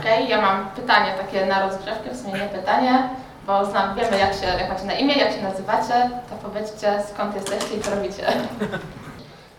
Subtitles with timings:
[0.00, 3.08] Okej, ja mam pytanie takie na rozgrzewkę, w sumie nie pytanie,
[3.46, 7.34] bo znam, wiemy jak się, jak macie na imię, jak się nazywacie, to powiedzcie skąd
[7.34, 8.26] jesteście i co robicie.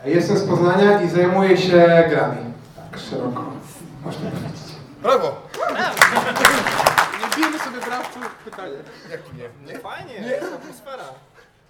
[0.06, 2.38] Jestem z Poznania i zajmuję się grami.
[2.92, 3.44] Tak szeroko.
[4.06, 4.62] Można powiedzieć.
[5.02, 5.36] Brawo!
[7.22, 8.74] Nie bijmy sobie braw, pytanie.
[9.12, 9.74] Jak nie?
[9.74, 9.80] Nie?
[9.80, 11.04] Fajnie, jest atmosfera.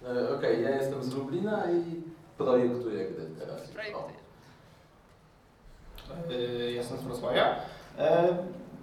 [0.04, 2.02] E, Okej, ja jestem z Lublina i
[2.38, 3.60] projektuję gry teraz.
[6.28, 7.56] Yy, Jestem z Wrocławia.
[7.98, 8.28] E,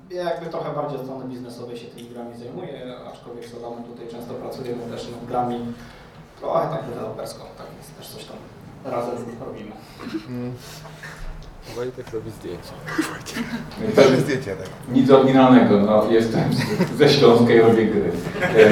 [0.09, 2.69] Ja jakby trochę bardziej od strony biznesowej się tymi grami zajmuję,
[3.13, 5.73] aczkolwiek z Adamem tutaj często pracujemy też nad grami
[6.39, 8.37] trochę tak dewelopersko, tak więc też coś tam
[8.85, 9.13] razem
[9.45, 9.71] robimy.
[11.75, 12.73] Wojtek robi zdjęcia.
[13.95, 14.67] Też zdjęcie, tak.
[14.91, 16.43] Nic oryginalnego, no jestem
[16.97, 18.11] ze Śląska i robię gry.
[18.57, 18.69] E,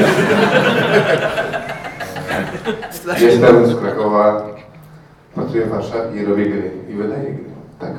[3.26, 4.46] Jestem z Krakowa,
[5.36, 6.72] pracuję w Warszawie i robię gry.
[6.90, 7.46] I wydaję gry.
[7.80, 7.94] Tak.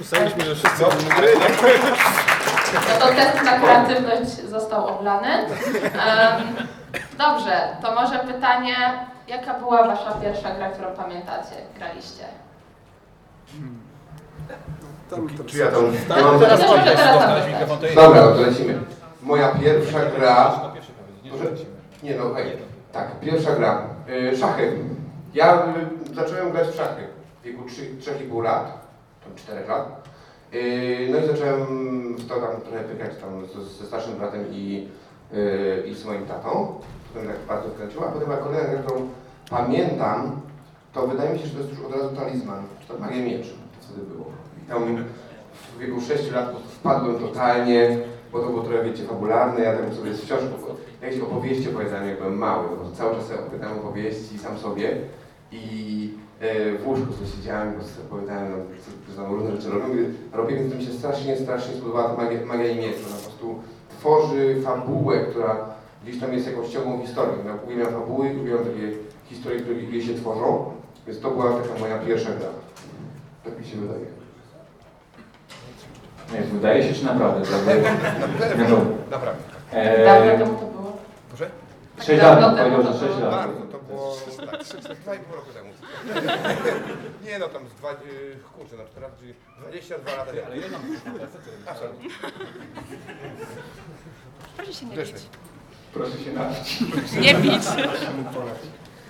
[0.00, 1.48] Ustaliliśmy, że wszyscy No, gry, nie?
[2.74, 5.28] No to test na kreatywność został oblany.
[5.28, 6.56] Em,
[7.18, 8.76] dobrze, to może pytanie,
[9.28, 12.24] jaka była wasza pierwsza gra, którą pamiętacie, graliście?
[15.46, 15.92] Czy ja tam...
[16.08, 17.28] Tak, teraz może teraz tam
[17.68, 17.94] dostać.
[17.94, 18.78] Dobra, to lecimy.
[19.22, 20.60] Moja pierwsza gra...
[21.24, 21.44] Może...
[22.02, 22.58] Nie no, hej.
[22.92, 23.82] Tak, pierwsza gra.
[24.08, 24.78] Y, szachy.
[25.34, 25.62] Ja
[26.10, 27.08] y, zacząłem grać w szachy
[27.40, 28.83] w wieku 3,5 lat, tam
[29.36, 30.08] 4 lat.
[30.54, 31.66] Y, no i zacząłem
[32.16, 34.88] w to tam trochę pykać tam z- ze starszym bratem i,
[35.34, 36.74] y, i z moim tatą.
[37.14, 39.08] Potem tak bardzo wkręciło, a potem była kolejna gra, którą
[39.50, 40.40] pamiętam,
[40.92, 43.50] to wydaje mi się, że to jest już od razu talizman, czy to Magia Mieczy,
[43.50, 44.26] to wtedy było.
[44.64, 45.04] I tam
[45.74, 47.98] w wieku 6 lat wpadłem totalnie,
[48.32, 50.40] bo to było trochę, wiecie, fabularne, ja tam sobie wciąż
[51.02, 54.96] jakieś opowieści opowiadałem, jak byłem mały, bo cały czas opowiadałem opowieści sam sobie
[55.52, 58.56] i w łóżku sobie siedziałem, po prostu opowiadałem, no,
[59.16, 62.46] co- co różne rzeczy robię, robię, więc to mi się strasznie, strasznie spodobała ta magia,
[62.46, 63.58] magia ona po prostu
[63.98, 65.56] tworzy fabułę, która
[66.04, 67.32] gdzieś tam jest jakąś ciągłą historią.
[67.46, 68.92] Ja uwielbiam fabuły, uwielbiam takie
[69.24, 70.70] historie, które gdzieś się tworzą,
[71.06, 72.48] więc to była taka moja pierwsza gra.
[73.44, 74.04] Tak mi się wydaje.
[76.32, 77.40] nie, wydaje się, czy naprawdę?
[79.10, 79.40] Naprawdę.
[80.04, 80.96] Dawno e, temu to było.
[81.28, 81.50] Proszę?
[82.02, 83.30] 6 dawno lat, powiedział, że 6 było.
[83.30, 83.48] lat.
[83.94, 84.16] Było
[84.50, 85.70] tak, 2,5 roku temu.
[87.26, 87.94] Nie no, tam z dwa, y,
[88.58, 90.30] kurczę, no 14, czyli 22 lata.
[90.46, 90.82] Ale ja mam
[94.56, 95.18] Proszę się nie Grzeczny.
[95.18, 95.28] bić.
[95.94, 96.80] Proszę się napić.
[97.24, 97.62] Nie bić.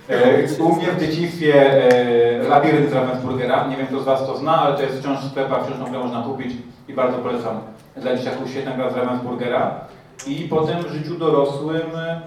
[0.09, 3.67] E, U mnie w dzieciństwie e, labirynt z Ravensburgera.
[3.67, 5.99] Nie wiem, kto z Was to zna, ale to jest wciąż w sklepach, wciąż grę
[5.99, 6.53] można kupić
[6.87, 7.61] i bardzo polecam.
[7.97, 9.85] Dla dzieciaków świetna gra z Ravensburgera.
[10.27, 12.21] I potem w życiu dorosłym e,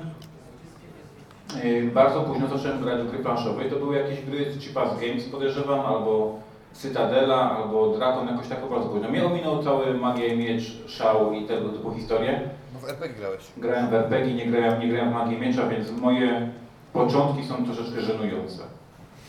[1.94, 5.24] bardzo późno zacząłem grać w gry planszowe i to były jakieś gry z Chipas Games
[5.28, 6.38] podejrzewam, albo
[6.72, 9.08] Cytadela, albo Dragon, jakoś tak bardzo późno.
[9.08, 12.40] Mnie ominął cały Magia i Miecz, Szał i tego typu historie.
[12.74, 13.40] Bo w RPG grałeś.
[13.56, 16.48] Grałem w RPG, nie grałem, nie grałem w Magię Miecza, więc moje
[16.92, 18.62] początki są troszeczkę żenujące.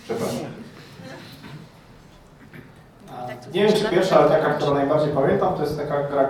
[0.03, 0.39] Przepraszam.
[3.11, 6.29] A, Nie wiem czy pierwsza, ale taka, którą najbardziej pamiętam, to jest taka gra,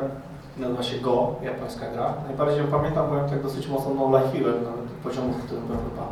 [0.60, 2.14] nazywa się Go, japońska gra.
[2.28, 6.08] Najbardziej pamiętam, bo ją tak dosyć mocno no life nawet poziomu, w którym byłem chyba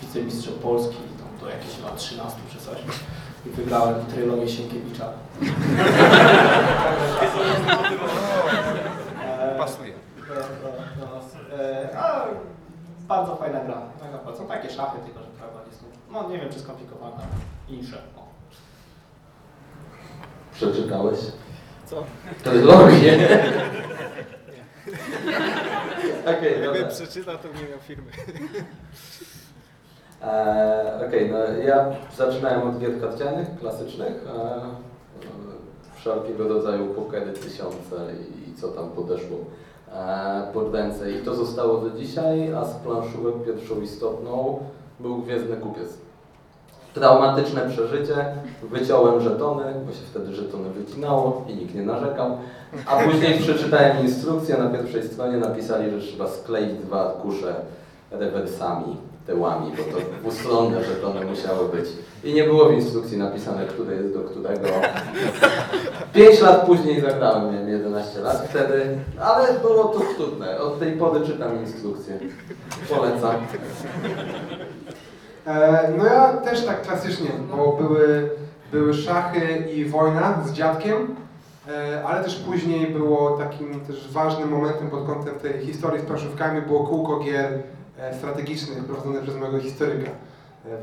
[0.00, 2.78] wicemistrzem Polski, tam do jakichś lat 13 czy coś.
[3.46, 5.08] I wygrałem trylogię Sienkiewicza.
[9.42, 9.92] E, Pasuje.
[11.00, 11.06] no,
[11.58, 12.24] e, a,
[13.08, 13.82] bardzo fajna gra.
[14.00, 14.36] Tak.
[14.36, 17.22] Są takie szachy, tylko że prawda jest, no nie wiem czy skomplikowana,
[17.68, 17.96] insze.
[18.16, 18.22] O.
[20.54, 21.18] Przeczytałeś?
[21.86, 22.04] Co?
[22.44, 23.18] Trylogię.
[26.38, 26.80] Okej, dobra.
[26.80, 28.10] Jakbym przeczytał, to nie miał firmy.
[30.22, 31.86] Eee, Okej, no ja
[32.16, 34.60] zaczynałem od gier karcianych, klasycznych, e,
[35.96, 39.38] wszelkiego rodzaju pokery tysiące i, i co tam podeszło
[39.92, 41.12] e, pod ręce.
[41.12, 44.60] I to zostało do dzisiaj, a z planszówek pierwszą istotną
[45.00, 45.98] był Gwiezdny Kupiec.
[46.94, 48.14] Traumatyczne przeżycie,
[48.62, 52.38] wyciąłem żetony, bo się wtedy żetony wycinało i nikt nie narzekał.
[52.86, 57.54] A później przeczytałem instrukcję, na pierwszej stronie napisali, że trzeba skleić dwa arkusze
[58.10, 58.96] rewersami,
[59.26, 61.88] tyłami, bo to dwustronne żetony musiały być.
[62.24, 64.68] I nie było w instrukcji napisane, który jest do którego.
[66.12, 70.60] Pięć lat później zagrałem, miałem 11 lat wtedy, ale było to sztuczne.
[70.60, 72.18] Od tej pory czytam instrukcję.
[72.90, 73.36] Polecam.
[75.46, 78.30] E, no ja też tak klasycznie, bo były,
[78.72, 81.16] były szachy i wojna z dziadkiem,
[81.68, 86.62] e, ale też później było takim też ważnym momentem pod kątem tej historii z planszówkami
[86.62, 87.62] było kółko gier
[87.98, 90.10] e, strategicznych prowadzone przez mojego historyka.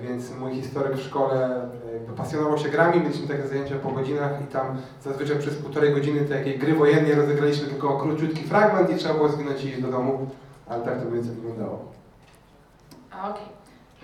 [0.01, 1.69] Więc mój historyk w szkole
[2.17, 6.59] pasjonował się grami, mieliśmy takie zajęcia po godzinach i tam zazwyczaj przez półtorej godziny takiej
[6.59, 10.27] gry wojennej rozegraliśmy tylko króciutki fragment i trzeba było zwinąć i iść do domu,
[10.67, 11.85] ale tak to mniej więcej wyglądało.
[13.29, 13.58] Okej.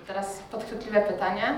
[0.08, 1.58] Teraz podchwytliwe pytanie.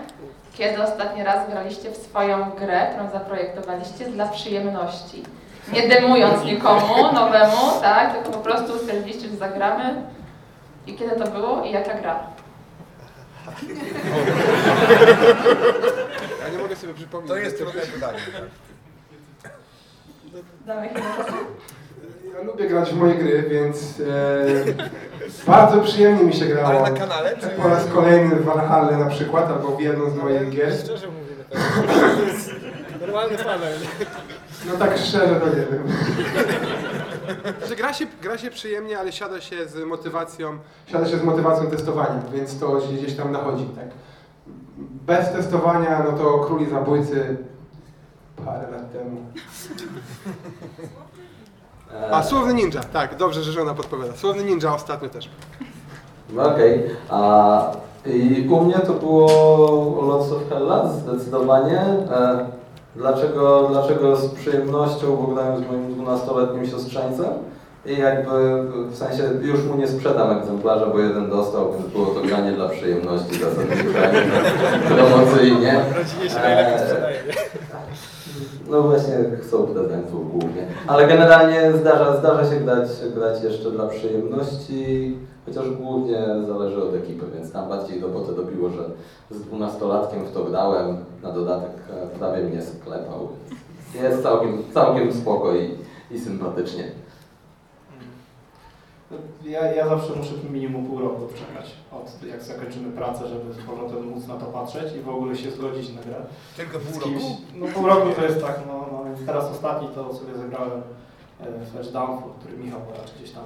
[0.54, 5.24] Kiedy ostatni raz graliście w swoją grę, którą zaprojektowaliście dla przyjemności?
[5.74, 8.14] Nie demując nikomu nowemu, tak?
[8.14, 10.02] Tylko po prostu stwierdziliście, że zagramy.
[10.88, 12.20] I kiedy to było i jaka gra?
[16.44, 17.30] Ja nie mogę sobie przypomnieć.
[17.30, 18.20] To jest trudne pytanie.
[20.66, 21.34] Damy chwilę czasu?
[22.34, 26.68] Ja lubię grać w moje gry, więc e, bardzo przyjemnie mi się grało.
[26.68, 27.48] Ale na kanale, czy...
[27.48, 30.74] Po raz kolejny w Valhalla na przykład, albo w jedną z moich gier.
[30.74, 31.58] Szczerze mówimy, to
[32.24, 32.52] jest
[33.02, 33.78] normalny panel.
[34.68, 35.84] No tak szczerze to nie wiem.
[37.68, 41.68] Że gra się, gra się przyjemnie, ale siada się z motywacją, siada się z motywacją
[41.68, 43.88] testowania, więc to gdzieś tam nachodzi, tak.
[44.78, 47.38] Bez testowania, no to Króli Zabójcy
[48.46, 49.22] parę lat temu.
[51.94, 54.14] E, A, Słowny Ninja, tak, dobrze, że żona podpowiada.
[54.16, 55.30] Słowny Ninja ostatnio też.
[56.30, 56.84] No okej.
[57.10, 57.72] A
[58.06, 59.28] I u mnie to było
[60.08, 61.80] Lots of Hellas zdecydowanie.
[62.12, 62.46] E,
[62.96, 67.28] dlaczego, dlaczego z przyjemnością, bo grałem z moim 12-letnim siostrzeńcem
[67.86, 72.22] i jakby w sensie już mu nie sprzedam egzemplarza, bo jeden dostał, więc było to
[72.22, 74.22] granie dla przyjemności zasadniczo, a nie
[74.96, 75.80] promocyjnie.
[75.98, 77.20] Rodzinie się najlepiej sprzedaje.
[78.70, 80.68] No właśnie chcą prezentów głównie.
[80.88, 87.26] Ale generalnie zdarza, zdarza się grać, grać jeszcze dla przyjemności, chociaż głównie zależy od ekipy,
[87.36, 88.84] więc tam bardziej robotę dobiło, że
[89.32, 93.28] z dwunastolatkiem w to grałem, na dodatek e, prawie mnie sklepał.
[94.04, 95.76] Jest całkiem, całkiem spoko i,
[96.12, 96.84] i sympatycznie.
[99.46, 104.08] Ja, ja zawsze muszę minimum pół roku czekać, od jak zakończymy pracę, żeby z powrotem
[104.08, 106.16] móc na to patrzeć i w ogóle się zgodzić na grę.
[106.58, 107.26] Tylko pół roku?
[107.56, 110.82] No pół roku to jest tak, no, no więc teraz ostatni to sobie zagrałem
[111.40, 113.44] e, Flash Downfall, który Michał raczej gdzieś tam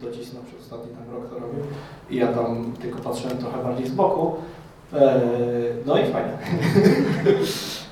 [0.00, 1.64] docisnął przez ostatni tam rok to robił.
[2.10, 4.36] I ja tam tylko patrzyłem trochę bardziej z boku.
[4.92, 5.20] E,
[5.86, 6.38] no i fajnie.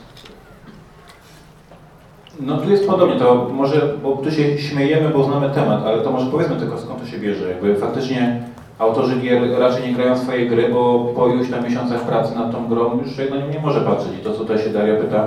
[2.46, 6.10] No tu jest podobnie, to może, bo tu się śmiejemy, bo znamy temat, ale to
[6.12, 7.48] może powiedzmy tylko skąd to się bierze.
[7.48, 8.42] Jakby faktycznie
[8.78, 12.68] autorzy gier raczej nie grają swoje gry, bo po iluś tam miesiącach pracy nad tą
[12.68, 14.12] grą już człowiek na nią nie może patrzeć.
[14.20, 15.26] I to co tutaj się Daria pyta,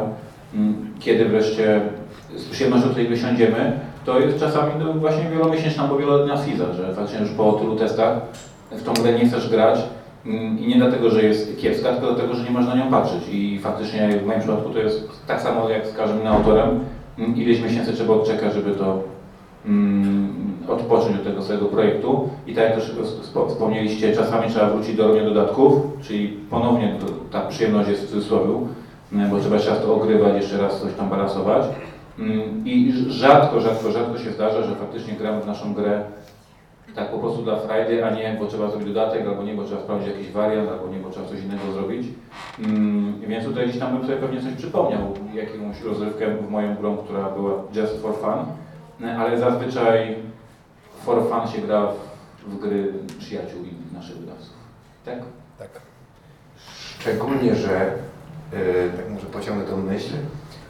[0.55, 1.81] mm, kiedy wreszcie
[2.35, 7.19] z przyjemnością tutaj wysiądziemy, to jest czasami no, właśnie wielomiesięczna, bo wieloletnia season, że faktycznie
[7.21, 8.21] już po tylu testach
[8.71, 9.79] w tą grę nie chcesz grać
[10.25, 13.23] mm, i nie dlatego, że jest kiepska, tylko dlatego, że nie można na nią patrzeć.
[13.31, 16.79] I faktycznie w moim przypadku to jest tak samo jak z każdym autorem,
[17.17, 18.99] ileś miesięcy trzeba odczekać, żeby to
[19.65, 20.27] mm,
[20.67, 22.29] odpocząć od tego swojego projektu.
[22.47, 26.95] I tak jak też spo- wspomnieliście, czasami trzeba wrócić do robienia dodatków, czyli ponownie
[27.31, 28.53] ta przyjemność jest w cudzysłowie,
[29.13, 31.65] mm, bo trzeba jeszcze raz to ogrywać, jeszcze raz coś tam balansować.
[32.19, 36.01] Mm, I rzadko, rzadko, rzadko się zdarza, że faktycznie gramy w naszą grę
[36.95, 39.81] tak po prostu dla frajdy, a nie, bo trzeba zrobić dodatek, albo nie, bo trzeba
[39.81, 42.07] sprawdzić jakiś wariant, albo nie, bo trzeba coś innego zrobić.
[42.59, 45.01] Mm, więc tutaj gdzieś tam bym sobie pewnie coś przypomniał,
[45.33, 48.45] jakąś rozrywkę w moją grą, która była just for fun,
[49.03, 50.15] E, ale zazwyczaj
[51.05, 54.53] for fun się gra w, w gry przyjaciół i naszych wydawców.
[55.05, 55.19] Tak?
[55.59, 55.69] Tak.
[56.99, 57.91] Szczególnie, że,
[58.53, 60.13] yy, tak może pociągnę tą myśl,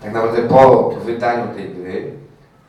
[0.01, 2.12] tak naprawdę po wydaniu tej gry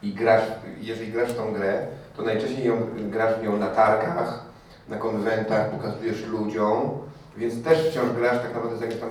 [0.03, 0.43] i grasz,
[0.81, 1.87] jeżeli grasz w tą grę,
[2.17, 4.45] to najczęściej ją, grasz w nią na targach,
[4.89, 6.91] na konwentach, pokazujesz ludziom,
[7.37, 9.11] więc też wciąż grasz tak naprawdę z jakimś tam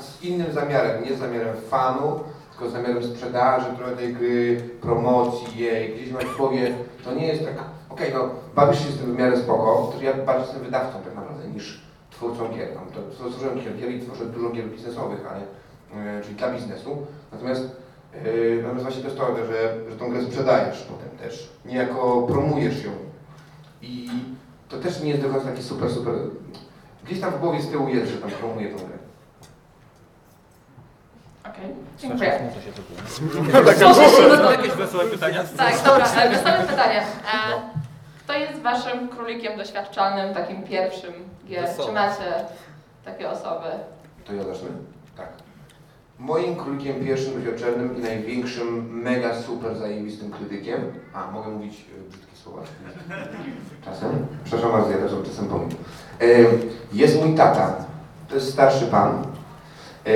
[0.00, 2.20] z innym zamiarem, nie z zamiarem fanu,
[2.50, 7.26] tylko z zamiarem sprzedaży trochę tej gry, promocji jej, gdzieś masz w głowie, to nie
[7.26, 7.54] jest tak,
[7.88, 11.14] okej, no bawisz się z tym w miarę spoko, to ja bardziej jestem wydawcą tak
[11.14, 12.68] naprawdę niż twórcą gier.
[12.74, 15.40] Tam, to, to tworzyłem gier i tworzę dużo gier biznesowych, ale,
[16.14, 17.06] yy, czyli dla biznesu.
[17.32, 17.81] Natomiast,
[18.62, 22.90] natomiast właśnie to jest to, że, że tą grę sprzedajesz potem też, niejako promujesz ją.
[23.82, 24.10] I
[24.68, 26.14] to też nie jest do końca taki super, super...
[27.04, 28.98] Gdzieś tam w głowie z tyłu jest, że tam promuję tą grę.
[31.48, 32.50] Okej, dziękuję.
[34.50, 35.44] Jakieś wesołe pytania?
[35.56, 37.00] Tak, dobra, wesołe pytanie.
[37.00, 37.62] E,
[38.24, 41.12] Kto jest waszym królikiem doświadczalnym, takim pierwszym
[41.46, 41.68] gier?
[41.86, 42.44] Czy macie
[43.04, 43.66] takie osoby?
[44.24, 44.68] To ja zacznę?
[46.22, 50.80] Moim królikiem pierwszym doświadczalnym i największym, mega super zajebistym krytykiem,
[51.14, 52.62] a mogę mówić e, brzydkie słowa?
[53.84, 54.10] Czasem?
[54.44, 55.68] Przepraszam bardzo, ja też czasem powiem.
[56.92, 57.76] Jest mój tata,
[58.28, 59.12] to jest starszy pan
[60.06, 60.12] e,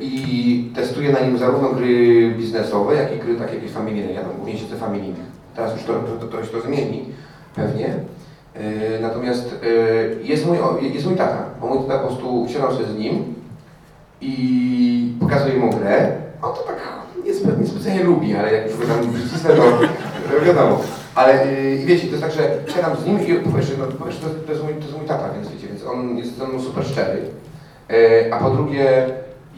[0.00, 4.12] i testuję na nim zarówno gry biznesowe, jak i gry takie jakieś familijne.
[4.12, 5.26] Ja tam głównie siedzę familijnych.
[5.56, 7.04] Teraz już to, to, to, się to zmieni,
[7.54, 7.94] pewnie.
[8.54, 9.54] E, Natomiast
[10.22, 10.58] jest mój,
[10.94, 13.35] jest mój tata, bo mój tata po prostu siadam sobie z nim
[14.20, 16.12] i pokazuję mu grę.
[16.42, 16.76] On to tak
[17.26, 20.80] niespe- niespecjalnie lubi, ale jak już go tam przycisnę, to wiadomo.
[21.14, 23.86] Ale e, i wiecie, to jest tak, że siadam z nim i po pierwsze, no,
[23.86, 26.38] po pierwsze to, to, jest mój, to jest mój tata, więc wiecie, więc on jest
[26.38, 27.20] ze mną super szczery.
[27.90, 29.06] E, A po drugie,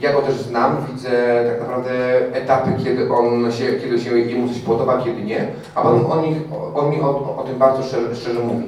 [0.00, 1.10] ja go też znam, widzę
[1.50, 1.90] tak naprawdę
[2.32, 6.40] etapy, kiedy on się, kiedy się jemu coś podoba, kiedy nie, a potem on mi,
[6.74, 8.64] on mi o, o tym bardzo szczerze, szczerze mówi.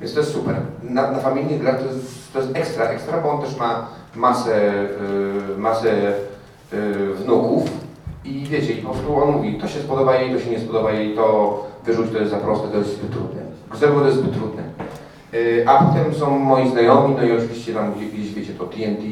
[0.00, 0.56] Więc to jest super.
[0.82, 1.18] Na, na
[1.60, 4.72] grach to jest, to jest ekstra, ekstra, bo on też ma masę,
[5.54, 6.12] y, masę
[6.72, 7.70] y, wnuków
[8.24, 10.92] i wiecie, i po prostu on mówi, to się spodoba jej, to się nie spodoba
[10.92, 13.40] jej, to wyrzuć, to jest za proste, to jest zbyt trudne.
[13.74, 14.62] Zerwo to jest zbyt trudne.
[15.34, 19.02] Y, A potem są moi znajomi, no i oczywiście tam gdzieś, gdzieś wiecie, to TNT,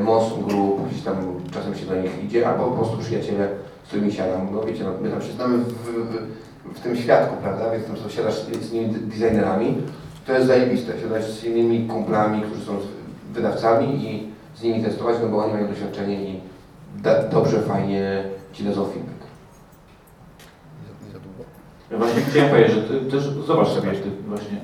[0.00, 1.14] Monson Group, gdzieś tam
[1.50, 3.48] czasem się do nich idzie, albo po prostu przyjaciele,
[3.84, 4.48] z którymi siadam.
[4.52, 8.10] No wiecie, no, my tam się znamy w, w, w tym świadku, prawda, więc tam
[8.10, 9.76] siadasz z innymi designerami,
[10.26, 12.72] to jest zajebiste, siadać z innymi kumplami, którzy są
[13.38, 14.28] wydawcami i
[14.58, 16.40] z nimi testować, no bo oni mają doświadczenie i
[17.30, 19.22] dobrze, fajnie ci dadzą feedback.
[21.06, 21.44] Nie za długo.
[21.90, 24.58] Ja właśnie chciałem powiedzieć, że ty też zobacz sobie, ty właśnie.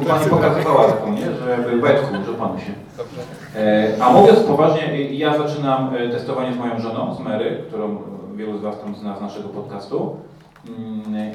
[0.00, 1.32] Bo pani pokazywała taką, nie?
[1.34, 2.72] Że jakby łebku, że panu się.
[2.96, 3.20] Dobrze.
[3.56, 8.02] E, A mówiąc poważnie, ja zaczynam e, testowanie z moją żoną, z Mary, którą
[8.34, 10.16] wielu z Was tam zna z naszego podcastu.
[10.68, 11.32] Mm,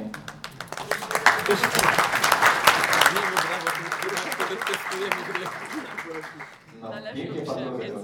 [6.81, 7.95] No, pięknie pan to jest.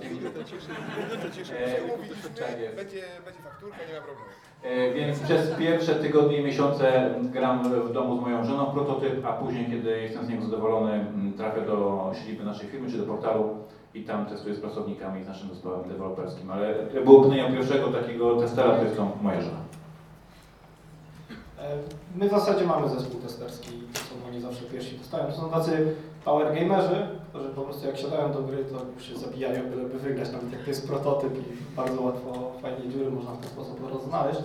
[2.75, 4.31] Będzie, będzie fakturka, nie ma problemu.
[4.63, 9.33] E, Więc przez pierwsze tygodnie i miesiące gram w domu z moją żoną prototyp, a
[9.33, 13.57] później, kiedy jestem z niego zadowolony, m, trafię do siedziby naszej firmy czy do portalu
[13.93, 16.51] i tam testuję z pracownikami z naszym zespołem deweloperskim.
[16.51, 19.57] Ale było pierwszego takiego testera, to jest to moja żona.
[21.59, 21.77] E,
[22.15, 25.25] My w zasadzie mamy zespół testerski, to są oni zawsze pierwsi dostają.
[25.25, 25.95] To są tacy
[26.27, 30.31] power gamerzy, którzy po prostu jak siadają do gry, to już się zabijają, byleby wygrać,
[30.31, 34.39] nawet jak to jest prototyp i bardzo łatwo, fajnie dziury można w ten sposób roznaleźć.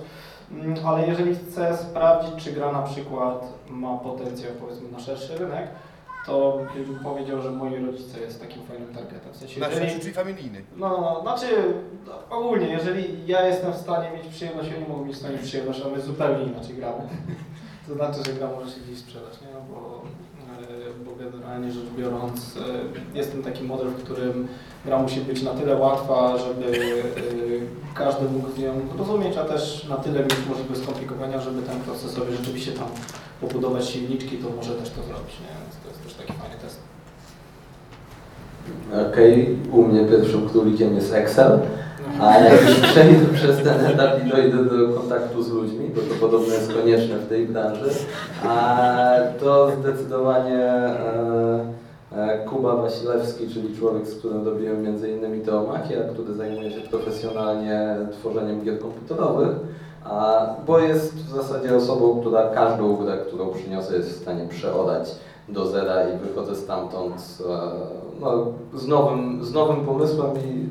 [0.51, 5.69] Mm, Ale jeżeli chcę sprawdzić, czy gra na przykład ma potencjał powiedzmy na szerszy rynek,
[6.27, 9.33] to bym powiedział, że moi rodzice jest takim fajnym targetem.
[9.33, 10.62] W sensie, Nasz jeżeli, czyli familijny.
[10.77, 11.47] no, no, znaczy
[12.07, 15.83] no, ogólnie, jeżeli ja jestem w stanie mieć przyjemność, oni mogą mieć w stanie przyjemność,
[15.87, 17.03] a my zupełnie inaczej gramy.
[17.89, 19.49] To znaczy, że gra może się gdzieś sprzedać, nie?
[19.55, 20.01] No bo
[21.31, 24.49] generalnie rzecz biorąc, e, jest ten taki model, w którym
[24.85, 29.97] gra musi być na tyle łatwa, żeby e, każdy mógł nią rozumieć, a też na
[29.97, 32.88] tyle mieć możliwość skomplikowania, żeby ten proces sobie rzeczywiście tam
[33.41, 35.55] pobudować silniczki, to może też to zrobić, nie?
[35.62, 36.92] Więc to jest też taki fajny test.
[39.11, 41.59] Okej, u mnie pierwszym królikiem jest Excel,
[42.21, 46.21] a jak już przejdę przez ten etap i dojdę do kontaktu z ludźmi, bo to
[46.21, 47.90] podobno jest konieczne w tej branży,
[48.45, 48.76] a
[49.40, 51.64] to zdecydowanie e,
[52.16, 58.64] e, Kuba Wasilewski, czyli człowiek, z którym robiłem innymi Teomakia, który zajmuje się profesjonalnie tworzeniem
[58.64, 59.57] gier komputerowych,
[60.04, 65.14] a, bo jest w zasadzie osobą, która każdą grę, którą przyniosę jest w stanie przeorać
[65.49, 67.14] do zera i wychodzę stamtąd
[67.50, 70.69] e, no, z, nowym, z nowym pomysłem i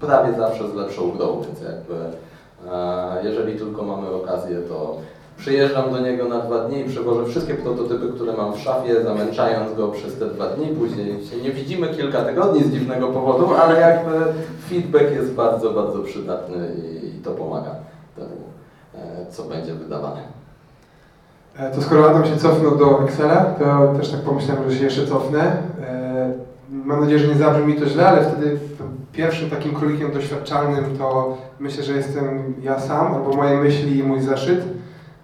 [0.00, 1.94] prawie zawsze z lepszą grą, więc jakby
[2.72, 4.96] e, jeżeli tylko mamy okazję, to
[5.38, 9.76] przyjeżdżam do niego na dwa dni i przewożę wszystkie prototypy, które mam w szafie, zamęczając
[9.76, 10.66] go przez te dwa dni.
[10.66, 14.10] Później się nie widzimy kilka tygodni z dziwnego powodu, ale jakby
[14.68, 17.74] feedback jest bardzo, bardzo przydatny i, i to pomaga
[18.16, 18.36] temu,
[18.94, 20.20] e, co będzie wydawane.
[21.56, 25.06] E, To skoro Adam się cofnął do Excela, to też tak pomyślałem, że się jeszcze
[25.06, 25.56] cofnę.
[26.90, 28.58] E, Mam nadzieję, że nie zabrzmi mi to źle, ale wtedy
[29.12, 34.20] pierwszym takim królikiem doświadczalnym to myślę, że jestem ja sam, albo moje myśli i mój
[34.20, 34.64] zeszyt.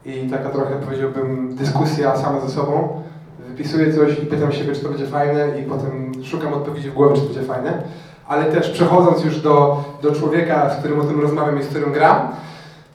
[0.05, 3.03] I taka trochę powiedziałbym dyskusja sama ze sobą.
[3.49, 7.15] Wypisuję coś i pytam siebie, czy to będzie fajne i potem szukam odpowiedzi w głowie,
[7.15, 7.83] czy to będzie fajne.
[8.27, 11.93] Ale też przechodząc już do, do człowieka, z którym o tym rozmawiam i z którym
[11.93, 12.29] gram,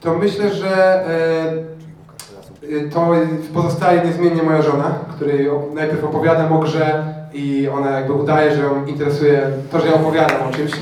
[0.00, 1.72] to myślę, że e,
[2.64, 3.10] Y, to
[3.54, 8.86] pozostaje niezmiennie moja żona, której najpierw opowiadam o grze i ona jakby udaje, że ją
[8.86, 10.72] interesuje to, że ja opowiadam o czymś.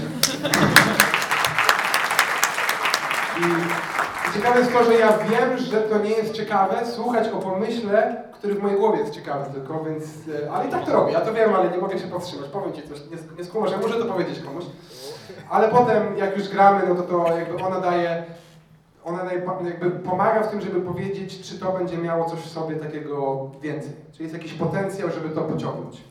[3.39, 8.25] I ciekawe jest to, że ja wiem, że to nie jest ciekawe słuchać o pomyśle,
[8.33, 10.05] który w mojej głowie jest ciekawy tylko, więc...
[10.05, 12.49] y, Ale i tak to robię, ja to wiem, ale nie mogę się powstrzymać.
[12.49, 14.65] Powiem Ci coś, nie, nie skumasz, ja muszę to powiedzieć komuś.
[15.51, 18.25] Ale potem, jak już gramy, no to to jakby ona daje
[19.05, 23.51] ona jakby pomaga w tym, żeby powiedzieć, czy to będzie miało coś w sobie takiego
[23.63, 23.93] więcej.
[24.13, 26.10] Czy jest jakiś potencjał, żeby to pociągnąć.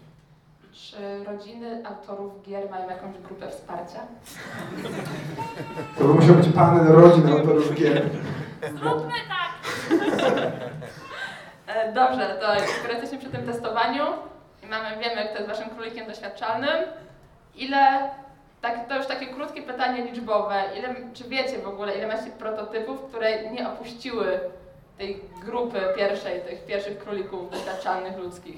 [0.87, 3.99] Czy rodziny autorów gier mają jakąś grupę wsparcia?
[5.97, 8.01] To by musiał być panel rodzin autorów gier.
[8.75, 9.51] Zróbmy tak!
[11.67, 12.47] E, Dobrze, to
[12.79, 14.03] skoro jesteśmy przy tym testowaniu
[14.63, 16.77] i mamy, wiemy, kto jest waszym królikiem doświadczalnym,
[17.55, 18.09] ile,
[18.61, 23.01] tak, to już takie krótkie pytanie liczbowe, ile, czy wiecie w ogóle, ile macie prototypów,
[23.09, 24.39] które nie opuściły
[24.97, 28.57] tej grupy pierwszej, tych pierwszych królików doświadczalnych ludzkich?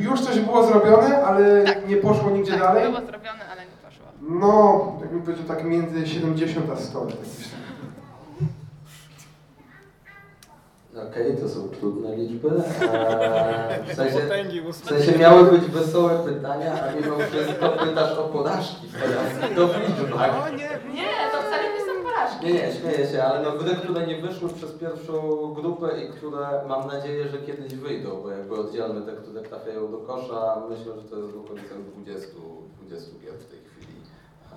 [0.00, 2.84] Już coś było zrobione, ale nie poszło nigdzie tak, dalej?
[2.84, 4.06] było zrobione, ale nie poszło.
[4.20, 7.00] No, jakbym powiedział tak między 70 a 100.
[7.00, 7.56] tak myślę.
[11.10, 12.48] Okej, to są trudne liczby.
[12.52, 14.20] Eee, w, sensie,
[14.72, 19.56] w sensie miały być wesołe pytania, a mimo wszystko pytasz o porażki teraz.
[19.56, 20.46] To w liczbach.
[20.46, 22.46] O nie, Nie, to wcale nie są porażki.
[22.46, 26.46] Nie, nie, śmieję się, ale no gry, które nie wyszły przez pierwszą grupę i które
[26.68, 31.08] mam nadzieję, że kiedyś wyjdą, bo jakby oddzielmy te, które trafiają do kosza, myślę, że
[31.08, 32.28] to jest w okolicach 20,
[32.80, 34.00] 20 gier w tej chwili.
[34.52, 34.56] A,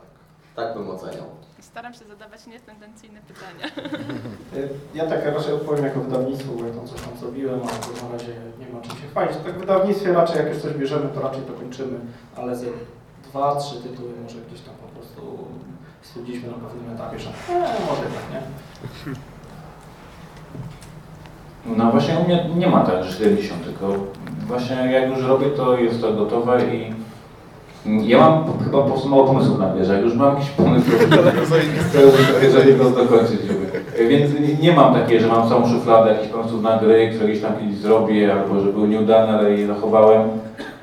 [0.00, 0.10] tak,
[0.56, 1.26] tak bym oceniał.
[1.60, 3.66] Staram się zadawać nietendencyjne pytania.
[4.94, 8.12] Ja tak raczej odpowiem jako wydawnictwo, bo ja tam coś tam zrobiłem, ale to na
[8.12, 9.36] razie nie ma czym się chwalić.
[9.44, 11.98] Tak w wydawnictwie raczej jak już coś bierzemy, to raczej to kończymy,
[12.36, 12.66] ale ze
[13.36, 15.20] dwa, trzy tytuły może gdzieś tam po prostu
[16.02, 18.40] stwierdziliśmy na pewnym etapie, że e, może tak, nie?
[21.76, 23.94] No właśnie u mnie nie ma tak, że 70, tylko
[24.46, 26.94] właśnie jak już robię, to jest to gotowe i
[28.08, 29.94] ja mam chyba po prostu mało pomysłów na wieżę.
[29.94, 31.16] Jak już mam jakiś pomysł, to
[31.98, 33.40] to jeżeli go dokończyć.
[34.08, 37.42] Więc nie- nie mam takiej, że mam całą szufladę jakichś pomysłów na gry, które gdzieś
[37.42, 40.28] tam kiedyś zrobię, albo że były nieudane, ale je zachowałem.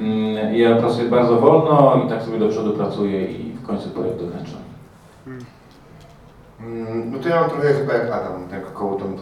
[0.03, 4.17] Mm, Ja pracuję bardzo wolno i tak sobie do przodu pracuję i w końcu projekt
[4.19, 4.57] dokończę.
[6.59, 9.19] Mm, No to ja mam trochę chyba jak Adam, tak około tam 20-30.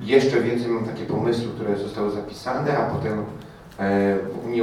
[0.00, 3.24] Jeszcze więcej mam takie pomysły, które zostały zapisane, a potem
[3.78, 4.62] e, nie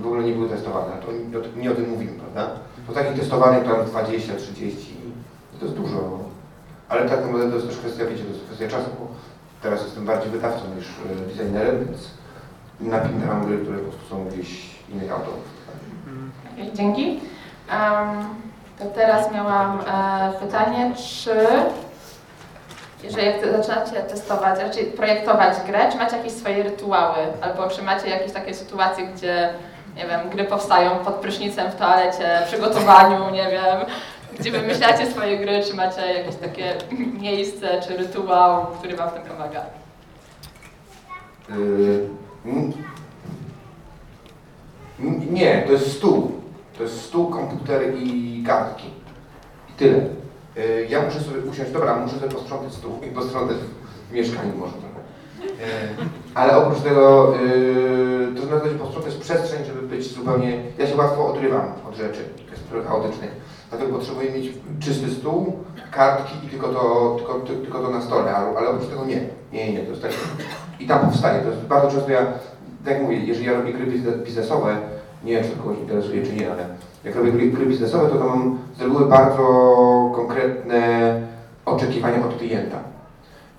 [0.00, 0.92] w ogóle nie były testowane.
[1.06, 1.12] To
[1.60, 2.54] nie, o tym mówimy, prawda?
[2.86, 4.94] To takich testowanych tam 20, 30,
[5.58, 6.18] to jest dużo.
[6.88, 9.06] Ale tak naprawdę to jest też kwestia, wiecie, to jest kwestia czasu, bo
[9.62, 12.10] teraz jestem bardziej wydawcą niż e, designerem, więc
[12.80, 15.60] napinam gry, które po prostu są gdzieś innych autorów.
[16.74, 17.20] Dzięki.
[17.70, 18.24] Em,
[18.78, 21.36] to teraz miałam e, pytanie, czy
[23.02, 28.32] jeżeli zaczynacie testować, raczej projektować grę, czy macie jakieś swoje rytuały, albo czy macie jakieś
[28.32, 29.48] takie sytuacje, gdzie
[29.96, 33.76] nie wiem, gry powstają pod prysznicem w toalecie, przygotowaniu, nie wiem,
[34.38, 36.74] gdzie wymyślacie swoje gry, czy macie jakieś takie
[37.20, 39.60] miejsce, czy rytuał, który wam w tym pomaga?
[41.50, 42.08] N-
[45.30, 46.32] Nie, to jest stół.
[46.76, 48.86] To jest stół, komputer i kartki.
[49.70, 49.98] I tyle.
[50.56, 53.56] Yy, Ja muszę sobie usiąść, dobra, muszę sobie posprzątać stół i posprzątać
[54.10, 55.00] w mieszkaniu może trochę.
[55.46, 60.62] Yy, Ale oprócz tego, yy, to znaczy posprzątać przestrzeń, żeby być zupełnie...
[60.78, 62.20] Ja się łatwo odrywam od rzeczy,
[62.70, 63.30] trochę chaotycznych.
[63.70, 65.58] Dlatego potrzebuję mieć czysty stół,
[65.90, 69.20] kartki i tylko to, tylko, ty- tylko to na stole, ale oprócz tego nie.
[69.52, 70.10] Nie, nie, to jest tak.
[70.80, 71.40] I tam powstaje.
[71.42, 72.20] To jest bardzo często ja,
[72.84, 74.76] tak jak mówię, jeżeli ja robię gry bizne- biznesowe,
[75.24, 76.66] nie wiem, czy to kogoś interesuje, czy nie, ale
[77.04, 79.42] jak robię gry, gry biznesowe, to tam mam z reguły bardzo
[80.14, 80.80] konkretne
[81.64, 82.78] oczekiwania od klienta.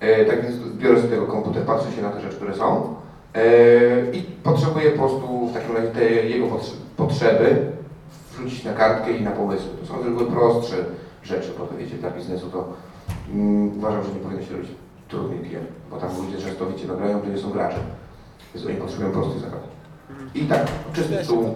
[0.00, 2.94] E, tak więc biorę sobie tego komputer, patrzę się na te rzeczy, które są
[3.34, 3.40] e,
[4.12, 7.56] i potrzebuję po prostu w takim razie te jego potrze- potrzeby
[8.32, 9.70] wrzucić na kartkę i na pomysły.
[9.80, 10.76] To są z reguły prostsze
[11.24, 12.64] rzeczy, bo to wiecie, dla biznesu to
[13.34, 14.70] mm, uważam, że nie powinno się robić
[15.12, 17.76] trudnych gier, bo tam ludzie często wiecie, nagrają, to nie są gracze.
[18.54, 19.62] Więc oni potrzebują prostych zagrać.
[20.34, 21.54] I tak, czysty stół.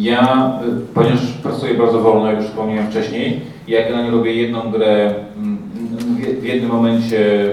[0.00, 0.52] Ja,
[0.94, 5.58] ponieważ pracuję bardzo wolno, jak już wspomniałem wcześniej, jak generalnie robię jedną grę, mm,
[6.16, 7.50] w- w jednym momencie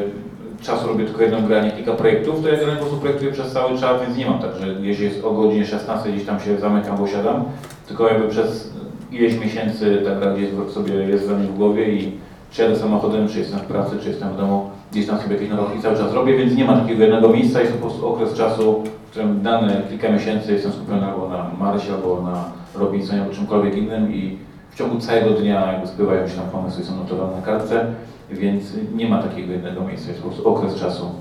[0.61, 3.31] czasu robię tylko jedną grę, a nie kilka projektów, to ja generalnie po prostu projektuję
[3.31, 6.39] przez cały czas, więc nie mam tak, że jeśli jest o godzinie 16 gdzieś tam
[6.39, 7.43] się zamykam, bo siadam,
[7.87, 8.73] tylko jakby przez
[9.11, 12.11] ileś miesięcy ta gra gdzieś sobie jest we mnie w głowie i
[12.51, 15.49] czy jadę samochodem, czy jestem w pracy, czy jestem w domu, gdzieś tam sobie jakieś
[15.49, 18.83] notatki cały czas robię, więc nie ma takiego jednego miejsca, jest po prostu okres czasu,
[19.07, 23.77] w którym dane kilka miesięcy jestem skupiony albo na Marysie, albo na Robinsonie, albo czymkolwiek
[23.77, 24.37] innym i
[24.71, 27.85] w ciągu całego dnia jakby spływają się tam pomysły są notowane na kartce,
[28.31, 28.63] więc
[28.95, 31.11] nie ma takiego jednego miejsca, jest po prostu okres czasu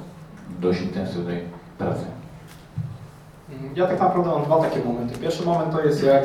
[0.61, 1.39] dość intensywnej
[1.79, 2.05] pracy.
[3.77, 5.19] Ja tak naprawdę mam dwa takie momenty.
[5.19, 6.23] Pierwszy moment to jest jak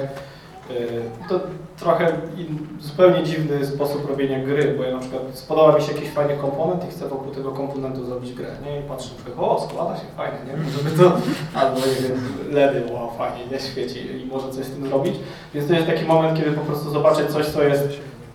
[1.29, 1.39] to
[1.79, 6.09] trochę in, zupełnie dziwny sposób robienia gry, bo ja na przykład spodoba mi się jakiś
[6.09, 8.79] fajny komponent i chcę wokół tego komponentu zrobić grę, nie?
[8.79, 10.71] I patrzę przykład, o, składa się fajnie, nie?
[10.71, 11.17] Żeby to,
[11.59, 12.19] albo nie wiem,
[12.51, 15.15] LEDy, wow, fajnie, nie świeci i może coś z tym zrobić.
[15.53, 17.83] Więc to jest taki moment, kiedy po prostu zobaczę coś, co jest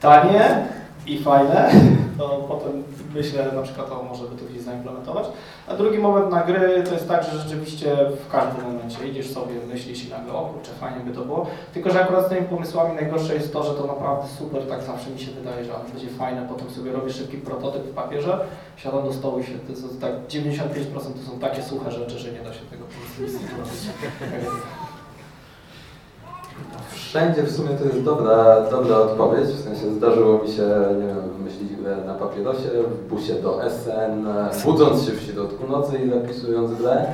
[0.01, 0.67] tanie
[1.07, 1.71] i fajne
[2.19, 2.83] to potem
[3.15, 5.27] myślę na przykład o może by to gdzieś zaimplementować.
[5.69, 9.55] A drugi moment na gry to jest tak, że rzeczywiście w każdym momencie idziesz sobie,
[9.69, 11.47] myślisz i nagle, o kurczę, fajnie by to było.
[11.75, 15.11] Tylko, że akurat z tymi pomysłami najgorsze jest to, że to naprawdę super, tak zawsze
[15.11, 18.39] mi się wydaje, że ale będzie fajne, potem sobie robisz szybki prototyp w papierze,
[18.77, 20.53] siadam do stołu i się, to tak 95%
[20.93, 24.77] to są takie suche rzeczy, że nie da się tego po prostu zrobić.
[26.91, 30.63] Wszędzie w sumie to jest dobra, dobra odpowiedź, w sensie zdarzyło mi się,
[31.01, 34.27] nie wiem, wymyślić grę na papierosie, w busie do SN,
[34.65, 37.05] budząc się w środku nocy i zapisując grę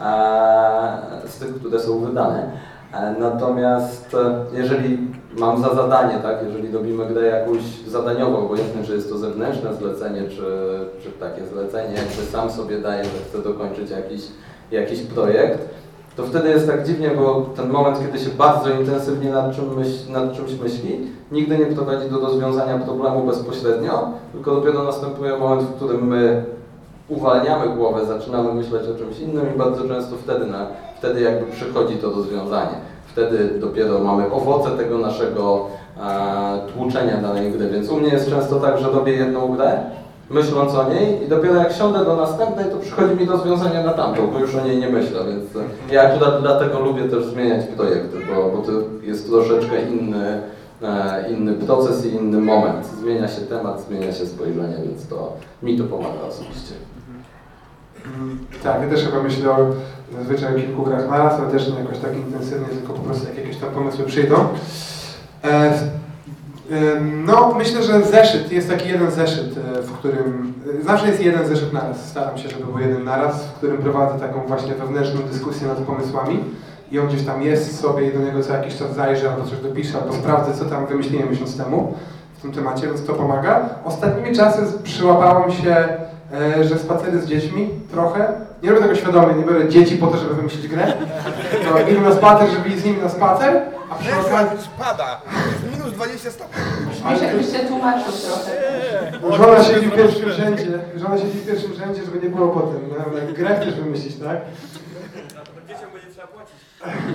[0.00, 2.50] e, z tych, które są wydane.
[2.94, 4.98] E, Natomiast e, jeżeli
[5.38, 10.22] mam za zadanie, tak, jeżeli robimy grę jakąś zadaniową, obojętnie czy jest to zewnętrzne zlecenie,
[10.28, 10.44] czy,
[11.02, 14.22] czy takie zlecenie, jakby sam sobie daję, że chcę dokończyć jakiś,
[14.70, 15.68] jakiś projekt,
[16.16, 20.12] to wtedy jest tak dziwnie, bo ten moment, kiedy się bardzo intensywnie nad, czym myśl,
[20.12, 21.00] nad czymś myśli,
[21.32, 26.44] nigdy nie prowadzi do rozwiązania problemu bezpośrednio, tylko dopiero następuje moment, w którym my
[27.08, 30.66] uwalniamy głowę, zaczynamy myśleć o czymś innym i bardzo często wtedy, na,
[30.98, 32.76] wtedy jakby przychodzi to rozwiązanie.
[33.06, 35.66] Wtedy dopiero mamy owoce tego naszego
[36.00, 37.68] e, tłuczenia danej gry.
[37.68, 39.80] Więc u mnie jest często tak, że robię jedną grę,
[40.30, 44.26] myśląc o niej i dopiero jak siądę do następnej, to przychodzi mi rozwiązanie na tamtą,
[44.26, 48.16] bo już o niej nie myślę, więc e, ja akurat dlatego lubię też zmieniać projekty,
[48.34, 50.42] bo, bo to jest troszeczkę inny,
[50.82, 52.86] e, inny proces i inny moment.
[52.86, 55.32] Zmienia się temat, zmienia się spojrzenie, więc to
[55.62, 56.74] mi to pomaga osobiście.
[58.62, 59.56] Tak, ja też chyba myślę o
[60.18, 63.36] zazwyczaj o kilku grach naraz, ale też nie jakoś tak intensywnie, tylko po prostu jak
[63.36, 64.36] jakieś tam pomysły przyjdą.
[65.44, 65.72] E,
[67.26, 71.46] no, myślę, że zeszyt, jest taki jeden zeszyt, e, w którym, e, zawsze jest jeden
[71.46, 75.68] zeszyt naraz, staram się, żeby był jeden naraz, w którym prowadzę taką właśnie wewnętrzną dyskusję
[75.68, 76.44] nad pomysłami
[76.92, 79.58] i on gdzieś tam jest sobie i do niego co jakiś czas zajrzę, albo coś
[79.58, 81.94] dopiszę, albo sprawdzę, co tam wymyśliłem miesiąc temu
[82.38, 83.68] w tym temacie, więc to pomaga.
[83.84, 85.88] Ostatnimi czasy przyłapałem się
[86.32, 88.32] e, że spacery z dziećmi trochę.
[88.62, 90.92] Nie robię tego świadomie, nie biorę dzieci po to, żeby wymyślić grę.
[91.70, 94.58] To idę na spacer, żeby iść z nimi na spacer, a przy okazji...
[94.58, 95.20] Spada,
[96.06, 96.62] 20 stopni.
[97.22, 99.36] Jakbyś się tłumaczył trochę.
[99.36, 102.80] Żona siedzi w pierwszym rzędzie, żona siedzi w pierwszym rzędzie, żeby nie było potem.
[102.90, 104.40] No, grę chcesz wymyślić, tak?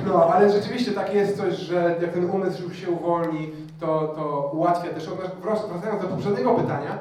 [0.05, 4.51] No, ale rzeczywiście tak jest coś, że jak ten umysł już się uwolni, to, to
[4.53, 5.09] ułatwia też.
[5.41, 6.97] Wracając do poprzedniego pytania,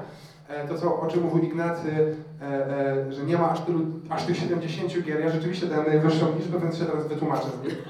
[0.68, 3.80] to co, o czym mówił Ignacy, e, e, że nie ma aż, tylu,
[4.10, 5.20] aż tych 70 gier.
[5.20, 7.82] Ja rzeczywiście dałem najwyższą liczbę, więc się teraz wytłumaczę z nich.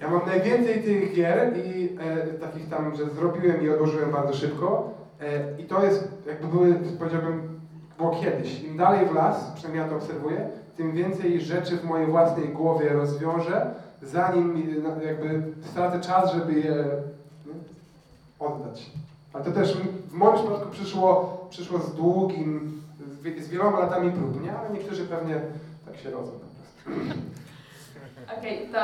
[0.00, 4.90] Ja mam najwięcej tych gier i e, takich tam, że zrobiłem i odłożyłem bardzo szybko.
[5.20, 7.60] E, I to jest, jakby były, powiedziałbym,
[7.98, 8.62] było kiedyś.
[8.62, 12.88] Im dalej w las, przynajmniej ja to obserwuję, tym więcej rzeczy w mojej własnej głowie
[12.88, 16.84] rozwiążę, zanim no, jakby stracę czas, żeby je
[18.38, 18.90] oddać.
[19.34, 19.76] Ale to też
[20.08, 24.52] w moim przypadku przyszło, przyszło z długim, z, wie- z wieloma latami prób, nie?
[24.58, 25.40] Ale niektórzy pewnie
[25.86, 27.14] tak się rodzą po prostu.
[28.38, 28.80] Okej, to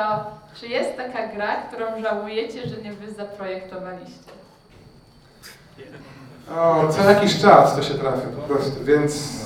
[0.59, 4.31] czy jest taka gra, którą żałujecie, że nie wy zaprojektowaliście?
[6.57, 9.41] O, co jakiś czas to się trafia po prostu, więc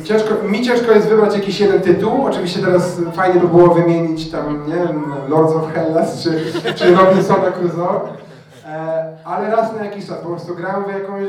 [0.00, 2.26] y, ciężko, mi ciężko jest wybrać jakiś jeden tytuł.
[2.26, 7.50] Oczywiście teraz fajnie by było wymienić tam, nie wiem, Lords of Hellas czy, czy Robinsona
[7.52, 8.00] Crusoe,
[8.76, 11.28] e, ale raz na jakiś czas po prostu gram w jakąś,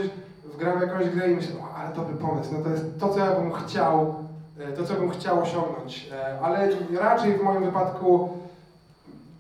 [0.57, 3.35] w jakąś grę i myślę, o, ale dobry pomysł, no to jest to, co ja
[3.35, 4.15] bym chciał,
[4.59, 8.29] e, to, co bym chciał osiągnąć, e, ale raczej w moim wypadku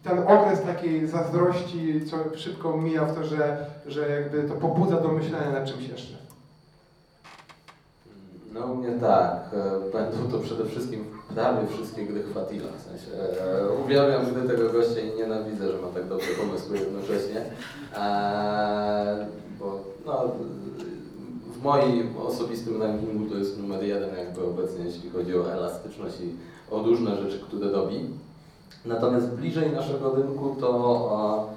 [0.03, 5.07] ten okres takiej zazdrości, co szybko mija w to, że, że jakby to pobudza do
[5.07, 6.26] myślenia nad czymś jeszcze.
[8.59, 9.49] No u mnie tak.
[9.53, 12.69] E, Będą to przede wszystkim prawie wszystkie gry Fatila.
[12.77, 17.41] W sensie e, uwielbiam gry tego gościa i nienawidzę, że ma tak dobre pomysły jednocześnie.
[17.95, 19.27] E,
[19.59, 20.31] bo no,
[21.53, 26.35] w moim osobistym rankingu to jest numer jeden jakby obecnie, jeśli chodzi o elastyczność i
[26.71, 28.09] o różne rzeczy, które robi.
[28.85, 31.49] Natomiast bliżej naszego rynku to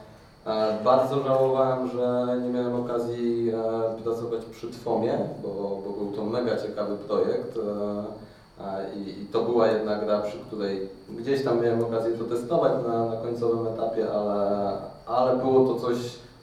[0.84, 6.56] bardzo żałowałem, że nie miałem okazji e, pracować przy Twomie, bo, bo był to mega
[6.56, 12.12] ciekawy projekt e, i, i to była jedna gra, przy której gdzieś tam miałem okazję
[12.12, 14.72] to testować na, na końcowym etapie, ale,
[15.06, 15.96] ale było to coś,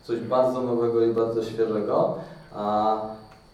[0.03, 2.15] coś bardzo nowego i bardzo świeżego.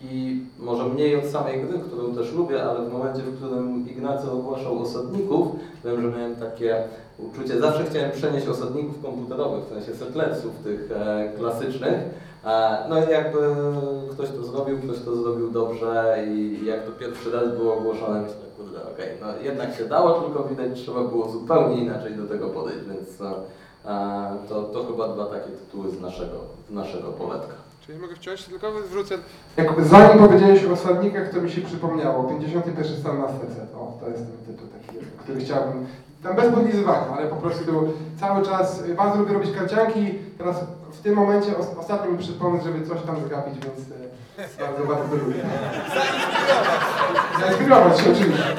[0.02, 4.32] I może mniej od samej gry, którą też lubię, ale w momencie, w którym Ignacy
[4.32, 5.48] ogłaszał osadników,
[5.86, 6.84] wiem, że miałem takie
[7.18, 12.00] uczucie, zawsze chciałem przenieść osadników komputerowych, w sensie setletsów tych e, klasycznych.
[12.46, 13.40] E, no i jakby
[14.12, 18.38] ktoś to zrobił, ktoś to zrobił dobrze i jak to pierwszy raz było ogłoszone, myślę,
[18.58, 22.86] kurde, okej, no jednak się dało, tylko widać, trzeba było zupełnie inaczej do tego podejść,
[22.86, 26.38] więc e, to, to chyba dwa takie tytuły z naszego,
[26.70, 27.54] z naszego poletka.
[27.86, 29.16] Czy ja mogę wciąż, tylko zwrócę...
[29.58, 32.24] Jak, zanim powiedziałeś o osadnikach, to mi się przypomniało.
[32.24, 33.68] 51 stan na serce.
[33.76, 35.86] O, to jest ten tytuł taki, który chciałbym...
[36.24, 38.84] Tam bez podlizywania, ale po prostu cały czas...
[38.98, 40.20] Bardzo lubię robić karcianki.
[40.38, 40.56] Teraz
[40.92, 43.80] w tym momencie os, ostatnio mi przypomnieć, żeby coś tam zgapić, więc
[44.38, 45.44] e, bardzo, bardzo lubię.
[47.40, 48.56] Zainspirować się oczywiście.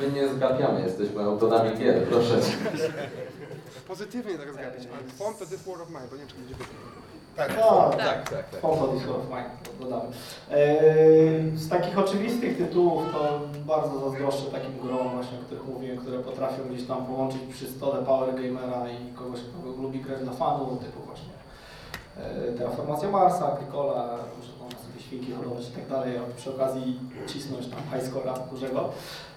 [0.00, 2.52] My nie zgapiamy, jesteśmy autorami gier, proszę cię.
[3.88, 4.88] Pozytywnie tak zgapić.
[4.92, 6.54] ale Font to this word of mine, bo nie wiem, czy będzie
[7.36, 7.56] Tak,
[7.96, 8.50] tak, tak.
[8.50, 8.60] tak.
[8.60, 10.08] Pompa Discord of Mine, dodamy.
[10.50, 16.18] Eee, z takich oczywistych tytułów to bardzo zazdroszczę takim grom właśnie, o których mówiłem, które
[16.18, 20.78] potrafią gdzieś tam połączyć przy stole Power Gamera i kogoś, kto lubi grać dla fanów,
[20.78, 21.34] typu właśnie
[22.16, 24.52] e, Terraformacja Marsa, Agricola, że
[25.06, 28.88] świnki hodować i tak dalej, a przy okazji cisnąć tam highscora dużego.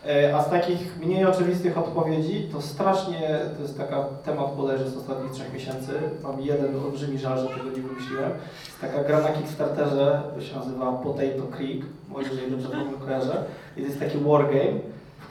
[0.05, 4.97] E, A z takich mniej oczywistych odpowiedzi, to strasznie, to jest taka temat bodajże z
[4.97, 5.91] ostatnich trzech miesięcy,
[6.23, 8.31] mam jeden olbrzymi żal, że tego nie wymyśliłem.
[8.65, 12.69] Jest taka gra na Kickstarterze, się nazywa Potato Creek, może jeżeli dobrze
[13.05, 13.43] kojarzę.
[13.77, 14.79] I to jest taki wargame,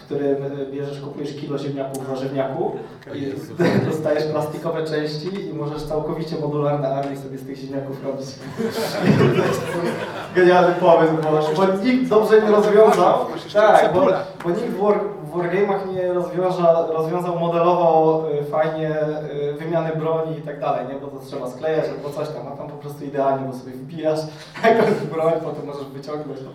[0.09, 2.73] którym e, bierzesz, kupujesz kilo ziemniaków w warzywniaku
[3.15, 3.33] i
[3.91, 8.27] dostajesz plastikowe części i możesz całkowicie modularne armie sobie z tych ziemniaków robić.
[10.35, 13.27] Genialny pomysł, bo, bo nikt dobrze nie rozwiązał.
[13.53, 14.07] Tak, bo,
[14.45, 18.97] bo nikt w, war, w Wargame'ach nie rozwiąza, rozwiązał modelowo y, fajnie
[19.51, 20.95] y, wymiany broni i tak dalej, nie?
[20.95, 24.21] Bo to trzeba sklejać albo coś tam, a tam po prostu idealnie, bo sobie wbijasz
[24.65, 26.41] jakąś broń, potem możesz wyciągnąć.
[26.45, 26.51] No.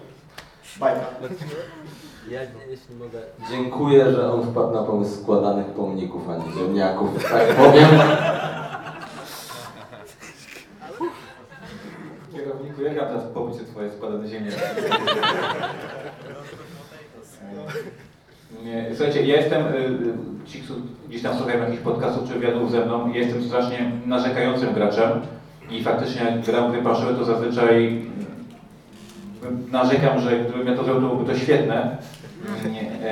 [0.79, 1.05] Bajka.
[2.29, 3.19] Ja, jeśli mogę...
[3.51, 7.89] Dziękuję, że on wpadł na pomysł składanych pomników, a nie ziemniaków, tak powiem.
[12.33, 14.51] Kierowniku, jak ja teraz pobycie twoje składane ziemię?
[18.63, 22.71] Nie, słuchajcie, ja jestem, y, y, ci, którzy gdzieś tam słuchają jakichś podcastów czy wywiadów
[22.71, 25.09] ze mną, ja jestem strasznie narzekającym graczem
[25.69, 28.05] i faktycznie jak gram gry planszowe, to zazwyczaj
[29.71, 31.97] narzekam, że gdybym ja to zrobił, to byłoby to świetne.
[32.71, 33.07] Nie,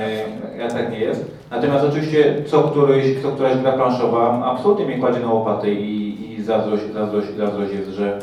[0.66, 1.26] e, tak nie jest.
[1.52, 6.44] Natomiast oczywiście co, któryś, co któraś gra planszowa absolutnie mnie kładzie na łopaty i, i
[6.44, 8.20] zazdrość, zazdrość, zazdrość jest, że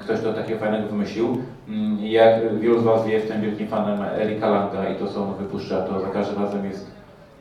[0.00, 1.36] ktoś to takie fajnego wymyślił.
[1.68, 5.34] Mm, Jak wielu z Was wie, jestem wielkim fanem Erika Langa i to co on
[5.34, 6.90] wypuszcza, to za każdym razem jest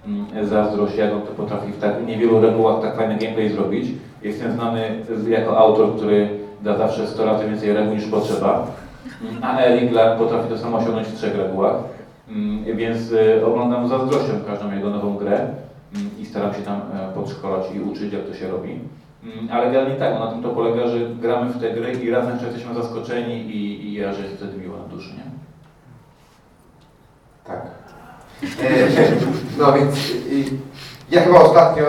[0.07, 3.87] mm, zazdrość, jak on to potrafi w tak niewielu regułach tak fajny gameplay zrobić.
[4.23, 4.81] Jestem znany
[5.29, 6.29] jako autor, który
[6.63, 8.67] da zawsze 100 razy więcej reguł niż potrzeba,
[9.41, 11.75] a Erik Lang potrafi to samo osiągnąć w trzech regułach.
[12.29, 15.33] Mm, Więc y, oglądam zazdrością każdą jego nową grę
[15.95, 18.79] mm, i staram się tam e, podszkolać i uczyć, jak to się robi.
[19.23, 22.31] Mm, Ale generalnie tak, na tym to polega, że gramy w te gry i razem
[22.31, 25.23] jeszcze jesteśmy zaskoczeni i, i ja, że jest wtedy miło na duszy, nie?
[27.45, 27.61] Tak.
[27.63, 28.47] E,
[29.59, 30.11] No więc
[31.11, 31.87] ja chyba ostatnio,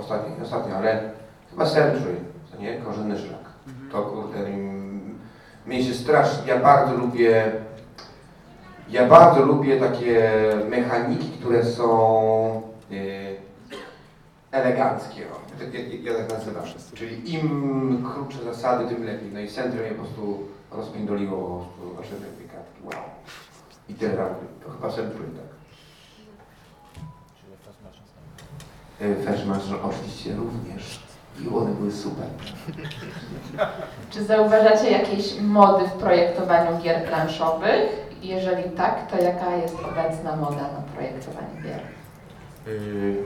[0.00, 1.00] ostatnio, ostatnio, ale
[1.50, 2.16] chyba Century,
[2.52, 2.76] to nie?
[2.76, 3.42] Korzenny szlak.
[3.92, 4.38] To kurde,
[5.66, 7.52] mnie się strasznie, ja bardzo lubię,
[8.88, 10.32] ja bardzo lubię takie
[10.70, 12.94] mechaniki, które są e,
[14.52, 15.20] eleganckie.
[15.20, 16.64] Ja, ja, ja tak nazywam.
[16.94, 19.30] Czyli im krótsze zasady, tym lepiej.
[19.32, 20.38] No i Century mnie po prostu
[20.70, 23.04] rozpindoliło po prostu, znaczy te kartki, wow.
[23.88, 25.52] I te rampy, to chyba Century, tak.
[29.24, 31.11] First Mansion oczywiście również.
[31.44, 32.26] I one były super.
[34.10, 37.82] Czy zauważacie jakieś mody w projektowaniu gier planszowych?
[38.22, 41.80] Jeżeli tak, to jaka jest obecna moda na projektowanie gier?
[42.66, 43.16] Yy,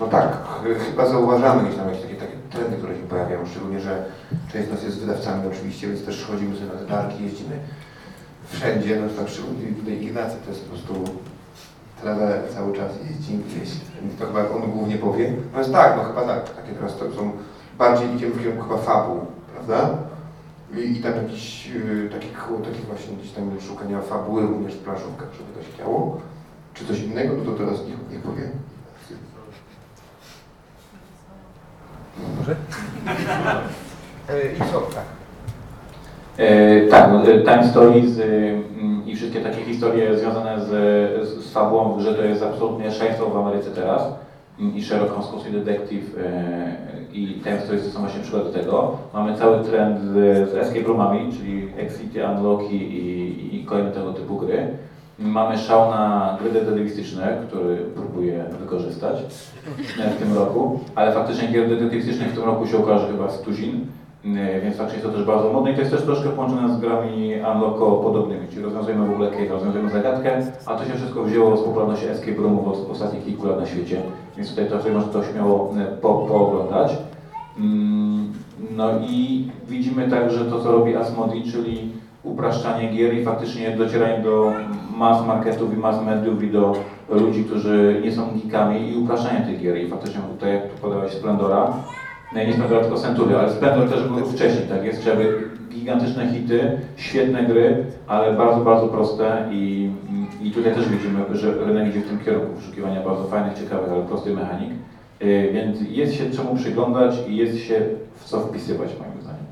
[0.00, 3.80] No tak, ch- chyba zauważamy gdzieś tam jakieś takie, takie trendy, które się pojawiają, szczególnie,
[3.80, 4.04] że
[4.52, 7.56] część z nas jest wydawcami oczywiście, więc też chodzimy sobie na te targi, jeździmy
[8.48, 10.94] wszędzie, no tak szczególnie tutaj Ignacy to jest po prostu
[12.02, 13.68] trawę cały czas jeździ gdzieś,
[14.02, 15.32] więc to chyba on głównie powie.
[15.44, 17.32] Natomiast tak, no chyba tak, takie teraz to są
[17.78, 19.20] bardziej idziemy w kierunku chyba fabuł,
[19.54, 19.98] prawda?
[20.76, 25.28] I, i tam jakiś yy, takich, takich właśnie gdzieś tam szukania fabuły również w planszówkach,
[25.32, 26.20] żeby to się działo.
[26.74, 28.50] Czy coś innego, no to teraz niech, niech powie.
[32.38, 32.56] Może?
[34.28, 35.04] E, I co, tak.
[36.36, 38.62] E, tak, no, e, Time Stories y,
[39.06, 40.68] i wszystkie takie historie związane z,
[41.28, 44.02] z, z fabułą, że to jest absolutnie szaleństwo w Ameryce teraz
[44.58, 46.04] Mm, i Sherlock Holmes Cosy Detective
[47.14, 48.98] i Time Stories to są właśnie przykłady tego.
[49.14, 50.12] Mamy cały trend z,
[50.50, 54.68] z escape roomami, czyli Exity, Unlocki i, i kolejne tego typu gry.
[55.18, 59.16] Mamy szał na gry detektywistyczne, który próbuję wykorzystać
[60.16, 63.86] w tym roku, ale faktycznie gier detektywistycznych w tym roku się ukaże chyba z tuzin.
[64.24, 66.80] Yy, Więc faktycznie jest to też bardzo modne i to jest też troszkę połączone z
[66.80, 71.56] grami Unlocko podobnymi, czyli rozwiązujemy w ogóle case, rozwiązujemy zagadkę, a to się wszystko wzięło
[71.56, 74.02] z popularności escape roomów od ostatnich kilku lat na świecie,
[74.36, 76.96] więc tutaj to można to śmiało yy, po, pooglądać.
[77.58, 78.32] Mm,
[78.76, 84.52] No i widzimy także to, co robi Asmodi, czyli upraszczanie gier i faktycznie docieranie do
[84.96, 86.72] mass marketów i mass mediów i do
[87.08, 89.84] ludzi, którzy nie są geekami i upraszczanie tych gier.
[89.84, 91.72] I faktycznie tutaj, jak tu podałeś Splendora,
[92.42, 97.84] Splendora, tylko Century, ale Splendor też był wcześniej, tak jest, żeby gigantyczne hity, świetne gry,
[98.06, 99.90] ale bardzo, bardzo proste i,
[100.42, 104.02] i tutaj też widzimy, że rynek idzie w tym kierunku poszukiwania bardzo fajnych, ciekawych, ale
[104.02, 104.70] prostych mechanik.
[105.20, 107.80] Yy, Więc jest się czemu przyglądać i jest się
[108.14, 109.44] w co wpisywać moim zdaniem.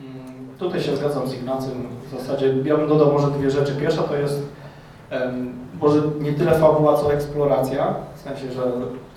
[0.00, 1.86] Mm, Tutaj się zgadzam z Ignacym.
[2.06, 3.76] W zasadzie ja bym dodał może dwie rzeczy.
[3.80, 4.42] Pierwsza to jest
[5.80, 7.94] może nie tyle fabuła, co eksploracja.
[8.14, 8.62] W sensie, że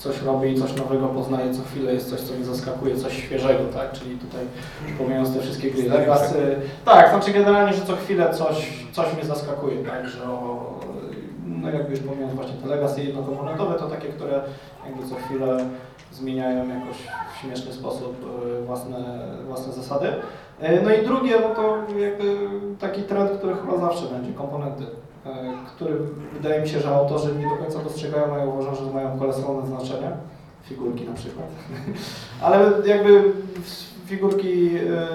[0.02, 3.92] coś robi, coś nowego poznaje co chwilę, jest coś, co mnie zaskakuje, coś świeżego, tak?
[3.92, 4.42] Czyli tutaj
[4.98, 6.56] pomijając te wszystkie gry Legacy.
[6.86, 10.08] Tak, znaczy generalnie, że co chwilę coś, coś mnie zaskakuje, tak?
[10.08, 10.80] Że o,
[11.46, 14.42] no jakby już pomijając właśnie te Legacy jednokomponentowe, to takie, które
[14.86, 15.66] jakby co chwilę
[16.12, 16.98] zmieniają jakoś
[17.36, 18.16] w śmieszny sposób
[18.62, 18.98] e, własne,
[19.48, 20.08] własne zasady.
[20.60, 22.38] E, No i drugie, no to jakby
[22.80, 24.84] taki trend, który chyba zawsze będzie, komponenty,
[25.68, 25.98] który
[26.34, 29.68] wydaje mi się, że autorzy nie do końca dostrzegają, a ja uważam, że mają kolosalne
[29.68, 30.12] znaczenie.
[30.64, 31.48] Figurki na przykład.
[32.42, 33.24] Ale jakby
[34.06, 35.08] figurki e,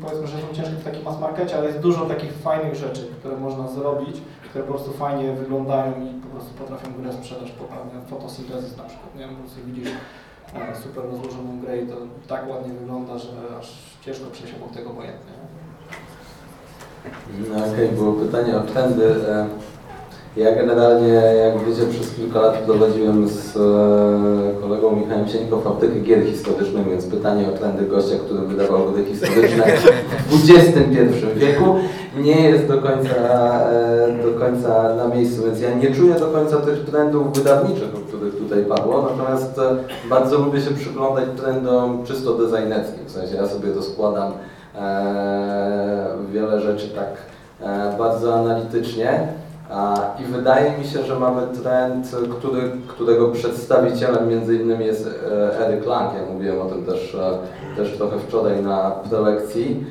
[0.00, 3.36] powiedzmy, że są ciężkie w takim mass markecie, ale jest dużo takich fajnych rzeczy, które
[3.36, 4.16] można zrobić,
[4.48, 7.92] które po prostu fajnie wyglądają i po prostu potrafią grę sprzedać poprawnie.
[8.10, 9.88] Fotosyntezis na przykład, nie wiem, po prostu widzisz
[10.54, 11.94] e, super rozłożoną grę i to
[12.28, 13.30] tak ładnie wygląda, że
[13.60, 13.68] aż
[14.04, 15.32] ciężko przejść obok tego obojętnie.
[17.50, 19.04] No okej, było pytanie o trendy.
[19.28, 19.46] E,
[20.36, 21.08] Ja generalnie,
[21.44, 27.06] jak wiecie, przez kilka lat prowadziłem z e, kolegą Michałem Sieńko fabrykę gier historycznych, więc
[27.06, 29.64] pytanie o trendy gościa, który wydawał gry historyczne
[30.28, 31.74] w XXI wieku
[32.20, 33.14] nie jest do końca,
[33.70, 38.08] e, do końca na miejscu, więc ja nie czuję do końca tych trendów wydawniczych, o
[38.08, 39.60] których tutaj padło, natomiast
[40.10, 44.34] bardzo lubię się przyglądać trendom czysto designerskim, w sensie ja sobie rozkładam e,
[46.32, 47.08] wiele rzeczy tak
[47.60, 49.28] e, bardzo analitycznie.
[50.20, 55.86] I wydaje mi się, że mamy trend, który, którego przedstawicielem między innymi jest e, Eric
[55.86, 56.14] Lang.
[56.14, 59.86] Ja mówiłem o tym też, e, też trochę wczoraj na prelekcji.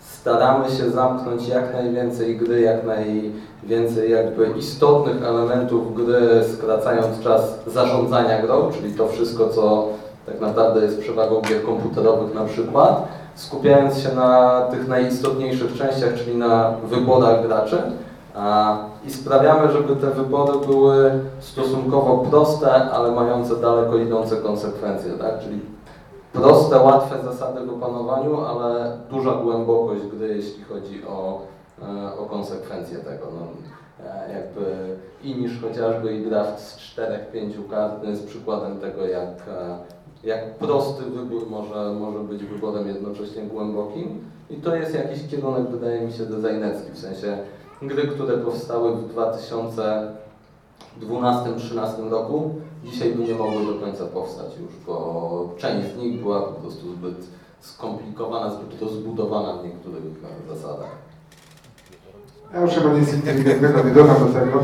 [0.00, 8.42] Staramy się zamknąć jak najwięcej gry, jak najwięcej jakby istotnych elementów gry, skracając czas zarządzania
[8.42, 9.88] grą, czyli to wszystko, co
[10.26, 16.36] tak naprawdę jest przewagą gier komputerowych na przykład, skupiając się na tych najistotniejszych częściach, czyli
[16.36, 17.82] na wyborach graczy.
[19.06, 25.40] I sprawiamy, żeby te wybory były stosunkowo proste, ale mające daleko idące konsekwencje, tak?
[25.40, 25.60] Czyli
[26.32, 31.40] proste, łatwe zasady w opanowaniu, ale duża głębokość gry, jeśli chodzi o,
[31.82, 33.26] e, o konsekwencje tego.
[33.34, 33.46] No,
[34.06, 39.78] e, jakby i niż chociażby i draft z 4-5 kart jest przykładem tego, jak, e,
[40.26, 44.24] jak prosty wybór może, może być wyborem jednocześnie głębokim.
[44.50, 47.38] I to jest jakiś kierunek, wydaje mi się, designerski, w sensie
[47.82, 49.14] gry, które powstały w
[51.00, 56.40] 2012-2013 roku, dzisiaj by nie mogły do końca powstać już, bo część z nich była
[56.40, 57.16] po prostu zbyt
[57.60, 60.02] skomplikowana, zbyt rozbudowana w niektórych
[60.48, 60.90] zasadach.
[62.54, 64.62] Ja już chyba nic inteligentnego nie dodam do tego.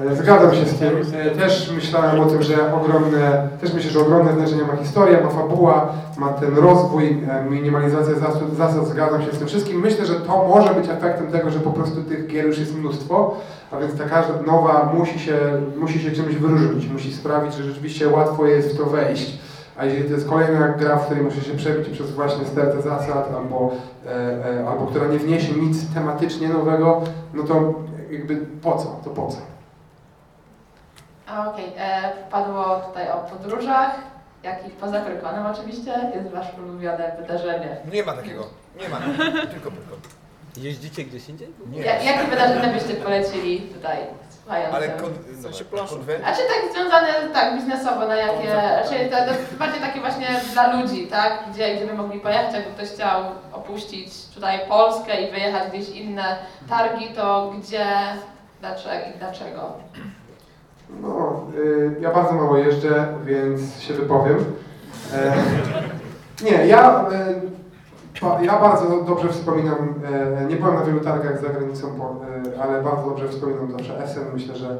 [0.00, 0.88] E, Zgadzam się z tym.
[1.14, 5.30] E, Też myślałem o tym, że ogromne, też myślę, że ogromne znaczenie ma historia, ma
[5.30, 9.80] fabuła, ma ten rozwój, e, minimalizacja zasad, zasad, zgadzam się z tym wszystkim.
[9.80, 13.36] Myślę, że to może być efektem tego, że po prostu tych gier już jest mnóstwo,
[13.72, 15.36] a więc ta każda nowa musi się,
[15.76, 19.38] musi się czymś wyróżnić, musi sprawić, że rzeczywiście łatwo jest w to wejść.
[19.78, 23.28] A jeżeli to jest kolejna gra, w której muszę się przebić przez właśnie stertę zasad,
[23.36, 23.70] albo,
[24.70, 27.00] albo która nie wniesie nic tematycznie nowego,
[27.34, 27.74] no to
[28.10, 29.00] jakby po co?
[29.04, 29.55] To po co?
[31.26, 33.90] A, Okej, e, padło tutaj o podróżach,
[34.42, 37.76] jak i poza Pyrkonem oczywiście jest Wasze ulubione wydarzenie.
[37.92, 38.46] Nie ma takiego.
[38.80, 38.96] Nie ma.
[39.52, 39.96] Tylko tylko.
[40.56, 41.48] Jeździcie gdzieś indziej?
[41.70, 41.80] Nie.
[41.80, 43.96] Ja, jakie wydarzenia byście polecili tutaj
[44.42, 44.74] słuchającym?
[44.74, 45.10] Ale kon,
[45.42, 45.48] no,
[45.88, 50.26] konwen- A czy tak związane tak biznesowo, na jakie, raczej to, to bardziej takie właśnie
[50.52, 51.38] dla ludzi, tak?
[51.52, 56.36] Gdzie, gdzie by mogli pojechać, jakby ktoś chciał opuścić tutaj Polskę i wyjechać gdzieś inne
[56.68, 57.86] targi, to gdzie,
[58.60, 59.72] dlaczego i dlaczego?
[61.02, 64.36] No, y, ja bardzo mało jeżdżę, więc się wypowiem.
[65.14, 65.32] E,
[66.44, 67.56] nie, ja, y,
[68.20, 72.62] pa, ja bardzo dobrze wspominam, e, nie byłem na wielu targach za granicą, po, e,
[72.62, 74.24] ale bardzo dobrze wspominam zawsze Essen.
[74.34, 74.78] Myślę, że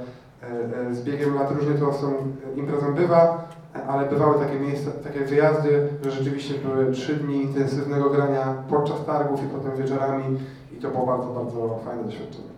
[0.91, 2.12] e, z biegiem lat różnie to tą
[2.57, 3.49] imprezą bywa,
[3.89, 9.45] ale bywały takie miejsca, takie wyjazdy, że rzeczywiście były trzy dni intensywnego grania podczas targów
[9.45, 10.39] i potem wieczorami
[10.72, 12.56] i to było bardzo, bardzo fajne doświadczenie.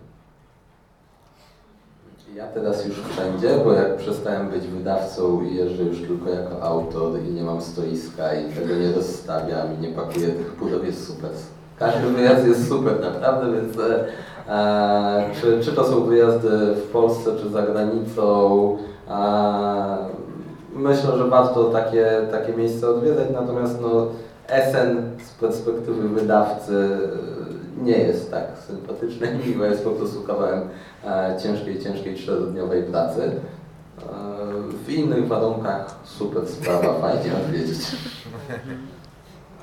[2.36, 7.20] Ja teraz już wszędzie, bo jak przestałem być wydawcą i jeżdżę już tylko jako autor
[7.28, 11.30] i nie mam stoiska i tego nie rozstawiam i nie pakuję tych pudeł, jest super.
[11.78, 14.04] Każdy wyjazd jest super naprawdę, więc e,
[14.48, 18.76] e, czy, czy to są wyjazdy w Polsce, czy za granicą,
[19.10, 19.96] e,
[20.74, 24.06] myślę, że warto takie, takie miejsce odwiedzać, natomiast no,
[24.48, 26.88] Essen z perspektywy wydawcy
[27.82, 30.68] nie jest tak sympatyczny i miłe, jest po prostu kawałem
[31.04, 33.22] e, ciężkiej, ciężkiej czterodniowej pracy.
[33.22, 34.02] E,
[34.84, 37.80] w innych warunkach super sprawa, fajnie odwiedzić.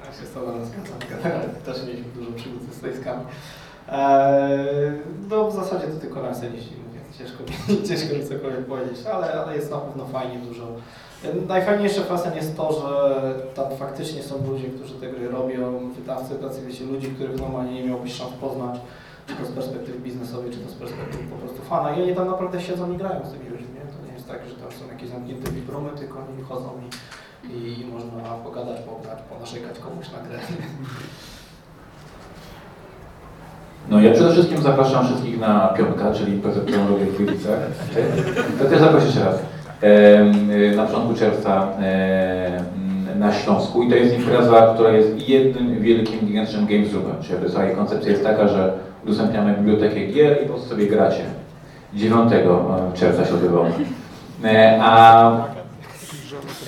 [0.06, 1.00] Ja się z Tobą zgadzam.
[1.10, 3.24] Generalnie też mieliśmy dużo przygód ze stoiskami.
[3.92, 4.92] Eee,
[5.30, 6.85] no w zasadzie to tylko na scenie mówię.
[7.18, 7.44] Ciężko
[7.88, 10.68] ciężko mi cokolwiek powiedzieć, ale, ale jest na pewno fajnie dużo.
[11.48, 16.36] Najfajniejsze w Asen jest to, że tam faktycznie są ludzie, którzy te gry robią, wydawcy,
[16.36, 18.80] tacy wiecie, ludzi, których normalnie nie miałbyś szans poznać,
[19.28, 21.96] czy to z perspektywy biznesowej, czy to z perspektywy po prostu fana.
[21.96, 23.68] I oni tam naprawdę siedzą i grają z tymi ludźmi.
[24.02, 26.70] To nie jest tak, że tam są jakieś zamknięte wibrumy, tylko oni chodzą
[27.50, 30.40] i, i można pogadać, pograć, ponaszekać komuś na grę.
[33.90, 37.48] No ja przede wszystkim zapraszam wszystkich na Pionka, czyli imprezę, którą robię w.
[38.60, 39.36] To też zaproszę jeszcze raz.
[40.76, 41.68] Na początku czerwca
[43.20, 47.16] na Śląsku i to jest impreza, która jest jednym wielkim, gigantycznym games roomem.
[47.22, 48.74] Czyli cała jej koncepcja jest taka, że
[49.04, 51.24] udostępniamy bibliotekę gier i po prostu sobie gracie.
[51.94, 52.32] 9
[52.94, 53.60] czerwca się odbywa.
[53.60, 53.70] ona.
[54.44, 55.32] E, A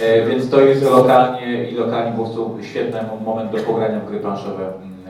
[0.02, 4.20] E, więc to jest lokalnie i lokalnie po prostu świetny moment do pogrania w gry
[4.20, 4.64] planszowe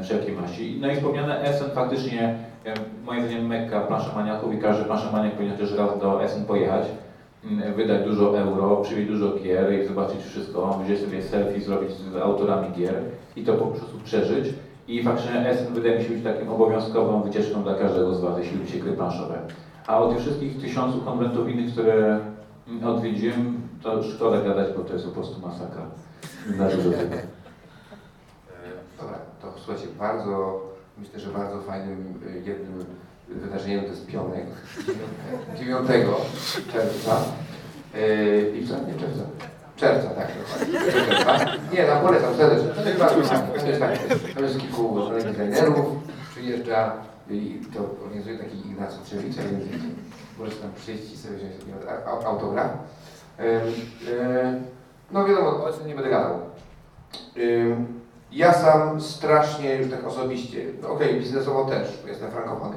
[0.03, 0.77] wszelkiej maści.
[0.81, 2.35] No i wspomniane Essen faktycznie,
[2.65, 2.73] e,
[3.05, 6.87] moim zdaniem Mekka planszomaniaków i każdy planszomaniak powinien też raz do Essen pojechać,
[7.75, 12.67] wydać dużo euro, przywieźć dużo gier i zobaczyć wszystko, wziąć sobie selfie, zrobić z autorami
[12.77, 12.93] gier
[13.35, 14.53] i to po prostu przeżyć.
[14.87, 18.57] I faktycznie Essen wydaje mi się być takim obowiązkową wycieczką dla każdego z Was, jeśli
[18.57, 19.39] lubicie gry planszowe.
[19.87, 22.19] A o tych wszystkich tysiącu konwentów innych, które
[22.85, 25.81] odwiedziłem, to szkoda gadać, bo to jest po prostu masakra.
[26.57, 27.15] Na dużo tego.
[28.99, 30.61] Dobra, to słuchajcie, bardzo,
[30.97, 32.85] myślę, że bardzo fajnym e, jednym
[33.29, 34.45] wydarzeniem to jest pionek
[35.59, 35.87] 9
[36.73, 37.17] czerwca.
[37.95, 38.73] E, I co?
[38.73, 39.23] Nie czerwca.
[39.75, 40.27] Czerwca, tak.
[40.37, 40.91] dokładnie.
[40.91, 41.45] Czerwca.
[41.73, 42.69] Nie, tam polecam serdecznie.
[42.69, 43.47] To jest bardzo fajne.
[43.59, 43.97] To jest tak.
[44.33, 45.85] Tam jest kilku designerów,
[46.31, 46.91] przyjeżdża
[47.29, 49.63] i to organizuje taki Ignacy Trzewicza, więc
[50.39, 51.53] możecie tam przyjść i sobie wziąć
[52.25, 52.71] autograf.
[53.39, 53.61] E,
[55.11, 56.39] No wiadomo, o tym nie będę gadał.
[58.37, 62.75] Ja sam strasznie już tak osobiście, no okej, biznesowo też, bo jestem frankofony,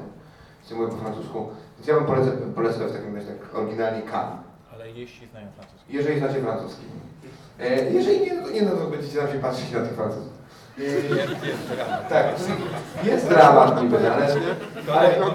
[0.64, 4.40] chcę mówię po francusku, więc ja bym polecę, polecę w takim razie tak oryginalnie Cannes,
[4.74, 5.84] Ale jeśli znają francuski.
[5.88, 6.84] jeżeli znacie francuski.
[7.60, 10.32] E, jeżeli nie, no to nie, no to będziecie na mnie patrzeć na tych Francuzów.
[10.78, 12.26] E, tak,
[13.04, 14.26] jest dramat niby, ale...
[14.92, 15.26] ale no,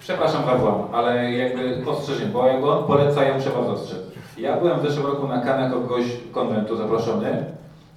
[0.00, 3.98] Przepraszam Pawła, ale jakby ostrzeżenie, bo jak on poleca, ja muszę was ostrzec.
[4.38, 7.44] Ja byłem w zeszłym roku na kanał jako gość konwentu zaproszony.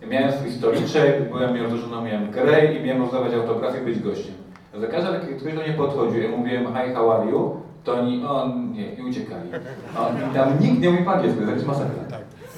[0.10, 4.00] Miałem swój stoliczek, byłem miał z żoną, miałem grę i miałem rozdawać autografy i być
[4.00, 4.34] gościem.
[4.80, 7.94] Za każdym razem, jak ktoś do mnie podchodził, ja mówiłem hi, how are you, to
[7.94, 9.50] oni, o nie, i uciekali.
[9.98, 12.04] O, I tam nikt nie mówi po angielsku, to jest masakra.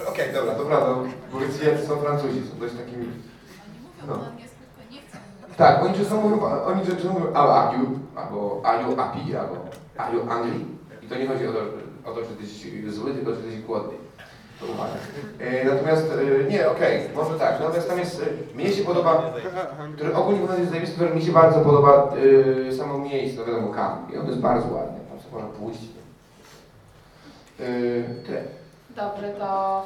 [0.09, 0.95] Okej, dobra, to prawda,
[1.31, 3.05] policjanci są Francuzi, są dość takimi...
[4.07, 4.19] No.
[5.57, 9.55] Tak, oni często mówią, oni często mówią how are you, albo are you happy, albo
[9.97, 10.59] are you angry.
[11.03, 11.59] I to nie chodzi o to,
[12.05, 13.98] o to czy ty jesteś zły, tylko czy ty jesteś głodny.
[14.59, 14.65] To.
[15.45, 19.23] E, natomiast, e, nie, okej, może tak, natomiast tam jest, e, mnie się podoba,
[19.95, 22.11] który ogólnie nas jest zajebisty, który mi się bardzo podoba
[22.69, 24.13] e, samo miejsce, no wiadomo, kamp.
[24.13, 25.79] I on jest bardzo ładny, tam sobie można pójść.
[27.59, 27.63] E,
[28.25, 28.43] tyle.
[28.89, 29.85] Dobry, to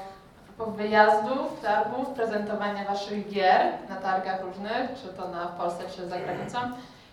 [0.77, 6.57] wyjazdów, targów, prezentowania Waszych gier na targach różnych, czy to na Polsce, czy za granicą,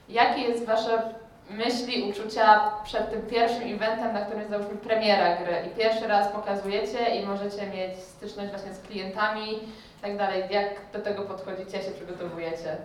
[0.09, 1.03] jakie jest Wasze
[1.51, 6.33] myśli, uczucia przed tym pierwszym eventem, na którym jest załóżmy premiera gry i pierwszy raz
[6.33, 10.43] pokazujecie i możecie mieć styczność właśnie z klientami i tak dalej.
[10.51, 12.77] Jak do tego podchodzicie, jak się przygotowujecie?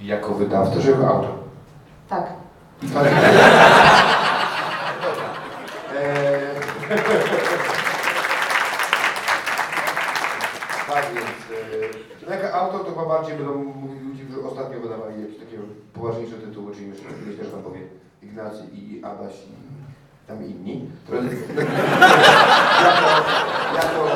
[0.00, 1.30] Jako wydawca, czy jako autor?
[2.08, 2.26] Tak.
[2.94, 3.06] Tak.
[5.96, 6.54] Eee,
[10.88, 13.52] tak więc, e, no jako autor to chyba bardziej będą
[14.08, 14.13] ludzie,
[14.48, 15.58] ostatnio wydawali jakieś takie
[15.92, 17.80] poważniejsze tytuły, czyli myślę, myślę że tam powie
[18.22, 19.74] Ignacy i Adaś i
[20.26, 20.90] tam inni.
[21.08, 21.48] To jest,
[23.74, 24.06] jako,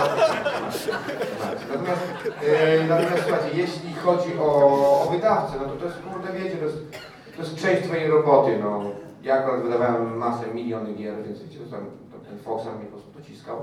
[1.40, 1.58] tak.
[1.70, 2.02] Natomiast,
[2.46, 6.64] e, natomiast słuchajcie, jeśli chodzi o, o wydawcę, no to to jest, kurde wiecie, to
[6.64, 6.78] jest,
[7.36, 8.82] to jest część twojej roboty, no.
[9.22, 12.90] Ja akurat wydawałem masę, miliony gier, więc wiecie, to tam, to ten Foxer mnie po
[12.90, 13.56] prostu dociskał,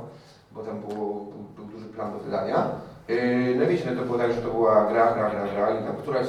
[0.52, 2.72] bo tam było, był, był duży plan do wydania.
[3.08, 5.96] Yy, na Wiśle to było tak, że to była gra, gra, gra, gra i tam
[5.96, 6.28] któraś,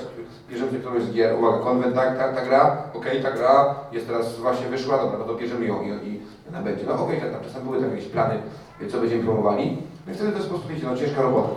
[0.50, 4.36] bierzemy którąś z gier, uwaga, konwent, tak, ta, ta gra, okej, ta gra jest teraz
[4.38, 6.84] właśnie wyszła, dobra, no to bierzemy ją i, i ona będzie.
[6.84, 8.38] No okej, tak, tam czasem były tam jakieś plany,
[8.90, 9.78] co będziemy promowali.
[10.06, 11.48] No i wtedy to jest po prostu, wiecie, no ciężka robota.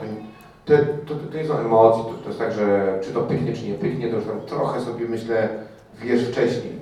[0.65, 0.74] To,
[1.05, 3.74] to, to, to nie są to, to jest tak, że czy to pyknie, czy nie
[3.74, 5.49] pyknie, to już tam trochę sobie myślę,
[6.01, 6.80] wiesz wcześniej.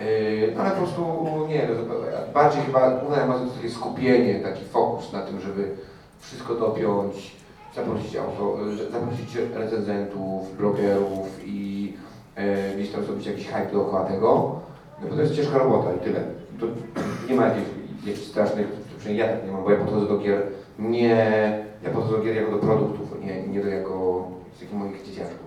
[0.00, 1.94] Yy, ale po prostu nie, no,
[2.34, 5.76] bardziej chyba udaje ma takie skupienie, taki fokus na tym, żeby
[6.20, 7.36] wszystko dopiąć,
[7.76, 8.56] zaprosić, auto,
[8.92, 11.92] zaprosić recenzentów, blogerów i
[12.34, 14.60] e, gdzieś tam zrobić jakiś hype dookoła tego,
[15.02, 16.20] no bo to jest ciężka robota i tyle.
[16.60, 16.66] To
[17.28, 17.68] nie ma jakichś,
[18.06, 18.66] jakichś strasznych,
[18.98, 20.42] przynajmniej ja tak nie mam, bo ja podchodzę do gier
[20.78, 25.46] nie, ja podchodzę do gier jako do produktów, nie, nie do jako takich moich dzieciaczków.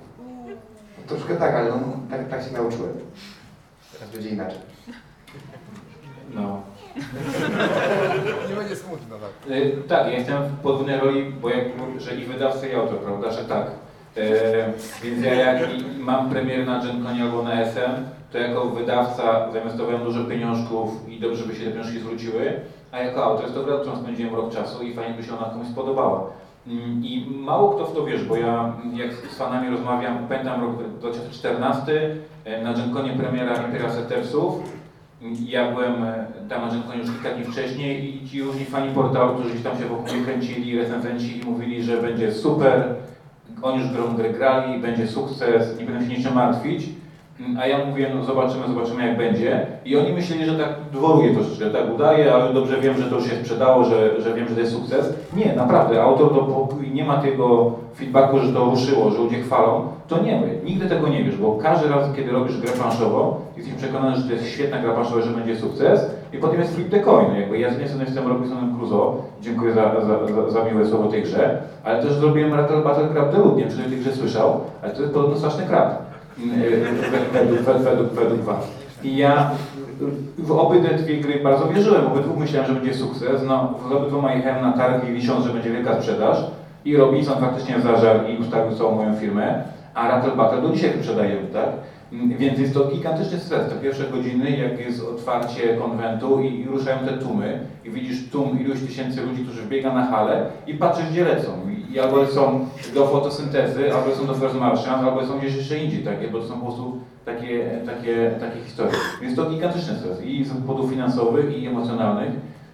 [0.97, 2.93] No, troszkę tak, ale no, tak, tak się nauczyłem.
[3.93, 4.59] Teraz będzie inaczej.
[6.33, 6.61] No.
[8.49, 9.51] Nie będzie smutno, tak.
[9.51, 11.65] Y, tak, ja jestem w podwójnej roli, bo jak,
[11.97, 13.67] że i wydawca i autor, prawda, że tak.
[14.17, 17.91] Y, więc ja jak i mam premierę na GenConie albo na SM,
[18.31, 22.59] to jako wydawca zainwestowałem dużo pieniążków i dobrze by się te pieniążki zwróciły,
[22.91, 25.49] a jako autor jest to gra, którą spędziłem rok czasu i fajnie by się ona
[25.49, 26.23] komuś spodobała.
[26.67, 30.83] Mm, I mało kto w to wierzy, bo ja jak z fanami rozmawiam, pamiętam rok
[30.99, 34.53] 2014, y, na GenConie premiera Imperial Settersów,
[35.45, 39.35] ja byłem e, tam na Rzymkonie już kilka dni wcześniej i ci różni fani portalu,
[39.35, 42.95] którzy tam się wokół mnie kręcili, recenzenci i mówili, że będzie super,
[43.61, 46.83] oni już grą grę grali, będzie sukces, nie będą się niczym martwić.
[47.59, 49.65] A ja mówię, no zobaczymy, zobaczymy jak będzie.
[49.85, 53.35] I oni myśleli, że tak dworuje troszeczkę, tak udaje, ale dobrze wiem, że to się
[53.35, 55.13] sprzedało, że, że wiem, że to jest sukces.
[55.33, 59.87] Nie, naprawdę, autor to póki nie ma tego feedbacku, że to ruszyło, że ludzie chwalą,
[60.07, 60.59] to nie my.
[60.63, 64.33] Nigdy tego nie wiesz, bo każdy raz, kiedy robisz grę planszową, jesteś przekonany, że to
[64.33, 67.35] jest świetna gra planszowa, że będzie sukces i potem jest flip the coin.
[67.35, 71.07] Jakby ja z jednej strony jestem Robinsonem Crusoe, dziękuję za, za, za, za miłe słowo
[71.07, 74.11] tej grze, ale też zrobiłem Rattle Battle Crab Deluxe, nie wiem, czy o tej grze
[74.11, 76.06] słyszał, ale to jest podobno straszny krab.
[77.33, 78.67] Według, według, według, was.
[79.03, 79.51] I ja
[80.37, 84.61] w obydwie dwie gry bardzo wierzyłem, obydwu myślałem, że będzie sukces, no w obydwoma jechałem
[84.61, 86.37] na targi licząc, że będzie wielka sprzedaż
[86.85, 89.63] i Robinson faktycznie zażarł i ustawił całą moją firmę,
[89.93, 91.69] a Rattle Battle do dzisiaj sprzedajemy, tak?
[92.11, 93.69] Więc jest to gigantyczny stres.
[93.69, 98.59] Te pierwsze godziny, jak jest otwarcie konwentu i, i ruszają te tłumy i widzisz tłum
[98.61, 101.49] iluś tysięcy ludzi, którzy biega na halę i patrzysz, gdzie lecą.
[101.89, 106.03] I, albo są do fotosyntezy, albo są do First Martians, albo są gdzieś jeszcze indziej
[106.03, 108.91] takie, bo to są po prostu takie, takie, takie historie.
[109.21, 112.31] Więc to gigantyczny stres i z powodów finansowych i emocjonalnych.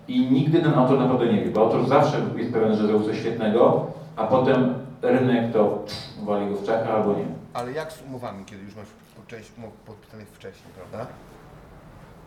[0.08, 3.18] I nigdy ten autor naprawdę nie wie, bo autor zawsze jest pewien, że zrobił coś
[3.20, 5.86] świetnego, a potem rynek to
[6.24, 7.26] wali go w czachę albo nie.
[7.54, 8.88] Ale jak z umowami, kiedy już masz
[9.28, 9.52] część
[9.86, 11.12] podpisanych wcześniej, prawda?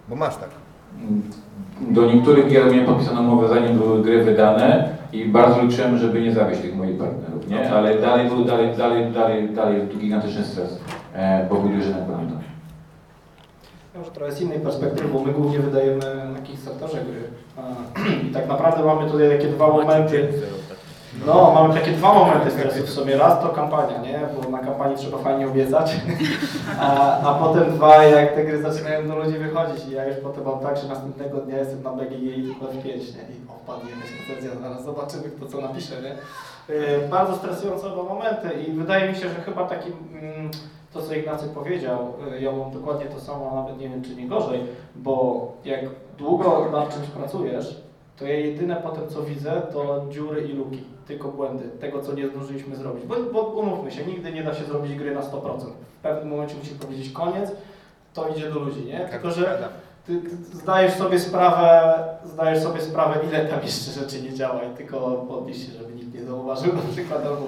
[0.09, 0.51] Bo masz tak.
[1.81, 6.33] Do niektórych gier miałem podpisaną umowę zanim były gry wydane i bardzo liczyłem, żeby nie
[6.33, 7.71] zawieść tych moich partnerów, nie?
[7.71, 10.81] Ale dalej był, dalej, dalej, dalej, dalej był gigantyczny stres,
[11.15, 12.39] e, bo budujesz rynek pamiętam.
[13.99, 16.01] Może trochę z innej perspektywy, bo my głównie wydajemy
[16.35, 17.23] na Kickstarterze gry.
[17.57, 17.63] A,
[18.29, 20.29] I tak naprawdę mamy tutaj takie dwa momenty.
[21.27, 23.17] No, mamy takie dwa momenty stresu w sobie.
[23.17, 24.21] Raz to kampania, nie?
[24.43, 25.97] Bo na kampanii trzeba fajnie obiecać.
[26.81, 29.87] A, a potem dwa, jak te gry zaczynają do ludzi wychodzić.
[29.89, 33.23] I ja już potem mam tak, że następnego dnia jestem na BGG i F5, nie?
[33.23, 36.17] I o, wpadnie jakaś recenzja, zaraz zobaczymy, kto co napisze, nie?
[36.75, 39.93] Yy, bardzo stresujące oba momenty i wydaje mi się, że chyba takim,
[40.23, 40.51] mm,
[40.93, 44.17] to co Ignacy powiedział, yy, ja mam dokładnie to samo, a nawet nie wiem czy
[44.17, 44.61] nie gorzej,
[44.97, 45.81] bo jak
[46.19, 47.81] długo nad czymś pracujesz,
[48.17, 52.29] to ja jedyne potem co widzę to dziury i luki, tylko błędy, tego co nie
[52.29, 53.07] zdążyliśmy zrobić.
[53.07, 55.61] Bo, bo umówmy się, nigdy nie da się zrobić gry na 100%.
[55.99, 57.53] W pewnym momencie musisz powiedzieć koniec,
[58.15, 59.09] to idzie do ludzi, nie?
[59.11, 59.69] Tylko, że
[60.07, 61.95] ty, ty zdajesz sobie sprawę,
[62.25, 66.15] zdajesz sobie sprawę, ile tam jeszcze rzeczy nie działa i tylko podnieść się, żeby nikt
[66.15, 67.47] nie zauważył na przykład, albo,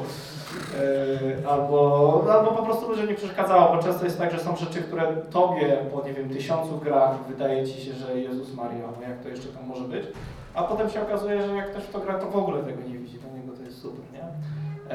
[1.25, 4.83] yy, albo, albo po prostu ludziom nie przeszkadzało, bo często jest tak, że są rzeczy,
[4.83, 9.23] które tobie po, nie wiem, tysiącu grach wydaje ci się, że Jezus Maria, no jak
[9.23, 10.07] to jeszcze tam może być,
[10.55, 12.98] a potem się okazuje, że jak ktoś w to gra, to w ogóle tego nie
[13.89, 14.25] super, nie?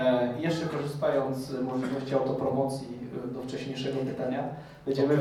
[0.02, 2.88] E, jeszcze korzystając z możliwości autopromocji
[3.26, 4.44] e, do wcześniejszego pytania,
[4.86, 5.14] będziemy...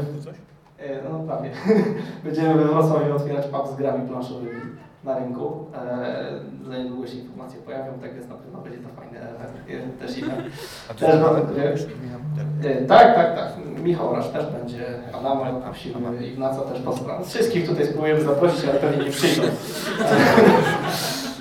[0.78, 1.50] E, No prawie.
[2.24, 4.60] Będziemy we Wrocławiu otwierać pub z grami planszowymi
[5.04, 5.66] na rynku.
[5.74, 10.18] E, za niedługo się informacje pojawią, tak więc na pewno będzie to fajne e, też
[10.18, 10.42] event.
[10.90, 12.70] A Też dwie.
[12.70, 13.52] E, Tak, tak, tak.
[13.82, 17.24] Michał Rasz też będzie, Anama prosimy, Ignaca też postaram.
[17.24, 19.42] Wszystkich tutaj spróbujemy zaprosić, ale pewnie nie przyjdą.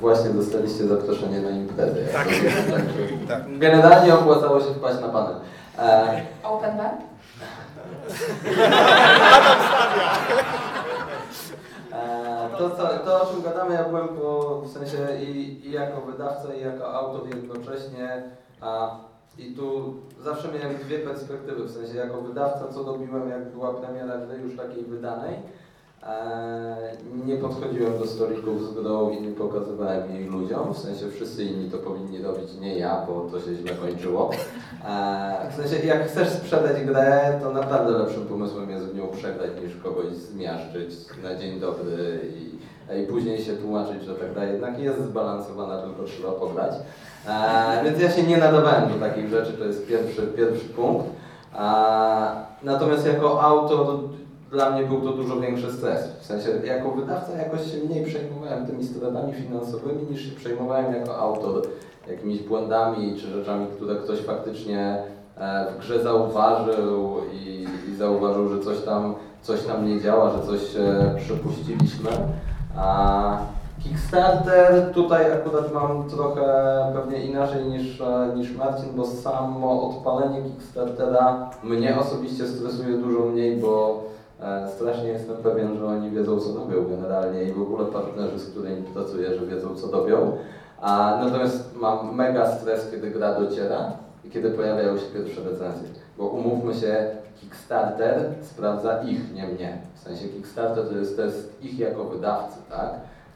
[0.00, 2.04] Właśnie dostaliście zaproszenie na imprezę.
[2.12, 2.26] Tak.
[2.26, 2.50] Także
[3.28, 3.58] Tak.
[3.58, 5.34] Generalnie opłacało się wpaść na panel.
[5.78, 6.90] E, Open bar?
[11.92, 16.00] E, to, co, to, o czym gadamy, ja byłem po, w sensie i, i jako
[16.00, 18.22] wydawca, i jako autor jednocześnie.
[18.60, 18.90] A,
[19.38, 19.94] I tu
[20.24, 24.56] zawsze miałem dwie perspektywy, w sensie jako wydawca, co robiłem, jak była premiera gry już
[24.56, 25.36] takiej wydanej.
[26.02, 26.76] E,
[27.26, 28.76] nie podchodziłem do stolików z
[29.18, 33.20] i nie pokazywałem jej ludziom, w sensie wszyscy inni to powinni robić, nie ja, bo
[33.30, 34.30] to się źle kończyło.
[34.88, 39.50] E, w sensie jak chcesz sprzedać grę, to naprawdę lepszym pomysłem jest w nią przegrać
[39.64, 40.90] niż kogoś zmiażdżyć
[41.22, 42.58] na dzień dobry i,
[43.02, 46.72] i później się tłumaczyć, że ta gra jednak jest zbalansowana, tylko trzeba pograć.
[47.28, 51.06] E, więc ja się nie nadawałem do takich rzeczy, to jest pierwszy, pierwszy punkt.
[51.54, 52.30] E,
[52.62, 53.98] natomiast jako autor
[54.50, 56.08] dla mnie był to dużo większy stres.
[56.20, 61.18] W sensie jako wydawca jakoś się mniej przejmowałem tymi stratami finansowymi niż się przejmowałem jako
[61.18, 61.62] autor
[62.10, 65.02] jakimiś błędami czy rzeczami, które ktoś faktycznie
[65.36, 70.46] e, w grze zauważył i, i zauważył, że coś tam, coś tam nie działa, że
[70.46, 70.60] coś
[71.16, 72.10] przepuściliśmy.
[72.76, 73.38] A
[73.82, 76.44] Kickstarter tutaj akurat mam trochę
[76.94, 83.56] pewnie inaczej niż, e, niż Marcin, bo samo odpalenie Kickstartera mnie osobiście stresuje dużo mniej,
[83.56, 84.04] bo
[84.76, 88.82] strasznie jestem pewien, że oni wiedzą co robią generalnie i w ogóle partnerzy, z którymi
[88.82, 90.36] pracuję, że wiedzą co robią.
[90.80, 93.92] A, natomiast mam mega stres, kiedy gra dociera
[94.24, 95.88] i kiedy pojawiają się pierwsze recenzje.
[96.18, 97.10] Bo umówmy się,
[97.40, 99.78] Kickstarter sprawdza ich, nie mnie.
[99.94, 102.90] W sensie Kickstarter to jest test ich jako wydawcy, tak?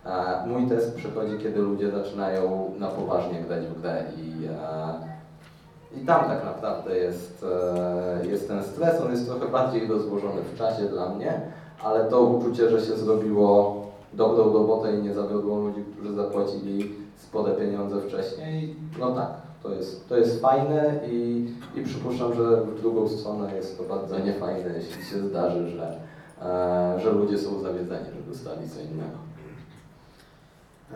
[0.04, 5.11] A mój test przychodzi, kiedy ludzie zaczynają na poważnie grać w grę i, e,
[5.96, 7.46] i tam tak naprawdę jest,
[8.22, 9.00] e, jest ten stres.
[9.00, 11.40] On jest trochę bardziej rozłożony w czasie dla mnie,
[11.84, 13.82] ale to uczucie, że się zrobiło
[14.12, 19.30] dobrą robotę i nie zawiodło ludzi, którzy zapłacili spore pieniądze wcześniej, no tak,
[19.62, 24.18] to jest, to jest fajne i, i przypuszczam, że w drugą stronę jest to bardzo
[24.18, 25.96] niefajne, jeśli się zdarzy, że,
[26.42, 29.31] e, że ludzie są zawiedzeni, że dostali co innego.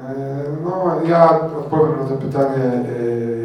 [0.00, 2.64] E, No, ja odpowiem na to pytanie,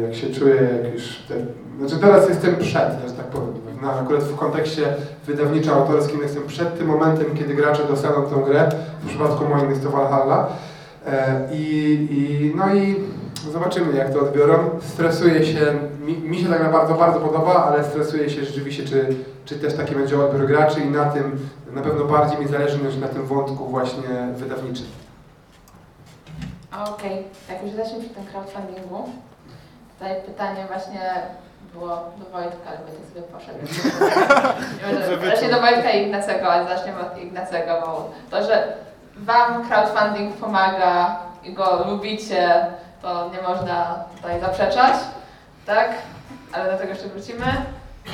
[0.02, 1.34] jak się czuję, jak już te,
[1.78, 3.48] znaczy teraz jestem przed, że tak powiem.
[3.82, 4.82] No, akurat w kontekście
[5.28, 8.68] wydawniczo-autorskim jestem przed tym momentem, kiedy gracze dostaną tę grę.
[9.02, 10.48] W przypadku moim jest to Valhalla.
[11.06, 12.96] E, I, i, no i
[13.52, 14.54] zobaczymy, jak to odbiorą.
[14.82, 15.60] Stresuję się,
[16.06, 19.06] mi, mi się tak naprawdę bardzo podoba, ale stresuję się rzeczywiście, czy,
[19.44, 21.38] czy też taki będzie odbiór graczy i na tym
[21.74, 24.86] na pewno bardziej mi zależy niż na tym wątku właśnie wydawniczym.
[26.80, 29.08] Okej, jak już jesteśmy przy tym crowdfundingu,
[29.98, 31.12] tutaj pytanie właśnie
[31.72, 33.58] było do Wojtka, ale Wojtek sobie poszedł.
[35.20, 38.76] Wreszcie do Wojtka i Ignacego, ale zaczniemy od Ignacego, bo to, że
[39.16, 42.66] Wam crowdfunding pomaga i go lubicie,
[43.02, 44.94] to nie można tutaj zaprzeczać,
[45.66, 45.90] tak?
[46.52, 47.44] Ale do tego jeszcze wrócimy.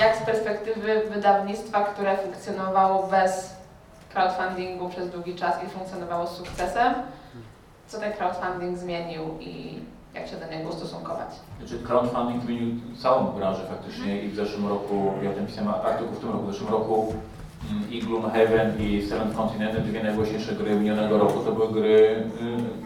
[0.00, 3.54] Jak z perspektywy wydawnictwa, które funkcjonowało bez
[4.12, 6.94] crowdfundingu przez długi czas i funkcjonowało z sukcesem,
[7.88, 9.74] co ten crowdfunding zmienił i
[10.14, 11.28] jak się do niego ustosunkować?
[11.58, 16.20] Znaczy crowdfunding zmienił całą branżę faktycznie i w zeszłym roku, ja ten pisałem artykuł w
[16.20, 17.14] tym roku, w zeszłym roku
[17.70, 22.22] mm, i Gloomhaven i Seven Continent, dwie najgłośniejsze gry minionego roku, to były gry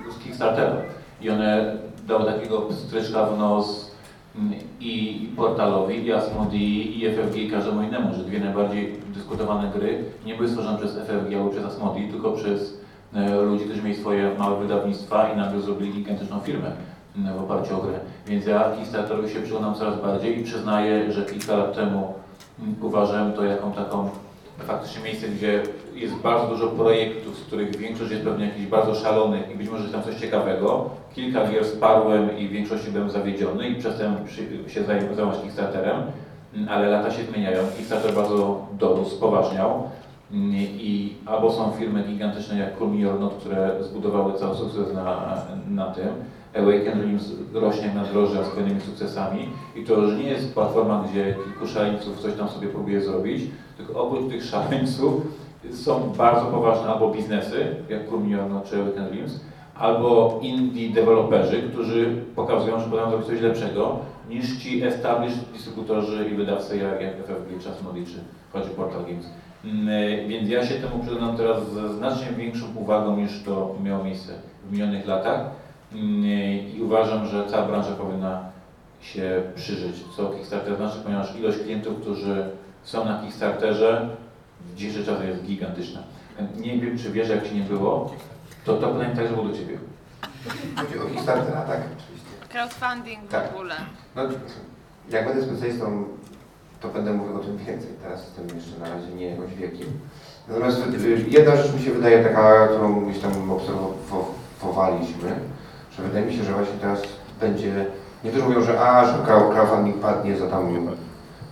[0.08, 0.76] y, z Kickstartera.
[1.20, 1.76] I one
[2.06, 3.90] dały takiego stryczka w nos
[4.36, 10.04] mm, i portalowi, i Asmodee, i FFG, i każdemu innemu, że dwie najbardziej dyskutowane gry
[10.26, 12.81] nie były stworzone przez FFG albo przez Asmodee, tylko przez
[13.44, 16.72] ludzi, którzy mieli swoje małe wydawnictwa i nagle zrobili gigantyczną firmę
[17.16, 17.98] m, w oparciu o grę.
[18.26, 22.14] Więc ja Kickstarterowi się przyglądam coraz bardziej i przyznaję, że kilka lat temu
[22.82, 24.10] uważałem to jaką taką
[24.58, 25.62] faktycznie miejsce, gdzie
[25.94, 29.82] jest bardzo dużo projektów, z których większość jest pewnie jakichś bardzo szalonych i być może
[29.82, 30.90] jest tam coś ciekawego.
[31.14, 34.14] Kilka gier sparłem i w większości byłem zawiedziony i przestałem
[34.68, 35.96] się zaj- zajmować Kickstarterem,
[36.68, 37.58] ale lata się zmieniają.
[37.76, 39.82] Kickstarter bardzo dorósł, spoważniał.
[40.32, 45.36] I albo są firmy gigantyczne jak Cool Me or Not, które zbudowały cały sukces na,
[45.70, 46.08] na tym.
[46.54, 51.34] Awaken Dreams rośnie na drożdżach z kolejnymi sukcesami i to już nie jest platforma, gdzie
[51.44, 53.42] kilku szaleńców coś tam sobie próbuje zrobić,
[53.76, 55.22] tylko oprócz tych szaleńców
[55.72, 59.40] są bardzo poważne albo biznesy, jak Cool Me or Not czy Awaken Dreams,
[59.74, 66.34] albo indie deweloperzy, którzy pokazują, że potrafią zrobić coś lepszego niż ci established dystrybutorzy i
[66.34, 68.18] wydawcy jak, jak FFG, Asmodee, czy
[68.52, 69.26] choćby Portal Games.
[69.64, 74.32] Mm, Więc ja się temu przyglądam teraz ze znacznie większą uwagą niż to miało miejsce
[74.68, 75.40] w minionych latach
[75.92, 76.24] Mm,
[76.76, 78.40] i uważam, że cała branża powinna
[79.00, 82.44] się przyżyć, co Kickstarter znaczy, ponieważ ilość klientów, którzy
[82.82, 84.08] są na Kickstarterze
[84.60, 86.00] w dzisiejszych czasach jest gigantyczna.
[86.56, 88.12] Nie wiem, czy wiesz, jak Ci nie było,
[88.64, 89.78] to to pytanie także było do Ciebie.
[90.76, 91.80] Chodzi o Kickstartera, tak?
[91.80, 92.28] Oczywiście.
[92.48, 93.50] Crowdfunding Tak.
[93.52, 93.74] w ogóle.
[94.16, 94.22] No,
[95.10, 96.04] jak będę specjalistą,
[96.82, 97.90] to będę mówił o tym więcej.
[98.02, 99.86] Teraz jestem jeszcze na razie nie jakąś wielkim.
[100.48, 105.30] Natomiast y, jedna rzecz mi się wydaje taka, którą gdzieś tam obserwowaliśmy,
[105.96, 107.02] że wydaje mi się, że właśnie teraz
[107.40, 107.86] będzie,
[108.24, 110.68] niektórzy mówią, że a, że crowd- crowdfunding padnie za tam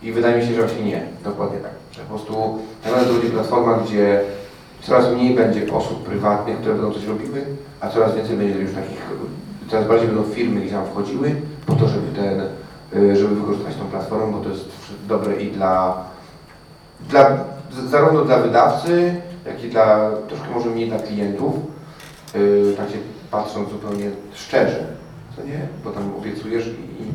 [0.02, 3.30] i wydaje mi się, że właśnie nie, dokładnie tak, że po prostu teraz to będzie
[3.30, 4.20] platforma, gdzie
[4.82, 7.44] coraz mniej będzie osób prywatnych, które będą coś robiły,
[7.80, 9.00] a coraz więcej będzie już takich,
[9.70, 11.34] coraz bardziej będą firmy gdzieś tam wchodziły
[11.66, 12.40] po to, żeby ten,
[12.92, 14.68] żeby wykorzystywać tą platformę, bo to jest
[15.08, 16.04] dobre i dla,
[17.08, 17.36] dla
[17.88, 19.14] zarówno dla wydawcy,
[19.46, 21.54] jak i dla, troszkę może mniej dla klientów,
[22.34, 22.98] yy, tak się
[23.30, 24.86] patrząc zupełnie szczerze,
[25.36, 25.68] co nie?
[25.84, 27.12] Bo tam obiecujesz i, i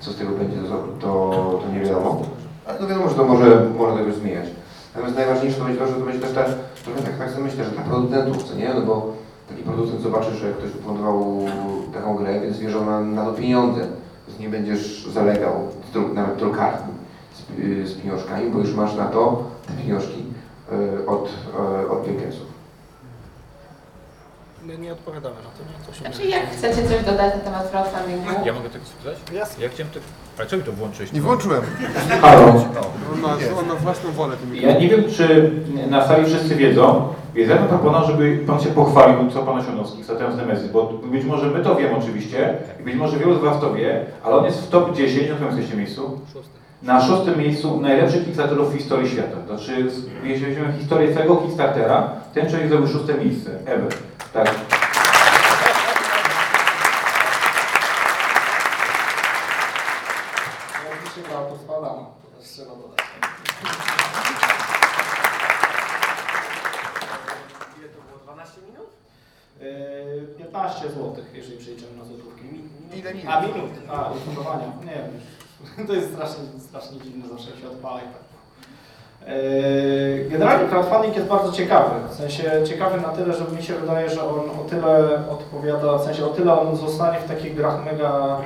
[0.00, 2.22] co z tego będzie, to, to, to nie wiadomo.
[2.66, 4.46] Ale to wiadomo, że to może, może tego zmieniać.
[4.94, 6.44] Natomiast najważniejsze to będzie to, że to będzie też ta,
[6.84, 8.74] trochę tak, tak sobie myślę, że dla producentów, co nie?
[8.74, 9.12] No bo
[9.48, 11.40] taki producent zobaczy, że ktoś wyfundował
[11.94, 13.86] taką grę, więc wie, że ona na to pieniądze.
[14.38, 15.54] Nie będziesz zalegał
[15.90, 16.94] z dru- nawet drukarni
[17.34, 20.24] z, y, z pieniążkami, bo już masz na to te pieniążki
[20.72, 21.28] y, od,
[21.84, 22.08] y, od.
[24.68, 25.86] My nie odpowiadamy na to, nie?
[25.86, 28.46] To się Znaczy jak chcecie coś dodać na temat crowdfundingu?
[28.46, 29.18] Ja mogę tak spytać?
[29.32, 29.64] Jasne.
[29.64, 30.02] Ja chciałem tak...
[30.38, 31.12] Ale co mi to włączyłeś?
[31.12, 31.62] Nie włączyłem.
[32.22, 32.44] Halo.
[33.12, 35.52] On ma, on ma własną wolę Ja nie wiem, czy
[35.90, 39.92] na sali wszyscy wiedzą, więc ja bym proponował, żeby Pan się pochwalił, co Pan z
[39.92, 43.38] Kickstarterem z Nemesis, bo być może my to wiemy oczywiście, i być może wielu z
[43.38, 46.20] Was to wie, ale on jest w top 10, na którym jesteście miejscu?
[46.82, 49.36] Na szóstym miejscu najlepszych Kickstarterów w historii świata.
[49.46, 49.86] Znaczy,
[50.24, 53.92] jeśli weźmiemy historię całego Kickstartera, ten człowiek zdobył szóste miejsce, ever.
[54.32, 54.46] Tak.
[60.90, 62.02] Jak się gra, to spadamy.
[62.22, 62.98] To też trzeba dodać.
[67.78, 68.18] Ile to było?
[68.24, 68.88] 12 minut?
[70.38, 72.44] 15 zł, jeżeli przejdziemy na złotówki.
[72.44, 73.17] Mi, mi, Ile minut?
[73.28, 74.66] A minut, a ufundowania.
[74.84, 78.28] Nie wiem, to jest strasznie, strasznie dziwne, zawsze się odpala i tak.
[79.28, 82.08] Yy, Generalnie crowdfunding jest bardzo ciekawy.
[82.10, 86.04] W sensie ciekawy na tyle, że mi się wydaje, że on o tyle odpowiada, w
[86.04, 88.38] sensie o tyle on zostanie w takich grach mega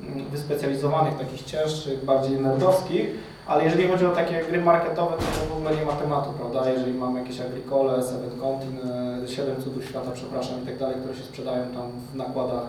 [0.00, 3.10] mm, wyspecjalizowanych, takich cięższych, bardziej nerdowskich,
[3.46, 6.70] ale jeżeli chodzi o takie gry marketowe, to, w ogóle nie ma tematu, prawda?
[6.70, 11.22] Jeżeli mamy jakieś Agricole, Seven Continent, Siedem Cudów Świata, przepraszam, i tak dalej, które się
[11.24, 12.62] sprzedają tam w nakładach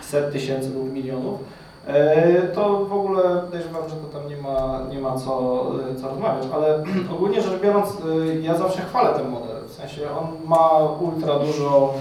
[0.00, 1.40] set tysięcy lub milionów,
[1.86, 5.64] e, to w ogóle podejrzewam, że to tam nie ma, nie ma co,
[6.00, 10.48] co rozmawiać, ale ogólnie rzecz biorąc, e, ja zawsze chwalę ten model, w sensie on
[10.48, 11.94] ma ultra dużo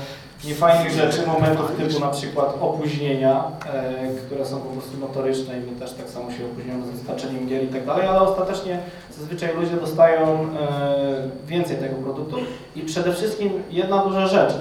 [0.44, 5.80] niefajnych rzeczy, momentów typu na przykład opóźnienia, e, które są po prostu notoryczne i my
[5.80, 8.80] też tak samo się opóźniamy z dostarczeniem gier i tak dalej, ale ostatecznie
[9.18, 12.38] zazwyczaj ludzie dostają e, więcej tego produktu
[12.76, 14.54] i przede wszystkim jedna duża rzecz,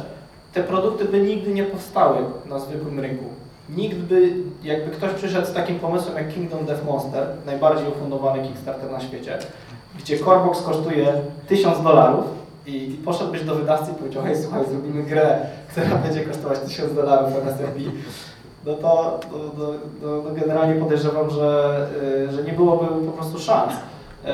[0.52, 3.24] te produkty by nigdy nie powstały na zwykłym rynku.
[3.68, 8.90] Nikt by, jakby ktoś przyszedł z takim pomysłem jak Kingdom Death Monster, najbardziej ufundowany Kickstarter
[8.90, 9.38] na świecie,
[9.98, 11.12] gdzie Corebox kosztuje
[11.48, 12.24] 1000 dolarów
[12.66, 17.32] i, poszedłbyś do wydawcy i powiedział, hej słuchaj, zrobimy grę, która będzie kosztować 1000 dolarów
[17.46, 17.80] MSRP,
[18.66, 21.76] no to, to, to, to generalnie podejrzewam, że,
[22.28, 23.72] y, że nie byłoby po prostu szans.
[23.72, 24.28] Y,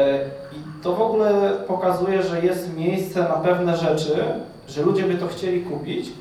[0.52, 4.24] I to w ogóle pokazuje, że jest miejsce na pewne rzeczy,
[4.68, 6.12] że ludzie by to chcieli kupić,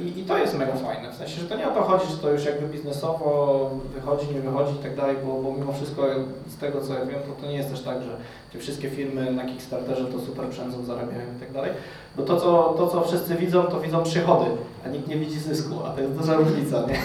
[0.00, 2.18] I, I to jest mega fajne, w sensie, że to nie o to chodzi, że
[2.18, 6.02] to już jakby biznesowo wychodzi, nie wychodzi i tak dalej, bo, bo mimo wszystko
[6.48, 8.16] z tego co ja wiem, to, to nie jest też tak, że
[8.52, 11.70] te wszystkie firmy na Kickstarterze to super przędzą, zarabiają i tak dalej,
[12.16, 14.50] bo to co, to co wszyscy widzą, to widzą przychody,
[14.86, 16.98] a nikt nie widzi zysku, a to jest duża różnica, nie?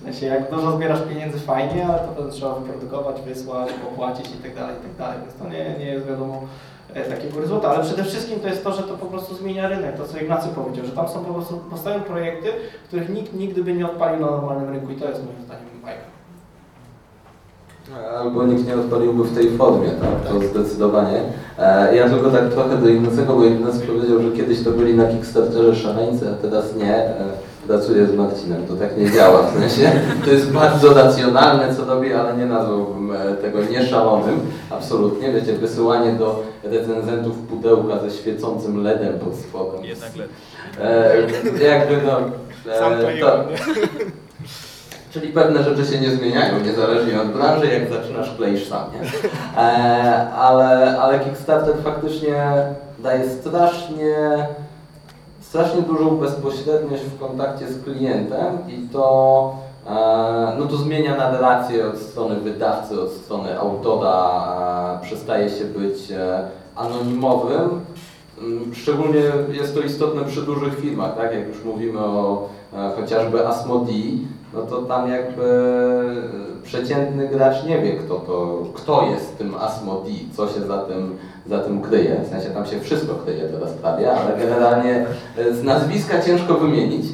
[0.00, 4.42] W sensie, jak dużo zbierasz pieniędzy fajnie, ale to potem trzeba wyprodukować, wysłać, popłacić i
[4.42, 6.46] tak dalej, i tak dalej, więc to nie, nie jest wiadomo e,
[7.02, 10.04] takiego rezultatu, ale przede wszystkim to jest to, że to po prostu zmienia rynek, to
[10.08, 12.48] co Ignacy powiedział, że tam są po prostu, powstają projekty,
[12.88, 16.04] których nikt nigdy by nie odpalił na normalnym rynku i to jest moim zdaniem bajka.
[18.18, 20.32] Albo nikt nie odpaliłby w tej formie, tak?
[20.32, 21.20] To zdecydowanie.
[21.58, 25.06] E, Ja tylko tak trochę do Ignacego, bo Ignacy powiedział, że kiedyś to byli na
[25.06, 26.94] Kickstarterze szaleńcy, a teraz nie.
[26.96, 27.14] E,
[27.66, 29.92] Pracuję z Marcinem, to tak nie działa, w sensie
[30.24, 34.40] to jest bardzo racjonalne, co robi, ale nie nazwałbym e, tego nieszalonym,
[34.70, 35.32] absolutnie.
[35.32, 39.84] Wiecie, wysyłanie do recenzentów pudełka ze świecącym LEDem pod spodem.
[39.84, 40.36] Jednak lepiej.
[41.62, 42.20] E, jakby no...
[42.72, 43.44] E, to,
[45.14, 49.30] Czyli pewne rzeczy się nie zmieniają, niezależnie od branży, jak zaczynasz kleisz sam, nie?
[49.62, 52.44] E, ale, ale Kickstarter faktycznie
[52.98, 54.16] daje strasznie,
[55.40, 59.56] strasznie dużą bezpośredniość w kontakcie z klientem i to,
[60.58, 66.10] no to zmienia na relacje od strony wydawcy, od strony autora, e, przestaje się być
[66.10, 67.80] e, anonimowym.
[68.38, 69.20] Mm, Szczególnie
[69.52, 71.34] jest to istotne przy dużych firmach, tak?
[71.34, 75.44] Jak już mówimy o e, chociażby Asmodee, no to tam jakby
[76.62, 81.58] przeciętny gracz nie wie, kto to, kto jest tym Asmodee, co się za tym, za
[81.58, 82.20] tym kryje.
[82.24, 85.06] W sensie tam się wszystko kryje teraz prawie, ale generalnie
[85.52, 87.06] z nazwiska ciężko wymienić.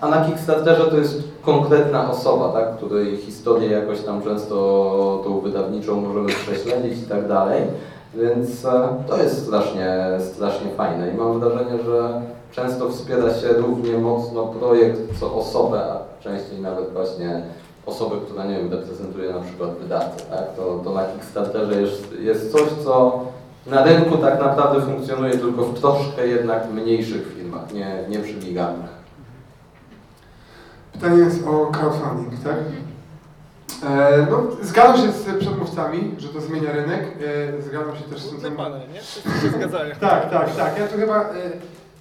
[0.00, 6.00] A na Kickstarterze to jest konkretna osoba, tak, której historię jakoś tam często tą wydawniczą
[6.00, 7.62] możemy prześledzić i tak dalej.
[8.14, 9.98] Więc e, to jest strasznie,
[10.34, 12.22] strasznie fajne i mam wrażenie, że
[12.52, 17.42] często wspiera się równie mocno projekt co osobę, a częściej nawet właśnie
[17.86, 20.24] osobę, która nie wiem, reprezentuje na przykład wydawcę.
[20.30, 20.54] Tak?
[20.56, 23.20] To, to na Kickstarterze jest, jest coś, co
[23.66, 28.99] na rynku tak naprawdę funkcjonuje tylko w troszkę jednak mniejszych firmach, nie, nie przy gigantach.
[31.00, 32.56] Pytanie jest o crowdfunding, tak?
[33.90, 37.02] E, no, zgadzam się z przedmówcami, że to zmienia rynek.
[37.58, 38.68] E, zgadzam się też z tym, co...
[38.68, 39.00] nie?
[39.00, 39.94] Wszyscy się zgadzają.
[40.00, 40.78] Tak, tak, tak.
[40.78, 41.24] Ja tu chyba, e,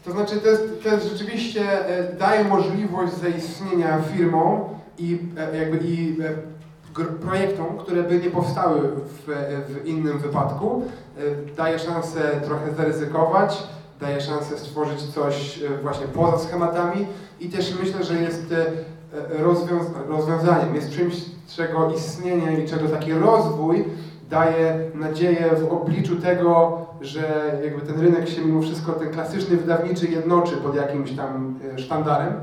[0.05, 4.61] to znaczy to jest, to jest rzeczywiście e, daje możliwość zaistnienia firmom
[4.97, 9.31] i e, jakby i e, projektom, które by nie powstały w,
[9.69, 10.83] w innym wypadku.
[11.57, 13.63] Daje szansę trochę zaryzykować,
[13.99, 17.05] daje szansę stworzyć coś e, właśnie poza schematami
[17.39, 18.65] i też myślę, że jest e,
[19.17, 21.15] e, rozwiąz- rozwiązaniem, jest czymś,
[21.55, 23.85] czego istnienie i czego taki rozwój
[24.29, 30.07] daje nadzieję w obliczu tego, że jakby ten rynek się mimo wszystko, ten klasyczny wydawniczy
[30.07, 32.33] jednoczy pod jakimś tam sztandarem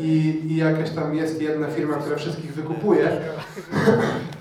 [0.00, 3.08] i, i jakaś tam jest jedna firma, która wszystkich wykupuje.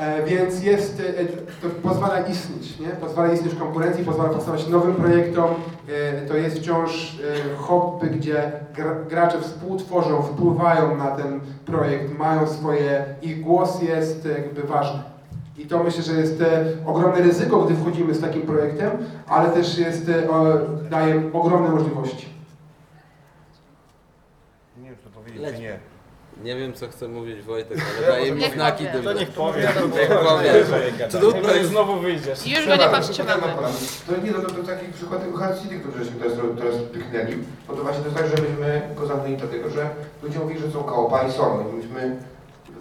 [0.00, 1.24] E, Więc jest, e,
[1.62, 2.88] to pozwala istnieć, nie?
[2.88, 5.50] pozwala istnieć konkurencji, pozwala powstawać nowym projektom.
[5.88, 7.18] E, To jest wciąż
[7.52, 14.24] e, hobby, gdzie gra- gracze współtworzą, wpływają na ten projekt, mają swoje, ich głos jest
[14.36, 15.02] jakby ważny.
[15.58, 18.90] I to myślę, że jest e, ogromne ryzyko, gdy wchodzimy z takim projektem,
[19.26, 20.22] ale też jest, e,
[20.90, 22.28] daje ogromne możliwości.
[24.82, 25.78] Nie wiem, co powiedzieć, czy nie.
[26.42, 28.92] Nie wiem, co chce mówić Wojtek, ale daje mi Niech znaki powie.
[28.92, 29.14] dymne.
[29.14, 29.60] To niech powie.
[29.62, 31.08] Niech powie.
[31.10, 32.46] Trudno No i jest znowu wyjdziesz.
[32.46, 33.42] Już go nie powstrzymamy.
[34.06, 37.36] To nie, no to, to taki przykład tego Hard City, który żeśmy teraz, teraz pyknęli,
[37.68, 39.90] bo to właśnie to jest tak, że myśmy go zamknęli dlatego, że
[40.22, 41.64] ludzie mówili, że są kołpa i są.
[41.72, 42.16] I myśmy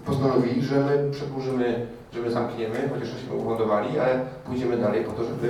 [0.06, 5.24] postanowili, że my przedłużymy, że my zamkniemy, chociaż żeśmy ufundowali, ale pójdziemy dalej po to,
[5.24, 5.48] żeby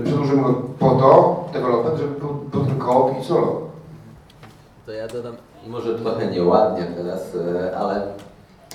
[0.00, 3.66] y, przedłużymy go po to, development, żeby był, był ten kołop i solo.
[4.86, 5.36] To ja dodam,
[5.68, 8.02] może trochę nieładnie teraz, e, ale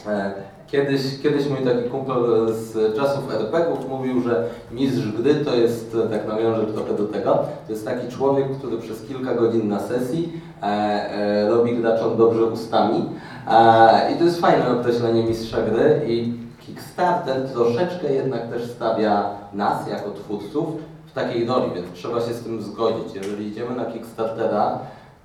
[0.08, 0.34] e,
[0.68, 2.24] kiedyś, kiedyś mój taki kumpel
[2.54, 7.46] z czasów RPG-ów mówił, że mistrz gry to jest, e, tak nawiążę trochę do tego,
[7.68, 10.42] to jest taki człowiek, który przez kilka godzin na sesji
[11.50, 13.06] robi graczom dobrze ustami.
[14.14, 20.12] I to jest fajne określenie mistrza gry i Kickstarter troszeczkę jednak też stawia nas jako
[20.12, 20.68] twórców
[21.12, 23.16] w takiej roli, więc trzeba się z tym zgodzić.
[23.16, 24.80] Jeżeli idziemy na Kickstartera,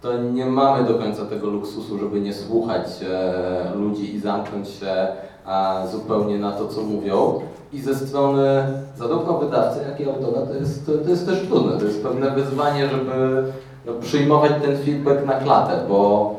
[0.07, 5.07] to nie mamy do końca tego luksusu, żeby nie słuchać e, ludzi i zamknąć się
[5.47, 7.41] a, zupełnie na to, co mówią.
[7.73, 8.65] I ze strony
[8.97, 11.79] zarówno wydawcy, jak i autora to jest, to jest też trudne.
[11.79, 13.45] To jest pewne wyzwanie, żeby
[13.87, 16.35] no, przyjmować ten feedback na klatę, bo,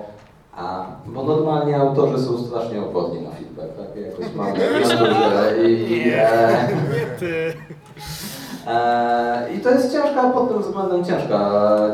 [0.57, 3.78] a, bo normalnie autorzy są strasznie oporni na feedback.
[3.78, 4.03] Tak?
[4.03, 4.59] Jakoś mamy
[5.70, 6.68] i, e.
[8.68, 11.51] E, I to jest ciężka, pod tym względem ciężka,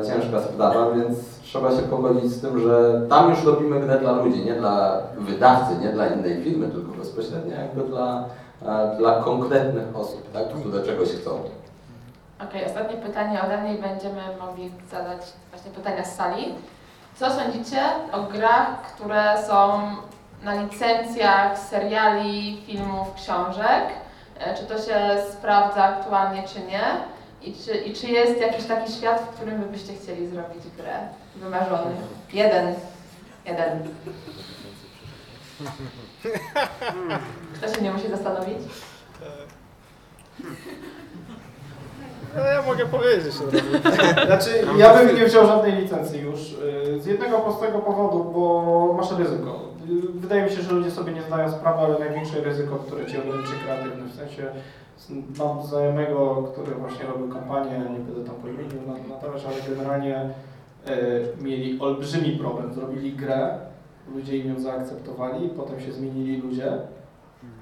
[0.07, 4.45] ciężka sprawa, więc trzeba się pogodzić z tym, że tam już robimy grę dla ludzi,
[4.45, 8.23] nie dla wydawcy, nie dla innej firmy, tylko bezpośrednio jakby dla,
[8.65, 11.39] e, dla konkretnych osób, tak, które czegoś chcą.
[12.49, 16.55] Okej, ostatnie pytanie ode mnie i będziemy mogli zadać właśnie pytania z sali.
[17.15, 17.79] Co sądzicie
[18.11, 19.81] o grach, które są
[20.43, 23.83] na licencjach seriali, filmów, książek?
[24.39, 24.95] E, Czy to się
[25.31, 26.83] sprawdza aktualnie, czy nie?
[27.43, 30.93] I czy, I czy jest jakiś taki świat, w którym wy byście chcieli zrobić grę
[31.35, 31.95] wymarzony?
[32.33, 32.73] Jeden.
[33.45, 33.79] Jeden.
[37.55, 38.57] Kto się nie musi zastanowić?
[42.35, 43.33] No ja mogę powiedzieć.
[44.25, 46.39] Znaczy, ja bym nie wziął żadnej licencji już.
[46.97, 49.59] y, Z jednego prostego powodu, bo masz ryzyko.
[50.15, 53.51] Wydaje mi się, że ludzie sobie nie zdają sprawy, ale największe ryzyko, które ci ograniczy
[53.65, 54.13] kreatywność.
[54.13, 54.43] W sensie
[55.39, 58.81] mam znajomego, który właśnie robił kampanię, nie będę tam po imieniu
[59.47, 60.29] ale generalnie
[60.87, 62.73] y, mieli olbrzymi problem.
[62.73, 63.57] Zrobili grę,
[64.15, 66.77] ludzie im ją zaakceptowali, potem się zmienili ludzie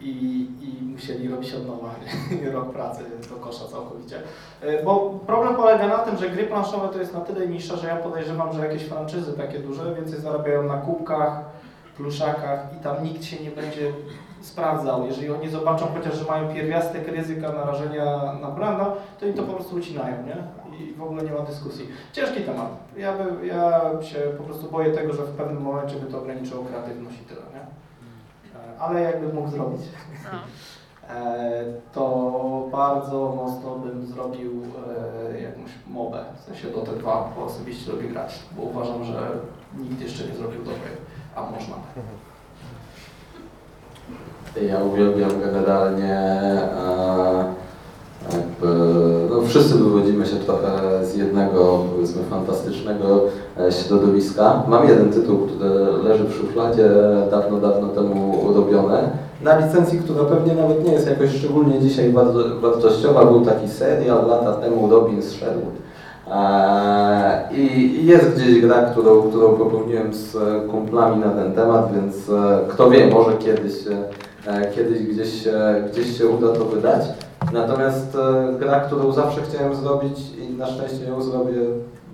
[0.01, 1.95] i, i musieli robić od nowa
[2.53, 4.15] rok pracy do kosza całkowicie.
[4.61, 7.87] E, Bo problem polega na tym, że gry planszowe to jest na tyle nisza, że
[7.87, 11.50] ja podejrzewam, że jakieś franczyzy takie duże więcej zarabiają na kubkach,
[12.01, 13.93] pluszakach i tam nikt się nie będzie
[14.41, 15.05] sprawdzał.
[15.05, 19.53] Jeżeli oni zobaczą chociaż, że mają pierwiastek ryzyka narażenia na branda, to im to po
[19.53, 20.37] prostu ucinają, nie?
[20.79, 21.87] i w ogóle nie ma dyskusji.
[22.13, 22.67] Ciężki temat.
[22.97, 26.65] Ja, by, ja się po prostu boję tego, że w pewnym momencie by to ograniczyło
[26.65, 27.59] kreatywność i tyle, nie?
[27.59, 29.81] E, Ale jakbym mógł zrobić,
[30.33, 30.39] No.
[31.15, 34.51] e, to bardzo mocno bym zrobił
[35.33, 39.27] e, jakąś mobę, w sensie Dota 2, bo osobiście lubię grać, bo uważam, że
[39.77, 40.95] nikt jeszcze nie zrobił dobrej,
[41.35, 41.75] a można.
[44.69, 47.45] Ja uwielbiam generalnie e,
[48.33, 48.67] jakby,
[49.29, 53.21] no wszyscy wywodzimy się trochę z jednego, powiedzmy, fantastycznego
[53.59, 54.63] e, środowiska.
[54.67, 55.69] Mam jeden tytuł, który
[56.03, 56.89] leży w szufladzie,
[57.31, 59.09] dawno, dawno temu robione,
[59.41, 62.13] na licencji, która pewnie nawet nie jest jakoś szczególnie dzisiaj
[62.61, 63.25] wartościowa.
[63.25, 65.73] Był taki serial lata temu Robin z Sherwood.
[66.31, 70.37] Eee, I jest gdzieś gra, którą, którą popełniłem z
[70.71, 73.73] kumplami na ten temat, więc e, kto wie, może kiedyś,
[74.47, 75.47] e, kiedyś gdzieś,
[75.91, 77.01] gdzieś się uda to wydać.
[77.53, 81.61] Natomiast e, gra, którą zawsze chciałem zrobić i na szczęście ją zrobię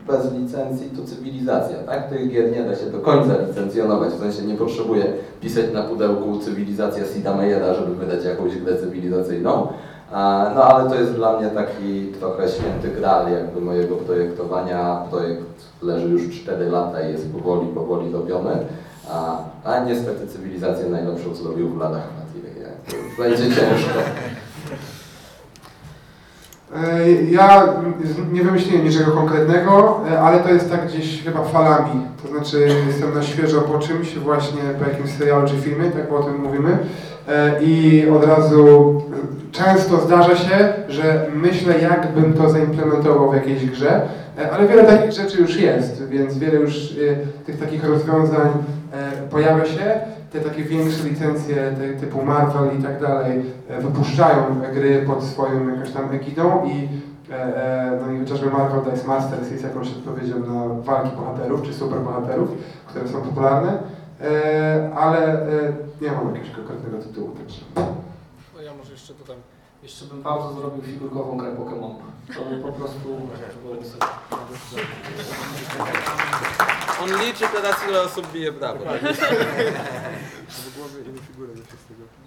[0.07, 1.77] bez licencji, to cywilizacja.
[1.77, 2.09] Tak?
[2.09, 5.05] Tych gier nie da się do końca licencjonować, w sensie nie potrzebuję
[5.41, 9.67] pisać na pudełku cywilizacja Sida Meyera, żeby wydać jakąś grę cywilizacyjną.
[10.55, 15.03] No ale to jest dla mnie taki trochę święty gral jakby mojego projektowania.
[15.11, 15.41] Projekt
[15.81, 18.51] leży już 4 lata i jest powoli, powoli robiony.
[19.11, 22.53] A, a niestety cywilizację najlepszą zrobił w ladach Matiry.
[23.17, 23.99] Będzie ciężko.
[26.75, 27.73] E, Ja
[28.31, 32.01] nie wymyśliłem niczego konkretnego, e, ale to jest tak gdzieś chyba falami.
[32.23, 36.23] To znaczy jestem na świeżo po czymś, właśnie po jakimś serialu czy filmie, tak o
[36.23, 36.77] tym mówimy.
[37.27, 39.01] E, I od razu
[39.57, 44.01] często zdarza się, że myślę, jakbym to zaimplementował w jakiejś grze,
[44.37, 48.49] e, ale wiele takich rzeczy już jest, więc wiele już e, tych takich rozwiązań
[48.93, 49.99] e, pojawia się.
[50.31, 53.41] Te takie większe licencje typu Marvel i tak dalej
[53.79, 54.43] wypuszczają
[54.73, 56.87] gry pod swoją jakąś tam egidą i
[58.01, 62.49] no i chociażby Marvel Dice Masters jest jakąś odpowiedzią na walki bohaterów czy superbohaterów,
[62.87, 63.77] które są popularne,
[64.95, 65.39] ale
[66.01, 67.29] nie mam jakiegoś konkretnego tytułu.
[67.29, 67.61] Także.
[69.09, 69.47] No ja może
[69.83, 69.83] jeszcze.
[69.83, 71.95] Jeszcze bym bardzo zrobił figurkową grę Pokémon.
[72.35, 73.09] To by po prostu.
[77.03, 78.79] On liczy teraz ile osób bije brawo.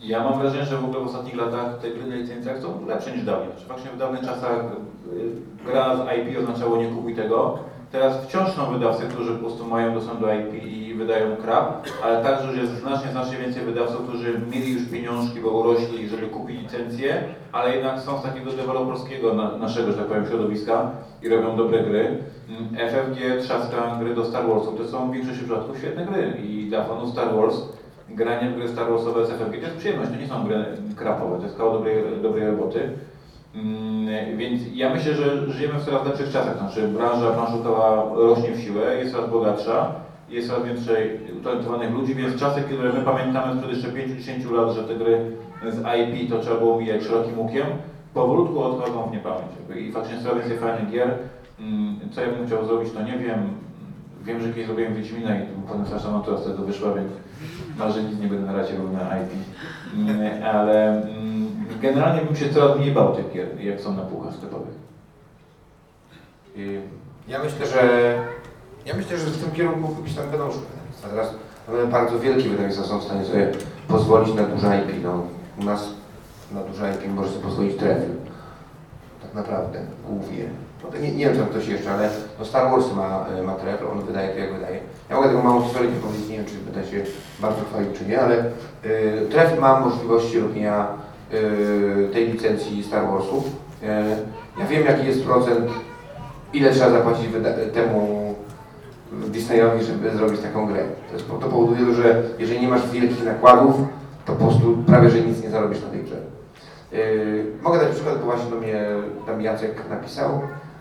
[0.01, 3.13] Ja mam wrażenie, że w ogóle w ostatnich latach te gry na licencjach są lepsze
[3.13, 3.51] niż dawniej.
[3.53, 4.65] Znaczy właśnie w dawnych czasach
[5.13, 5.31] y,
[5.65, 7.59] gra z IP oznaczało nie kupuj tego.
[7.93, 12.23] Teraz wciąż są wydawcy, którzy po prostu mają dostęp do IP i wydają krab, ale
[12.25, 16.61] także już jest znacznie, znacznie więcej wydawców, którzy mieli już pieniążki, bo urośli, żeby kupić
[16.61, 20.91] licencję, ale jednak są z takiego deweloperskiego na, naszego, że tak powiem, środowiska
[21.23, 22.19] i robią dobre gry.
[22.49, 26.67] Mm, FFG trzaska gry do Star Warsów, to są w większości przypadków świetne gry i
[26.69, 27.63] dla fanów Star Wars
[28.15, 30.65] granie w gry Star Warsowe z FFG to jest przyjemność, to nie są gry
[30.97, 32.91] krapowe, to jest kawał dobrej, dobrej roboty.
[33.55, 38.61] Mm, Więc ja myślę, że żyjemy w coraz lepszych czasach, znaczy branża planszowa rośnie w
[38.61, 39.93] siłę, jest coraz bogatsza,
[40.29, 44.83] jest coraz więcej utalentowanych ludzi, więc czasy, które my pamiętamy sprzed jeszcze 5-10 lat, że
[44.83, 45.25] te gry
[45.69, 47.67] z IP to trzeba było mijać szerokim łukiem,
[48.15, 49.51] powolutku odchodzą w niepamięć.
[49.89, 51.15] I faktycznie coraz więcej fajnych gier.
[51.61, 53.39] Mm, Co ja bym chciał zrobić, to nie wiem.
[54.25, 57.11] Wiem, że kiedyś zrobiłem Wiedźmina i potem straszna natura z tego wyszła, więc
[57.79, 59.29] może nic nie będę na razie robił na IP.
[59.97, 61.03] Mm, Ale
[61.81, 64.75] generalnie bym się coraz mniej bał tych gier, jak są na półkach sklepowych.
[66.57, 66.83] Y,
[67.29, 68.15] Ja myślę, że
[68.87, 70.49] ja myślę, że w tym kierunku gdzieś tam będą
[71.11, 71.35] teraz
[71.69, 73.53] mamy bardzo wielkie wydawnictwa są w stanie sobie
[73.89, 75.03] pozwolić na duże IP.
[75.05, 75.23] No,
[75.61, 75.89] u nas
[76.53, 78.15] na duże IP może sobie pozwolić Trefil.
[79.23, 80.45] Tak naprawdę, głównie.
[80.85, 83.57] No, nie, nie wiem, co ktoś jeszcze, ale no Star Wars ma, y, ma
[83.93, 84.81] on wydaje to jak wydaje.
[85.11, 87.05] Ja mogę tego małą historię powiedzieć, nie wiem, czy będę się
[87.41, 88.45] bardzo chwalił, czy nie, ale
[88.85, 90.87] y, Trefil ma możliwości robienia
[92.13, 93.45] tej licencji Star Warsów.
[93.47, 93.87] Y,
[94.59, 95.71] ja wiem, jaki jest procent
[96.53, 97.27] ile trzeba zapłacić
[97.75, 98.35] temu
[99.13, 100.85] Disneyowi, żeby zrobić taką grę.
[101.09, 103.75] To, jest, to powoduje, że jeżeli nie masz wielkich nakładów,
[104.27, 106.17] to po prostu prawie, że nic nie zarobisz na tej grze.
[106.93, 108.85] Yy, mogę dać przykład, bo właśnie do mnie
[109.27, 110.41] tam Jacek napisał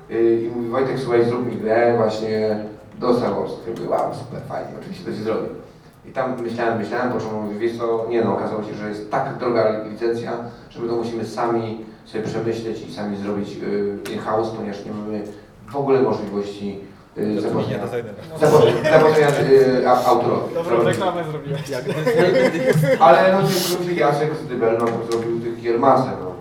[0.09, 2.59] yy, i mówi Wojtek, słuchaj, zrób mi grę właśnie
[2.99, 3.51] do Star Wars.
[3.67, 5.49] Ja mówię, wow, super, fajnie, oczywiście to się zrobi.
[6.09, 9.11] I tam myślałem, myślałem, po czym mówię, wiesz co, nie no, okazało się, że jest
[9.11, 10.31] tak droga licencja,
[10.69, 15.21] że my to musimy sami sobie przemyśleć i sami zrobić yy, in-house, ponieważ nie mamy
[15.71, 16.79] w ogóle możliwości
[17.17, 17.79] yy, zapłacenia,
[18.39, 20.53] zapłacenia, zapłacenia yy, a- autorowi.
[20.53, 21.61] Dobrą reklamę zrobiłeś.
[22.99, 23.47] Ale no
[23.79, 26.31] w Jacek z Dybel no, zrobił tych gier masę, no,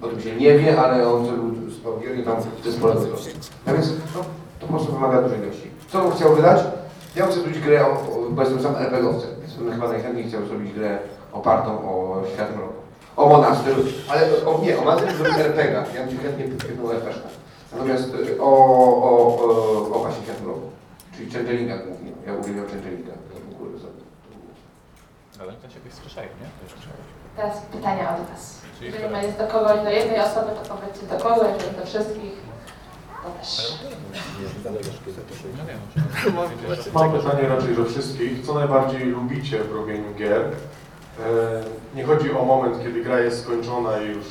[0.00, 2.80] to, o tym się nie wie, ale on zrobił sporo gier i tam to jest
[2.80, 3.30] pole wzrostu.
[3.66, 4.24] A więc no,
[4.60, 5.70] to po prostu wymaga dużej ilości.
[5.88, 6.60] Co bym chciał wydać?
[7.16, 7.96] Ja chcę zrobić grę, o,
[8.30, 10.98] bo jestem sam RPGowcem, więc bym chyba najchętniej chciał zrobić grę
[11.32, 12.72] opartą o Świat Mroku.
[13.16, 13.74] O Monaster,
[14.08, 17.20] ale o, nie, o Monaster zrobić RPG, ja bym się chętnie pyknął RPG.
[17.72, 19.10] Natomiast y, o, o,
[19.44, 20.60] o, o właśnie Kernelu,
[21.16, 22.10] czyli changelingach głównie.
[22.26, 23.12] Ja uwielbiam changelinga.
[23.12, 23.88] to w ogóle za-
[25.42, 26.48] Ale się jakoś strzeszają, nie?
[27.36, 28.58] Teraz pytania od Was.
[28.78, 32.32] Czyli Jeżeli jest do kogoś, do jednej osoby, to powiedzcie do kogo, jeżeli do wszystkich,
[32.32, 32.72] to też.
[32.72, 33.11] No wiem,
[36.94, 38.46] Mam pytanie raczej do wszystkich.
[38.46, 40.40] Co najbardziej lubicie w robieniu gier?
[41.20, 41.62] E,
[41.94, 44.26] Nie chodzi o moment, kiedy gra jest skończona i już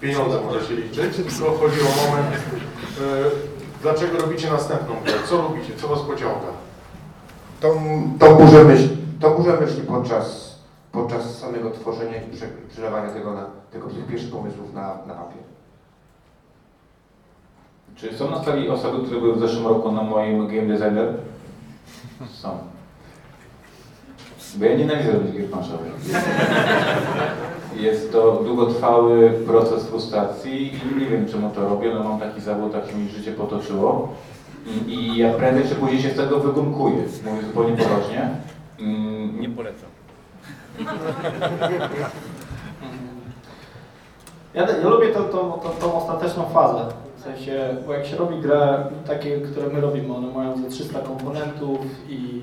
[0.00, 3.30] pieniądze może się liczyć, tylko chodzi o moment, e,
[3.82, 5.12] dlaczego robicie następną grę?
[5.28, 5.76] Co lubicie?
[5.76, 6.46] Co Was pociąga?
[7.60, 7.70] Tą,
[8.18, 10.54] tą burzę myśli, tą burzę myśli podczas,
[10.92, 15.42] podczas samego tworzenia i prze, przelewania tego na, tego, tych pierwszych pomysłów na, na papier.
[17.96, 21.14] Czy są na sali osoby, które były w zeszłym roku na moim Game Designer?
[22.32, 22.58] Są.
[24.56, 25.92] Bo ja nienawidzę robić gier planszowych.
[27.76, 32.72] Jest to długotrwały proces frustracji i nie wiem czemu to robię, no mam taki zawód,
[32.72, 34.08] tak mi życie potoczyło.
[34.66, 38.28] I, i ja prędzej czy później się z tego wygumkuję, mówię zupełnie poważnie.
[38.80, 39.88] Mm, Nie polecam.
[44.54, 46.86] Ja, ja lubię tą, tą, tą, tą ostateczną fazę.
[47.24, 51.78] Sensie, bo jak się robi grę, takie, które my robimy, one mają ze 300 komponentów
[52.08, 52.42] i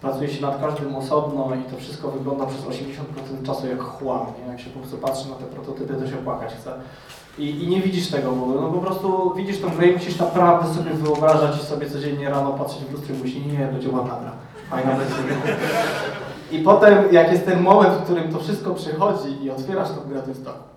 [0.00, 4.26] pracuje się nad każdym osobno i to wszystko wygląda przez 80% czasu jak chłam.
[4.40, 4.52] Nie?
[4.52, 6.72] Jak się po prostu patrzy na te prototypy, to się płakać chce.
[7.38, 10.18] I, I nie widzisz tego w ogóle, no po prostu widzisz tą grę i musisz
[10.18, 14.20] naprawdę sobie wyobrażać i sobie codziennie rano patrzeć w lustro i myśleć, nie, będzie ładna
[14.20, 14.32] gra,
[14.70, 15.36] fajna będzie.
[16.52, 20.22] I potem, jak jest ten moment, w którym to wszystko przychodzi i otwierasz tą grę,
[20.22, 20.71] to jest tak, nie,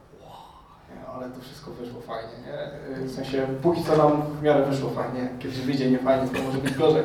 [1.16, 3.08] ale to wszystko wyszło fajnie, nie?
[3.08, 6.58] W sensie, póki co nam w miarę wyszło fajnie, kiedyś wyjdzie nie fajnie, to może
[6.58, 7.04] być gorzej.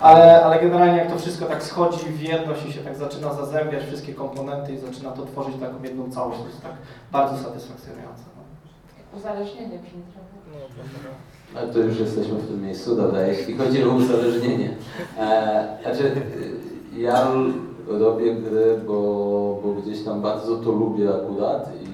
[0.00, 3.84] Ale, ale generalnie jak to wszystko tak schodzi w jedność i się tak zaczyna zazębiać
[3.84, 6.72] wszystkie komponenty i zaczyna to tworzyć taką jedną całość, to jest tak
[7.12, 8.22] bardzo satysfakcjonujące.
[8.36, 9.18] No.
[9.18, 10.34] Uzależnienie brzmi trochę.
[11.56, 14.76] Ale to już jesteśmy w tym miejscu, dobra, jeśli chodzi o uzależnienie.
[15.18, 17.28] E, znaczy, y, ja
[17.86, 18.94] robię gry, bo,
[19.62, 21.93] bo gdzieś tam bardzo to lubię akurat i,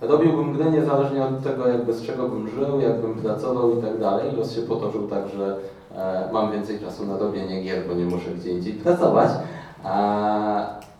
[0.00, 4.32] robiłbym gry niezależnie od tego, jakby z czego bym żył, jakbym pracował i tak dalej.
[4.36, 5.56] Los się potoczył tak, że
[5.96, 9.30] e, mam więcej czasu na robienie gier, bo nie muszę gdzie indziej pracować.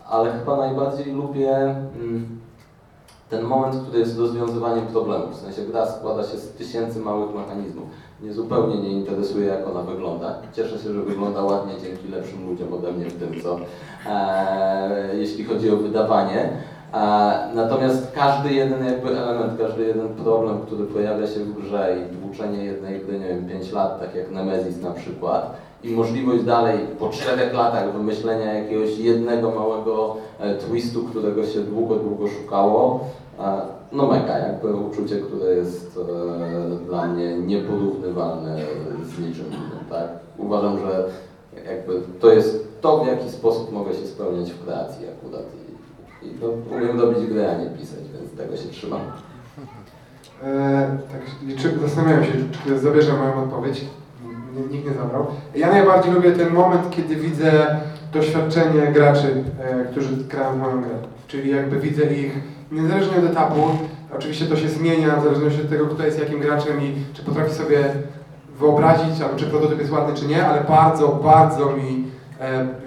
[0.09, 2.39] Ale chyba najbardziej lubię mm,
[3.29, 5.31] ten moment, który jest rozwiązywaniem problemów.
[5.31, 7.85] W sensie gra składa się z tysięcy małych mechanizmów.
[8.21, 10.35] Mnie zupełnie nie interesuje, jak ona wygląda.
[10.53, 13.59] Cieszę się, że wygląda ładnie dzięki lepszym ludziom ode mnie w tym, co
[14.09, 16.49] e, jeśli chodzi o wydawanie.
[17.55, 22.65] Natomiast każdy jeden jakby element, każdy jeden problem, który pojawia się w grze i tłuczenie
[22.65, 27.09] jednej gry, nie wiem, 5 lat, tak jak Nemesis na przykład, i możliwość dalej po
[27.09, 32.99] czterech latach wymyślenia jakiegoś jednego małego e, twistu, którego się długo, długo szukało,
[33.39, 33.61] e,
[33.91, 38.57] no mega, jakby uczucie, które jest e, dla mnie nieporównywalne
[39.03, 40.07] z niczym innym, tak?
[40.37, 41.05] Uważam, że
[41.65, 45.43] jakby to jest to, w jaki sposób mogę się spełniać w kreacji akurat
[46.27, 46.47] i, no,
[46.77, 49.01] umiem robić gry, a nie pisać, więc tego się trzymam.
[50.43, 52.31] E, tak liczy, zastanawiam się,
[52.65, 53.85] czy zabierze moją odpowiedź.
[54.71, 55.25] Nikt nie zabrał.
[55.55, 57.77] Ja najbardziej lubię ten moment, kiedy widzę
[58.13, 60.93] doświadczenie graczy, e, którzy grają w moją grę.
[61.27, 62.33] Czyli jakby widzę ich
[62.71, 63.61] niezależnie od etapu.
[64.15, 67.55] Oczywiście to się zmienia w zależności od tego, kto jest jakim graczem i czy potrafi
[67.55, 67.77] sobie
[68.59, 72.06] wyobrazić, albo czy prototyp jest ładny, czy nie, ale bardzo, bardzo mi,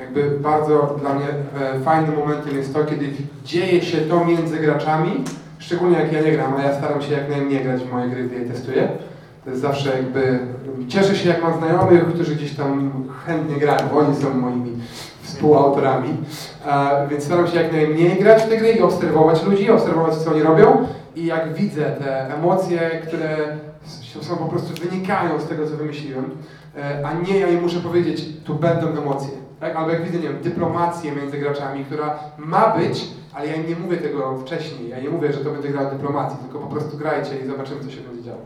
[0.01, 1.27] jakby bardzo dla mnie
[1.61, 3.07] e, fajnym momentem jest to, kiedy
[3.45, 5.25] dzieje się to między graczami,
[5.59, 8.25] szczególnie jak ja nie gram, a ja staram się jak najmniej grać w moje gry,
[8.25, 8.89] gdy je testuję.
[9.45, 10.39] To jest zawsze jakby,
[10.89, 12.93] cieszę się jak mam znajomych, którzy gdzieś tam
[13.27, 14.73] chętnie grają, bo oni są moimi
[15.23, 16.17] współautorami,
[16.67, 20.31] a, więc staram się jak najmniej grać w te gry i obserwować ludzi, obserwować co
[20.31, 20.87] oni robią
[21.17, 23.37] i jak widzę te emocje, które
[24.21, 26.29] są po prostu wynikają z tego, co wymyśliłem, e,
[27.05, 29.31] a nie ja im muszę powiedzieć, tu będą emocje.
[29.61, 29.77] Tak?
[29.77, 33.05] Albo jak widzę, nie wiem, dyplomację między graczami, która ma być,
[33.35, 36.39] ale ja im nie mówię tego wcześniej, ja nie mówię, że to będzie gra dyplomacji,
[36.39, 38.41] tylko po prostu grajcie i zobaczymy, co się będzie działo.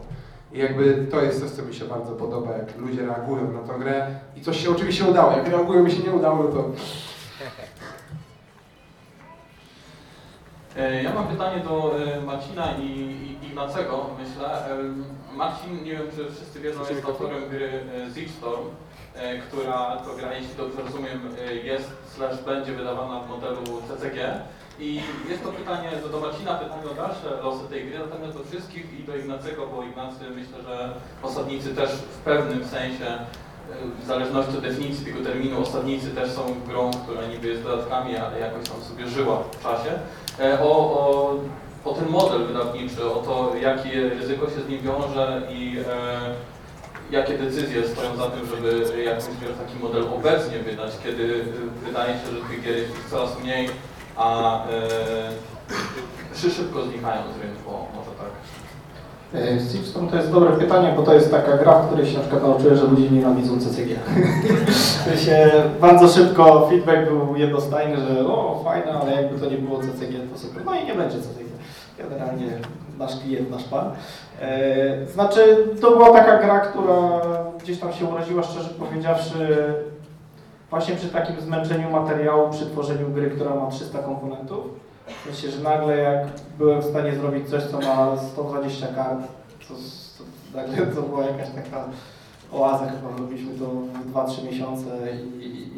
[0.53, 3.79] I jakby to jest coś, co mi się bardzo podoba, jak ludzie reagują na tą
[3.79, 4.07] grę
[4.37, 5.33] i coś się oczywiście udało.
[5.33, 6.70] Jak reagują mi się nie udało, no to
[10.76, 12.84] E, Ja mam pytanie do e, Marcina i
[13.45, 14.64] i Ignacego, myślę.
[15.37, 18.65] Marcin, nie wiem czy wszyscy wiedzą, jest autorem gry e, Siege Storm,
[19.15, 24.41] e, która to gra, jeśli dobrze rozumiem, e, jest slash będzie wydawana w modelu CCG.
[24.79, 29.01] I jest to pytanie do Marcina, pytanie o dalsze losy tej gry, natomiast do wszystkich
[29.01, 33.19] i do Ignacego, bo Ignacy myślę, że osadnicy też w pewnym sensie
[34.03, 38.41] w zależności od definicji tego terminu, osadnicy też są grą, która niby jest dodatkami, ale
[38.41, 39.99] jakoś tam sobie żyła w czasie.
[40.61, 41.35] O, o
[41.85, 47.39] o ten model wydawniczy, o to, jakie ryzyko się z nim wiąże i e, jakie
[47.39, 49.25] decyzje stoją za tym, żeby jakąś
[49.67, 53.69] taki model obecnie wydać, kiedy e, wydaje się, że tych gier jest coraz mniej,
[54.17, 58.35] a e, szybko znikają z rynku, może tak.
[59.71, 62.43] Silverstone to jest dobre pytanie, bo to jest taka gra, w której się na przykład
[62.43, 63.97] nauczyłem, że ludzie nienawidzą CCG.
[65.25, 70.19] się bardzo szybko feedback był jednostajny, że o fajne, ale jakby to nie było CCG,
[70.33, 70.65] to super.
[70.65, 71.43] No i nie będzie CCG.
[71.99, 72.46] Generalnie
[72.99, 73.92] nasz klient, nasz pan.
[74.41, 77.21] E, znaczy, to była taka gra, która
[77.62, 79.75] gdzieś tam się urodziła, szczerze powiedziawszy,
[80.71, 84.64] właśnie przy takim zmęczeniu materiału, przy tworzeniu gry, która ma 300 komponentów
[85.07, 86.26] w sensie, że nagle jak
[86.58, 89.18] byłem w stanie zrobić coś, co ma 120 kart,
[89.68, 89.75] to,
[90.18, 90.25] to
[90.58, 91.84] nagle to była jakaś taka
[92.53, 94.84] oaza, chyba robiliśmy to w 2-3 miesiące
[95.41, 95.74] i,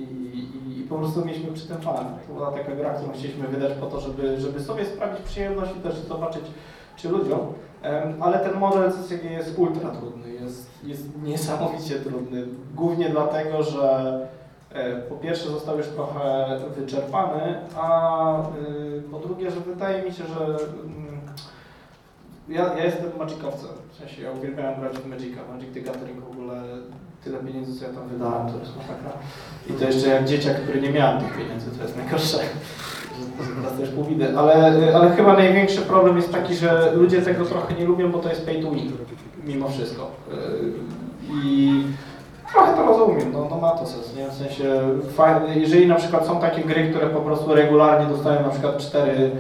[0.89, 2.07] po prostu mieliśmy przy tym fan.
[2.29, 5.81] To była taka gra, którą chcieliśmy wydać po to, żeby, żeby sobie sprawić przyjemność i
[5.81, 6.43] też zobaczyć,
[6.97, 7.41] czy ludziom.
[8.21, 12.47] Ale ten model CCG jest ultra trudny, jest, jest niesamowicie trudny.
[12.75, 14.21] Głównie dlatego, że
[14.77, 16.47] E, po pierwsze został już trochę
[16.77, 18.41] wyczerpany, a
[18.99, 21.21] y, po drugie, że wydaje mi się, że mm,
[22.49, 26.31] ja, ja jestem magicowcem, w sensie ja uwielbiałem grać w Magica, Magic the Gathering w
[26.31, 26.63] ogóle
[27.27, 29.11] tyle pieniędzy, co ja tam wydałem, to jest masakra.
[29.71, 32.39] I to jeszcze jak dzieciak, który nie miałem tych pieniędzy, to jest najgorsze.
[33.63, 34.39] Teraz też pół widy.
[34.39, 34.55] Ale,
[34.95, 38.47] ale chyba największy problem jest taki, że ludzie tego trochę nie lubią, bo to jest
[38.47, 38.93] pay to win,
[39.45, 40.11] mimo wszystko.
[40.33, 40.73] Y,
[41.45, 41.83] I
[42.53, 44.29] trochę to rozumiem, no, no ma to sens, nie?
[44.29, 44.81] W sensie,
[45.55, 49.31] jeżeli na przykład są takie gry, które po prostu regularnie dostają na przykład cztery,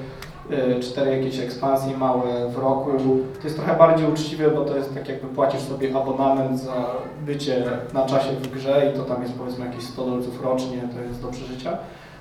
[0.80, 2.90] cztery jakieś ekspansje małe w roku,
[3.38, 6.86] to jest trochę bardziej uczciwe, bo to jest tak jakby płacisz sobie abonament za
[7.26, 11.00] bycie na czasie w grze i to tam jest powiedzmy jakieś 100 dolców rocznie, to
[11.00, 11.78] jest do przeżycia.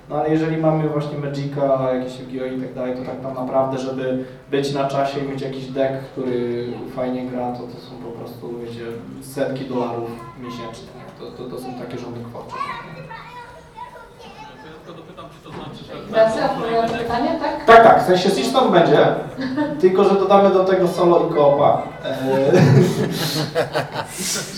[0.10, 3.78] No ale jeżeli mamy właśnie Magica, jakieś Yu-Gi-Oh i tak dalej, to tak tam naprawdę,
[3.78, 8.12] żeby być na czasie i mieć jakiś deck, który fajnie gra, to to są po
[8.20, 8.86] prostu, wiecie,
[9.22, 10.88] setki dolarów miesięcznie.
[11.20, 12.54] To, to, to są takie rządy kwoty.
[16.10, 17.66] Gracja, odpowiada na pytanie, tak?
[17.66, 19.06] Tak, tak, w sensie Seashton będzie,
[19.82, 21.82] tylko że dodamy do tego solo i koopa.
[22.06, 22.16] Eee,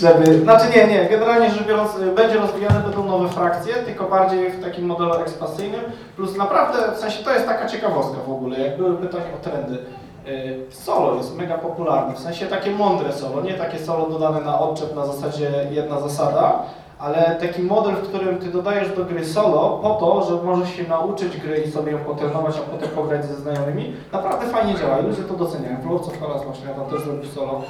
[0.00, 4.64] żeby, znaczy nie, nie, generalnie rzecz biorąc będzie rozwijane, będą nowe frakcje, tylko bardziej w
[4.64, 5.80] takim modelu ekspasyjnym,
[6.16, 9.78] plus naprawdę, w sensie to jest taka ciekawostka w ogóle, jak były pytania o trendy.
[10.26, 14.60] Eee, solo jest mega popularne, w sensie takie mądre solo, nie takie solo dodane na
[14.60, 16.62] odczep na zasadzie jedna zasada,
[16.98, 20.88] ale taki model, w którym ty dodajesz do gry solo po to, że możesz się
[20.88, 25.06] nauczyć gry i sobie ją potrenować, a potem pograć ze znajomymi, naprawdę fajnie działa i
[25.06, 25.80] ludzie to doceniają.
[25.80, 27.62] W Lords of właśnie ja tam też zrobił solo,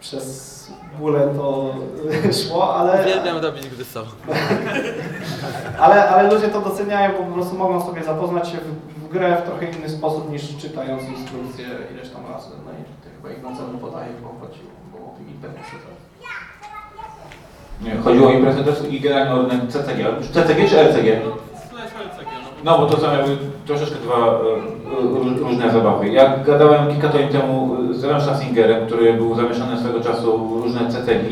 [0.00, 0.52] przez
[0.98, 1.74] bóle to
[2.48, 3.02] szło, ale...
[3.02, 4.06] Uwielbiam robić gry solo.
[5.84, 9.42] ale, ale ludzie to doceniają, bo po prostu mogą sobie zapoznać się w, w grę
[9.42, 12.48] w trochę inny sposób niż czytając instrukcję ileś tam razy.
[12.64, 15.62] No i chyba Ignacy podaje, bo chodziło, bo o tym imperium
[17.80, 20.04] nie, chodziło o imprezę też i generalnie o CCG.
[20.32, 21.20] CCG czy LCG?
[22.64, 23.36] No bo to są jakby
[23.66, 26.08] troszeczkę dwa e, różne zabawy.
[26.08, 30.80] Ja gadałem kilka tygodni temu z Ren Schlessingerem, który był zamieszany swego czasu w różne
[30.88, 31.30] CCG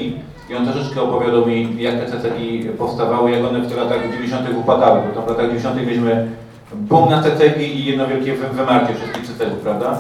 [0.50, 4.48] i on troszeczkę opowiadał mi, jak te CCG powstawały, jak one w latach 90.
[4.60, 5.76] upadały, bo tam w latach 90.
[5.76, 6.28] mieliśmy
[6.74, 9.98] boom na CCG i jedno wielkie wymarcie wszystkich CCG, prawda?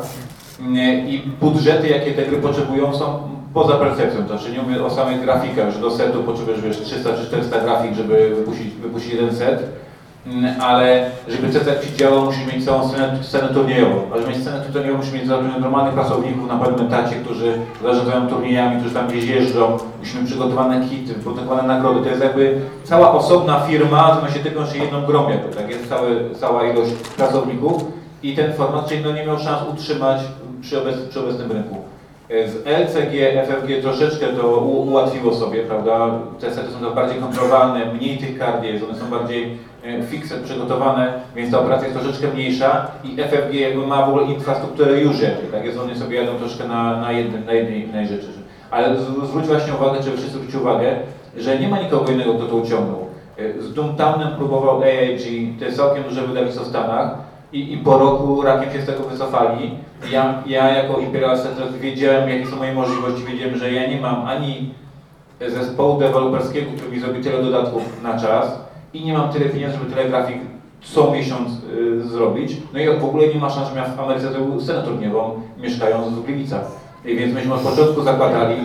[1.06, 5.20] I budżety, jakie te gry potrzebują, są poza percepcją, to znaczy nie mówię o samych
[5.20, 9.62] grafikach, że do setu potrzebujesz wiesz, 300 czy 400 grafik, żeby wypuścić, wypuścić jeden set,
[10.26, 11.48] mm, ale żeby
[11.84, 14.02] ci działał, musisz mieć całą scenę, scenę turniejową.
[14.14, 15.24] A żeby mieć scenę turniejową, musisz mieć
[15.60, 21.14] normalnych pracowników na pewnym etacie, którzy zarządzają turniejami, którzy tam gdzieś jeżdżą, musimy przygotowane kity,
[21.14, 22.00] przygotowane nagrody.
[22.00, 25.70] To jest jakby cała osobna firma, zajmuje się tylko jedną grą, tak?
[25.70, 27.84] Jest cały, cała ilość pracowników
[28.22, 30.20] i ten format, czyli no nie miał szans utrzymać
[30.60, 31.89] przy, obec, przy obecnym rynku.
[32.30, 36.10] Z LCG, FFG troszeczkę to ułatwiło sobie, prawda?
[36.40, 41.12] Te sety są bardziej kontrolowane, mniej tych kart jest, one są bardziej e, fixe przygotowane,
[41.36, 45.52] więc ta operacja jest troszeczkę mniejsza i FFG jakby ma w ogóle infrastrukturę już jakby,
[45.52, 48.28] tak jest, one sobie jadą troszkę na, na, jednym, na jednej, rzeczy.
[48.70, 50.96] Ale zwróć właśnie uwagę, czy wszyscy zwróćcie uwagę,
[51.36, 53.06] że nie ma nikogo innego, kto to uciągnął.
[53.38, 57.14] E, z Doomtownem próbował AIG, to jest całkiem duże wydawnictwo w Stanach,
[57.52, 59.70] i, i po roku rakiem się z tego wycofali.
[60.10, 64.26] Ja, ja jako Imperial Center wiedziałem, jakie są moje możliwości, wiedziałem, że ja nie mam
[64.26, 64.74] ani
[65.48, 68.60] zespołu deweloperskiego, który mi zrobi tyle dodatków na czas
[68.94, 70.38] i nie mam tyle pieniędzy, żeby tyle grafik
[70.82, 72.56] co miesiąc y, zrobić.
[72.72, 76.08] No i w ogóle nie ma szans, żebym ja w Ameryce zrobił scenę turniejową, mieszkając
[76.08, 76.64] w Gliwicach.
[77.04, 78.56] I więc myśmy od początku zakładali,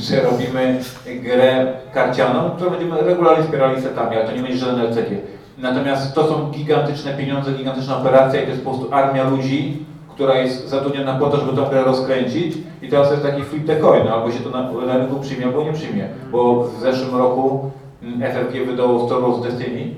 [0.00, 5.10] że robimy grę karcianą, którą będziemy regularnie wspierali setami, ale to nie będzie żaden LCG.
[5.58, 9.84] Natomiast to są gigantyczne pieniądze, gigantyczna operacja i to jest po prostu armia ludzi,
[10.18, 13.76] która jest zatrudniona po to, żeby tą grę rozkręcić i teraz jest taki flip the
[13.76, 17.70] coin, albo się to na, na rynku przyjmie, albo nie przyjmie, bo w zeszłym roku
[18.02, 19.94] mm, FFG wydało Star Wars Destiny,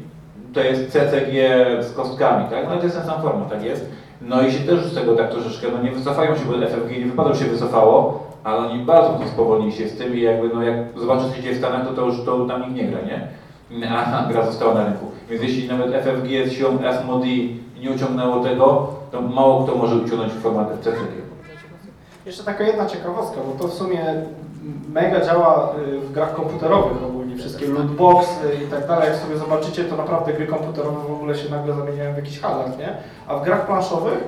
[0.53, 1.33] to jest CCG
[1.81, 2.69] z kostkami, tak?
[2.69, 3.91] No to jest ten sam format, tak jest.
[4.23, 7.07] No i się też z tego tak troszeczkę, no nie wycofają się, bo FFG nie
[7.07, 11.29] wypadło się wycofało, ale oni bardzo spowolnili się z tym i jakby no jak zobaczysz
[11.29, 13.29] co się dzieje w Stanach, to, to już to tam nikt nie gra, nie?
[13.89, 15.07] A gra została na rynku.
[15.31, 20.33] Więc jeśli nawet FFG z siłą Asmodee nie uciągnęło tego, to mało kto może uciągnąć
[20.33, 21.31] format CCG.
[22.27, 24.15] Jeszcze taka jedna ciekawostka, bo to w sumie
[24.89, 29.09] mega działa y, w grach komputerowych ogólnie, wszystkie lootboxy i tak dalej.
[29.09, 32.79] Jak sobie zobaczycie, to naprawdę gry komputerowe w ogóle się nagle zamieniają w jakiś hazard,
[32.79, 32.97] nie?
[33.27, 34.19] A w grach planszowych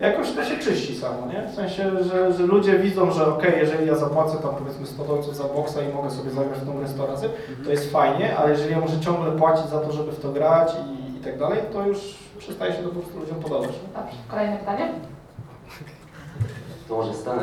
[0.00, 1.48] jakoś to się czyści samo, nie?
[1.48, 5.36] W sensie, że, że ludzie widzą, że ok, jeżeli ja zapłacę tam powiedzmy 100 dolców
[5.36, 7.28] za boksa i mogę sobie zagrać w tą grę 100 razy,
[7.64, 10.72] to jest fajnie, ale jeżeli ja muszę ciągle płacić za to, żeby w to grać
[10.72, 13.70] i, i tak dalej, to już przestaje się to po prostu ludziom podobać.
[13.94, 14.88] Dobrze, kolejne pytanie?
[16.88, 17.42] To może stanę.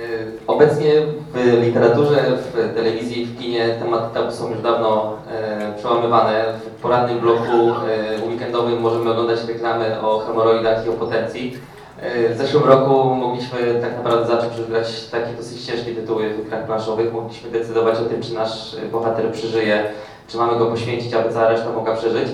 [0.00, 0.92] Y, Obecnie
[1.34, 6.44] w literaturze, w telewizji, w kinie tematy tabu są już dawno e, przełamywane.
[6.66, 11.58] W porannym bloku e, weekendowym możemy oglądać reklamy o hemoroidach i o potencji.
[12.00, 16.66] E, w zeszłym roku mogliśmy tak naprawdę zacząć grać takie dosyć ciężkie tytuły w grach
[16.66, 17.12] planszowych.
[17.12, 19.84] Mogliśmy decydować o tym, czy nasz bohater przeżyje,
[20.28, 22.28] czy mamy go poświęcić, aby cała reszta mogła przeżyć.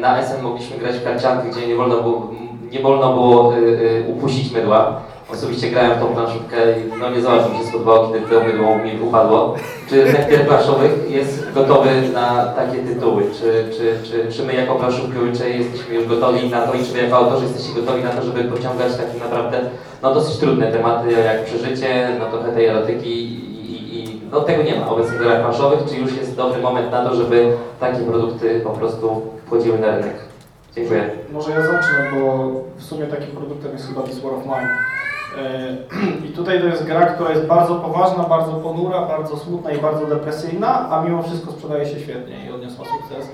[0.00, 2.30] Na SN mogliśmy grać w karcianki, gdzie nie wolno było,
[2.72, 5.00] nie wolno było y, y, upuścić mydła.
[5.32, 9.00] Osobiście grałem w tą planszówkę i no nie mi się spodobało, kiedy to mydło mi
[9.08, 9.54] upadło.
[9.88, 13.22] Czy gier planszowych jest gotowy na takie tytuły?
[13.22, 17.02] Czy, czy, czy, czy my jako planszówkowicze jesteśmy już gotowi na to i czy wy
[17.02, 19.60] jako autorzy jesteście gotowi na to, żeby pociągać takie naprawdę
[20.02, 23.44] no, dosyć trudne tematy jak przeżycie, no trochę tej erotyki
[24.34, 25.78] no tego nie ma obecnie w grach planszowych.
[25.88, 30.14] Czy już jest dobry moment na to, żeby takie produkty po prostu wchodziły na rynek?
[30.74, 31.10] Dziękuję.
[31.32, 34.68] Może ja zacznę, bo w sumie takim produktem jest chyba This War of Mine.
[35.38, 35.76] E,
[36.26, 40.06] I tutaj to jest gra, która jest bardzo poważna, bardzo ponura, bardzo smutna i bardzo
[40.06, 43.28] depresyjna, a mimo wszystko sprzedaje się świetnie i odniosła sukces.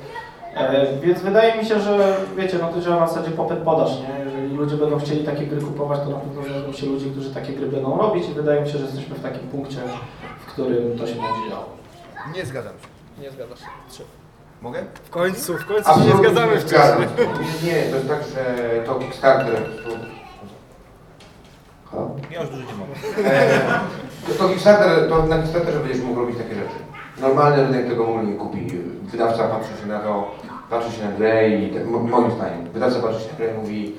[0.55, 4.25] E, Więc wydaje mi się, że wiecie, no to działa na zasadzie popyt-podaż, nie?
[4.25, 7.53] Jeżeli ludzie będą chcieli takie gry kupować, to na pewno znajdą się ludzie, którzy takie
[7.53, 9.77] gry będą robić i wydaje mi się, że jesteśmy w takim punkcie,
[10.41, 11.65] w którym to się będzie działo.
[12.37, 13.23] Nie zgadzam się.
[13.23, 13.67] Nie zgadzasz się.
[13.91, 14.03] Trzy.
[14.63, 14.85] Mogę?
[15.05, 17.03] W końcu, w końcu się Absolutnie zgadzamy nie zgadzam.
[17.03, 17.29] wcześniej.
[17.65, 18.55] Nie, nie, to jest tak, że
[18.87, 19.63] to Kickstarter...
[21.91, 22.11] Halo?
[22.31, 23.29] Ja już dużo nie mogę.
[23.31, 23.51] E,
[24.27, 26.75] to, to Kickstarter, to na Kickstarterze będziesz mógł robić takie rzeczy.
[27.21, 28.67] Normalny rynek tego w ogóle nie kupi.
[29.03, 30.31] Wydawca patrzy się na to,
[30.71, 33.59] patrzy się na grę i tak, mo- moim zdaniem, wydawca patrzy się na grę i
[33.59, 33.95] mówi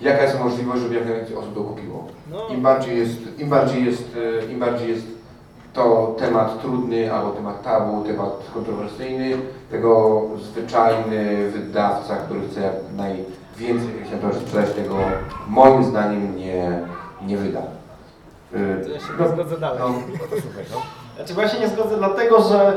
[0.00, 2.06] jaka jest możliwość, żeby jak najwięcej osób to kupiło.
[2.30, 2.48] No.
[2.48, 5.06] Im bardziej jest, im bardziej jest, e, im bardziej jest
[5.72, 9.36] to temat trudny albo temat tabu, temat kontrowersyjny,
[9.74, 14.96] tego zwyczajny wydawca, który chce jak najwięcej egzemplarzy sprzedać, tego
[15.48, 16.80] moim zdaniem nie,
[17.26, 17.60] nie wyda.
[18.54, 19.78] Y, To ja się no, nie zgodzę dalej.
[19.80, 20.36] No, no to
[20.74, 21.24] no.
[21.26, 22.76] Znaczy się nie zgodzę dlatego, że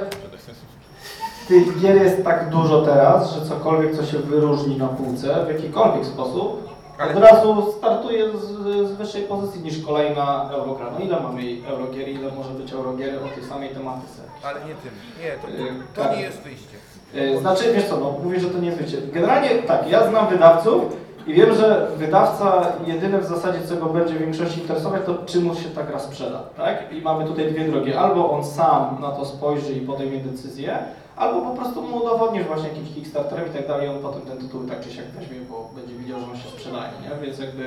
[1.47, 6.05] tych gier jest tak dużo teraz, że cokolwiek, co się wyróżni na półce w jakikolwiek
[6.05, 6.69] sposób,
[6.99, 8.41] Ale- od razu startuje z,
[8.89, 10.91] z wyższej pozycji niż kolejna Eurogra.
[10.91, 14.21] No ile mamy Eurogier, ile może być Eurogier o tej samej tematyce?
[14.43, 14.91] Ale nie tym.
[15.23, 16.17] Nie, to, Y, to tak.
[16.17, 16.76] nie jest wyjście.
[17.13, 19.11] Yy, Znaczy, wiesz co, no mówię, że to nie jest.
[19.11, 20.97] Generalnie tak, ja znam wydawców
[21.27, 25.39] i wiem, że wydawca jedyne w zasadzie, co go będzie w większości interesować, to czy
[25.39, 26.93] mu się ta gra sprzeda, tak?
[26.93, 27.93] I mamy tutaj dwie drogi.
[27.93, 30.77] Albo on sam na to spojrzy i podejmie decyzję,
[31.15, 34.63] albo po prostu mu udowodnisz właśnie jakimś Kickstarterem i tak dalej, on potem ten tytuł
[34.67, 37.25] tak czy siak weźmie, bo będzie widział, że on się sprzedaje, nie?
[37.25, 37.63] Więc jakby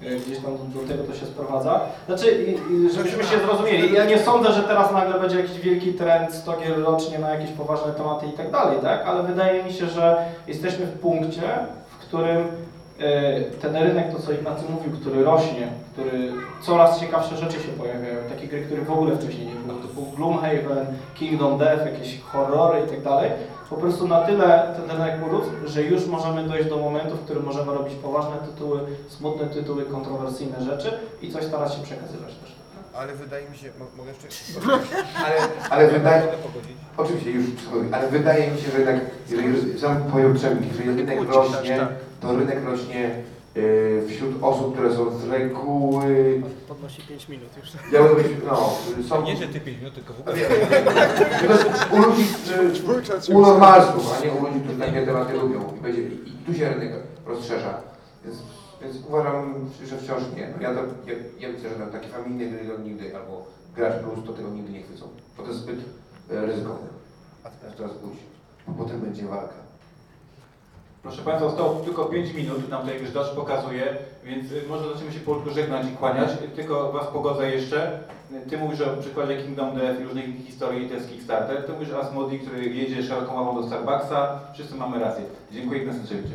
[0.00, 1.80] gdzieś tam do tego to się sprowadza.
[2.06, 2.56] Znaczy,
[2.94, 6.78] żebyśmy się zrozumieli, ja nie sądzę, że teraz nagle będzie jakiś wielki trend 100 gier
[6.82, 9.06] rocznie na jakieś poważne tematy i tak dalej, tak?
[9.06, 11.42] Ale wydaje mi się, że jesteśmy w punkcie,
[11.88, 12.46] w którym
[13.00, 18.16] e, ten rynek, to co Ignacy mówił, który rośnie, który coraz ciekawsze rzeczy się pojawiają,
[18.28, 22.90] takie gry, których w ogóle wcześniej nie było, typu Gloomhaven, Kingdom Death, jakieś horrory i
[22.90, 23.30] tak dalej,
[23.70, 27.44] po prostu na tyle ten rynek urósł, że już możemy dojść do momentu, w którym
[27.44, 30.92] możemy robić poważne tytuły, smutne tytuły, kontrowersyjne rzeczy
[31.22, 32.54] i coś starać się przekazywać też.
[32.94, 34.28] Ale wydaje mi się, mo- mogę jeszcze...
[35.24, 35.36] Ale,
[35.70, 36.22] ale wydaje...
[36.96, 37.44] Oczywiście, już
[37.92, 38.96] ale wydaje mi się, że jednak,
[39.30, 39.96] jeżeli sam
[40.34, 41.86] Przemik, jeżeli rynek rośnie,
[42.20, 43.10] to rynek rośnie
[44.08, 46.42] wśród osób, które są z reguły...
[46.68, 47.92] Podnosi 5 minut już.
[47.92, 48.16] Ja bym
[48.46, 48.70] no,
[49.08, 49.22] są...
[49.22, 50.36] Nie, że ty 5 minut, tylko w ogóle.
[51.92, 52.24] U ludzi,
[53.30, 55.76] y, u normalsów, a nie u ludzi, którzy takie tematy lubią.
[55.78, 56.92] I, będzie, i, tu się rynek
[57.26, 57.80] rozszerza.
[58.24, 58.36] Więc,
[58.82, 60.48] więc uważam, że wciąż nie.
[60.56, 63.46] No ja, to, ja, ja widzę, że tam takie familijne gry to nigdy, albo
[63.76, 65.06] gracz plus, to tego nigdy nie chwycą.
[65.36, 65.78] Bo to jest zbyt
[66.28, 66.88] ryzykowne.
[67.44, 68.22] A teraz teraz pójść,
[68.68, 69.59] bo potem będzie walka.
[71.02, 75.12] Proszę Państwa, zostało tylko 5 minut, nam tutaj już Dasz pokazuje, więc y, może zaczniemy
[75.12, 76.30] się powolutku żegnać i kłaniać.
[76.56, 78.00] Tylko Was pogodzę jeszcze.
[78.50, 81.62] Ty mówisz o przykładzie Kingdom Death i różnych historii, to jest Kickstarter.
[81.66, 84.40] Ty mówisz o Asmodi, który jedzie szeroką ławą do Starbucksa.
[84.54, 85.24] Wszyscy mamy rację.
[85.52, 86.30] Dziękuję Ignacy Trzewicz.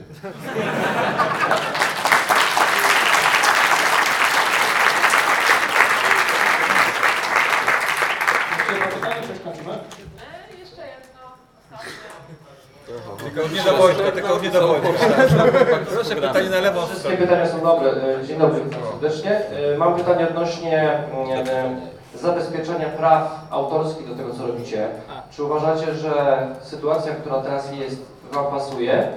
[8.57, 9.15] Jeszcze jedno pytanie,
[9.57, 9.73] jedno.
[13.23, 14.89] Tylko nie do Wojtka, tylko nie do Wojtka.
[15.93, 16.87] Proszę, pytanie na lewo.
[16.87, 17.91] Wszystkie pytania są dobre.
[17.91, 19.31] E, Dzień dobry, witam serdecznie.
[19.73, 21.75] E, Mam pytanie odnośnie e,
[22.15, 24.87] zabezpieczenia praw autorskich do tego, co robicie.
[25.31, 26.11] Czy uważacie, że
[26.61, 28.01] sytuacja, która teraz jest,
[28.31, 29.07] Wam pasuje?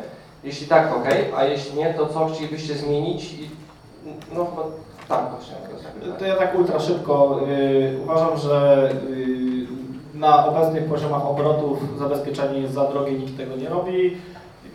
[0.44, 1.06] Jeśli tak, ok,
[1.36, 3.32] a jeśli nie, to co chcielibyście zmienić?
[3.32, 3.50] I,
[4.32, 4.62] no chyba
[5.08, 5.54] tak właśnie.
[6.18, 7.40] to ja tak ultra szybko.
[7.48, 8.88] y, uważam, że
[10.18, 14.16] na obecnych poziomach obrotów zabezpieczenie jest za drogie, nikt tego nie robi.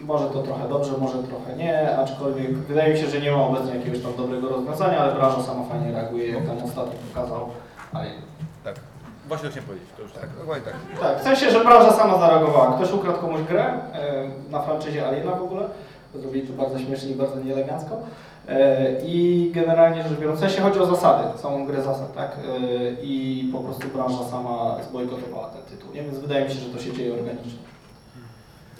[0.01, 3.75] Może to trochę dobrze, może trochę nie, aczkolwiek wydaje mi się, że nie ma obecnie
[3.75, 7.49] jakiegoś tam dobrego rozwiązania, ale branża sama fajnie reaguje, jak tam ostatnio pokazał.
[7.93, 8.05] Ale...
[8.63, 8.75] Tak.
[9.27, 10.29] Właśnie chciałem powiedzieć, to już tak.
[10.39, 10.99] Dokładnie tak.
[11.01, 12.75] Tak, w sensie, że branża sama zareagowała.
[12.75, 15.63] Ktoś ukradł komuś grę e, na franczyzie Aliena w ogóle.
[16.15, 17.97] Zrobili to bardzo śmiesznie i bardzo nieelegancko.
[18.47, 22.31] E, I generalnie rzecz biorąc, sensie chodzi o zasady, całą grę zasad, tak?
[22.31, 26.03] E, I po prostu branża sama zbojkotowała ten tytuł, nie?
[26.03, 27.51] Więc wydaje mi się, że to się dzieje organicznie.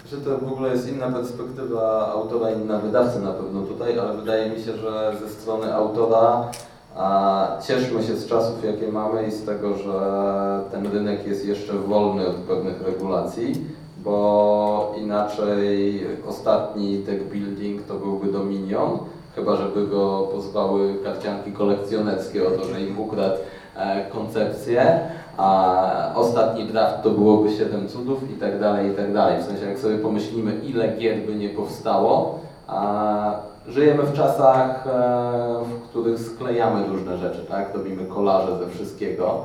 [0.06, 4.50] Że to w ogóle jest inna perspektywa autora, inna wydawcy na pewno tutaj, ale wydaje
[4.50, 6.50] mi się, że ze strony autora
[6.96, 10.00] a, cieszmy się z czasów, jakie mamy i z tego, że
[10.72, 13.64] ten rynek jest jeszcze wolny od pewnych regulacji,
[13.98, 18.98] bo inaczej ostatni deck building to byłby Dominion,
[19.34, 23.36] chyba żeby go pozwały karcianki kolekcjonerskie o to, że im ukradł
[23.76, 25.00] e, koncepcję,
[25.36, 29.42] a ostatni draft to byłoby 7 cudów i tak dalej, i tak dalej.
[29.42, 33.32] W sensie jak sobie pomyślimy, ile gier by nie powstało, a
[33.68, 34.90] żyjemy w czasach, e,
[35.64, 37.74] w których sklejamy różne rzeczy, tak?
[37.74, 39.40] Robimy kolaże ze wszystkiego.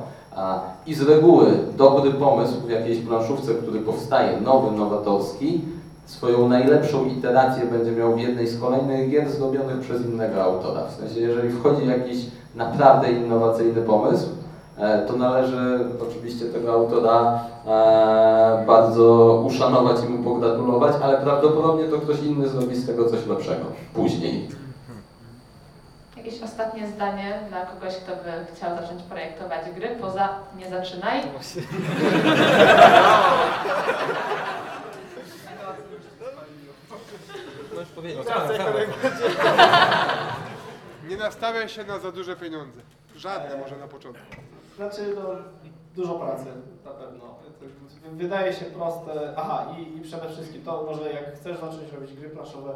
[0.86, 1.46] I z reguły
[1.76, 5.60] dobry pomysł w jakiejś planszówce, który powstaje, nowy, nowatorski,
[6.10, 10.84] swoją najlepszą iterację będzie miał w jednej z kolejnych gier zrobionych przez innego autora.
[10.84, 14.28] W sensie, jeżeli wchodzi jakiś naprawdę innowacyjny pomysł,
[14.78, 15.78] e, to należy
[16.08, 22.76] oczywiście tego autora e, bardzo uszanować i mu pogratulować, ale prawdopodobnie to ktoś inny zrobi
[22.76, 23.64] z tego coś lepszego
[23.94, 24.48] później.
[26.16, 30.28] Jakieś ostatnie zdanie dla kogoś, kto by chciał zacząć projektować gry, poza
[30.58, 31.20] nie zaczynaj.
[37.80, 38.22] Już powiedział.
[38.24, 38.74] No, tak, tak.
[41.08, 42.80] Nie nastawiaj się na za duże pieniądze.
[43.16, 44.24] Żadne może na początku.
[44.76, 45.22] Znaczy, no,
[45.96, 46.44] dużo pracy
[46.84, 47.24] na pewno.
[48.12, 49.32] Wydaje się proste.
[49.36, 52.72] Aha, i, i przede wszystkim to może jak chcesz zacząć robić gry planszowe,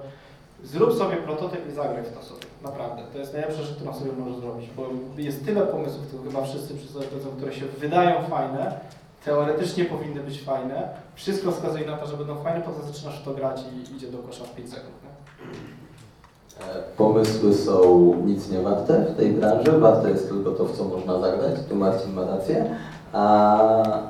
[0.63, 2.47] zrób sobie prototyp i zagraj w to sobie.
[2.63, 3.03] Naprawdę.
[3.13, 6.75] To jest najlepsza rzecz, którą sobie możesz zrobić, bo jest tyle pomysłów, które chyba wszyscy
[6.75, 8.81] przyznają, które się wydają fajne,
[9.25, 10.89] teoretycznie powinny być fajne.
[11.15, 13.61] Wszystko wskazuje na to, że będą fajne, potem zaczynasz w to grać
[13.91, 14.95] i idzie do kosza w 5 sekund.
[15.05, 15.11] Nie?
[16.67, 20.85] E, Pomysły są nic nie warte w tej branży, warte jest tylko to, w co
[20.85, 22.77] można zagrać, tu Marcin ma rację.
[23.13, 24.01] A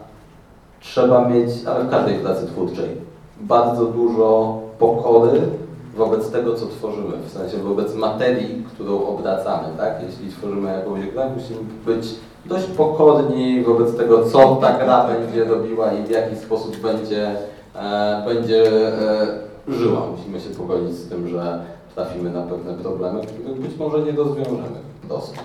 [0.81, 2.91] trzeba mieć, ale w każdej pracy twórczej,
[3.41, 5.41] bardzo dużo pokory
[5.97, 10.03] wobec tego, co tworzymy, w sensie wobec materii, którą obracamy, tak?
[10.03, 12.15] Jeśli tworzymy jakąś grę, musimy być
[12.47, 17.37] dość pokorni wobec tego, co ta gra będzie robiła i w jaki sposób będzie,
[17.75, 19.27] e, będzie e,
[19.69, 20.07] żyła.
[20.07, 21.65] Musimy się pogodzić z tym, że
[21.95, 25.41] trafimy na pewne problemy, których być może nie rozwiążemy prosto.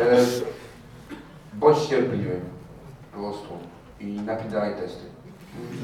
[0.00, 0.16] E,
[1.54, 2.40] Bądź cierpliwy
[3.12, 3.48] po prostu
[4.00, 5.13] i napisaj testy.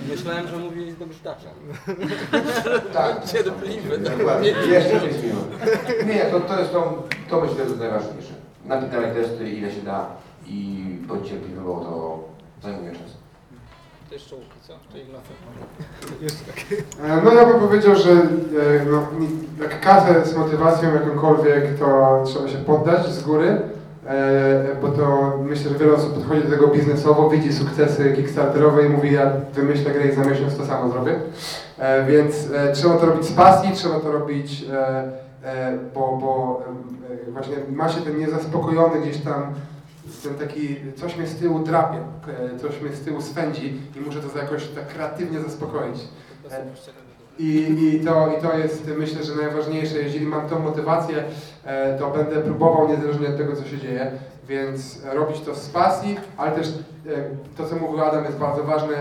[0.08, 1.48] Myślałem, że mówili do brzydacza.
[2.92, 3.24] Tak.
[3.24, 3.98] Cierpliwy.
[3.98, 4.48] Dokładnie.
[4.48, 5.40] Jeszcze się zmieniło.
[6.06, 8.32] Nie, to, to jest to, to myślę, że jest najważniejsze.
[8.64, 10.06] Napisaj testy ile się da
[10.46, 12.18] i bądź cierpliwy, bo to
[12.62, 13.10] zajmuje czas.
[14.08, 14.72] To jeszcze łuki, co?
[14.92, 15.28] Czy Ignacy?
[16.20, 16.64] Jeszcze tak.
[17.10, 18.16] E, No ja bym powiedział, że e,
[18.90, 19.06] no,
[19.62, 23.60] jak kasę z motywacją jakąkolwiek, to trzeba się poddać z góry,
[24.82, 29.12] bo to myślę, że wiele osób podchodzi do tego biznesowo, widzi sukcesy kickstarterowe i mówi
[29.12, 31.20] ja wymyślę grę i za miesiąc to samo zrobię.
[31.78, 35.02] E, Więc e, trzeba to robić z pasji, trzeba to robić, e,
[35.44, 36.62] e, bo, bo
[37.28, 39.42] e, właśnie ma się ten niezaspokojony gdzieś tam
[40.22, 41.98] ten taki, coś mnie z tyłu drapie,
[42.54, 45.96] e, coś mnie z tyłu swędzi i muszę to jakoś tak kreatywnie zaspokoić.
[47.40, 49.98] E, I, i, to, I to jest myślę, że najważniejsze.
[49.98, 51.24] Jeżeli mam tą motywację,
[51.64, 54.10] e, to będę próbował niezależnie od tego, co się dzieje,
[54.48, 56.72] więc robić to z pasji, ale też
[57.56, 58.94] to co mówił Adam jest bardzo ważne,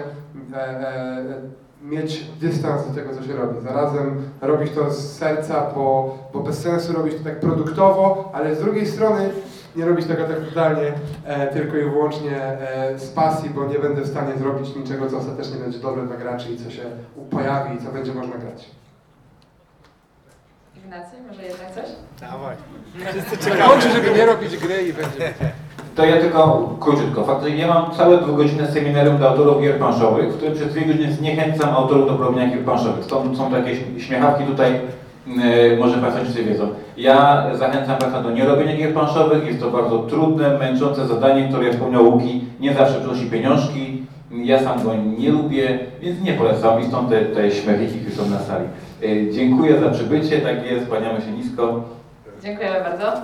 [0.54, 1.24] e, e,
[1.84, 3.62] mieć dystans do tego, co się robi.
[3.62, 8.60] Zarazem robić to z serca, bo, bo bez sensu robić to tak produktowo, ale z
[8.60, 9.30] drugiej strony
[9.76, 10.94] nie robić tego tak totalnie
[11.26, 15.18] e, tylko i wyłącznie e, z pasji, bo nie będę w stanie zrobić niczego, co
[15.18, 16.82] ostatecznie będzie dobre dla graczy i co się
[17.32, 18.66] pojawi i co będzie można grać.
[20.78, 21.86] Ignacy, może jednak coś?
[22.22, 22.56] Dawaj.
[23.10, 23.52] Wszyscy.
[23.68, 25.34] Kończy, żeby nie robić gry i będzie.
[25.96, 27.24] To ja tylko króciutko.
[27.24, 31.14] Faktycznie ja mam całe dwugodzinne seminarium dla autorów gier planszowych, w którym przez dwie godziny
[31.14, 33.06] zniechęcam autorów do robienia gier planszowych.
[33.06, 34.82] Stąd są takie śmiechawki tutaj,
[35.80, 36.70] może Państwo wszyscy wiedzą.
[36.98, 39.46] Ja zachęcam Państwa do nierobienia gier planszowych.
[39.46, 44.04] Jest to bardzo trudne, męczące zadanie, które jak wspomniał Łuki, nie zawsze przynosi pieniążki.
[44.32, 48.30] Ja sam go nie lubię, więc nie polecam i stąd te, te śmiechniki, które są
[48.30, 48.66] na sali.
[49.02, 51.84] Yy, dziękuję za przybycie, tak jest, kłaniamy się nisko.
[52.44, 53.22] Dziękujemy bardzo.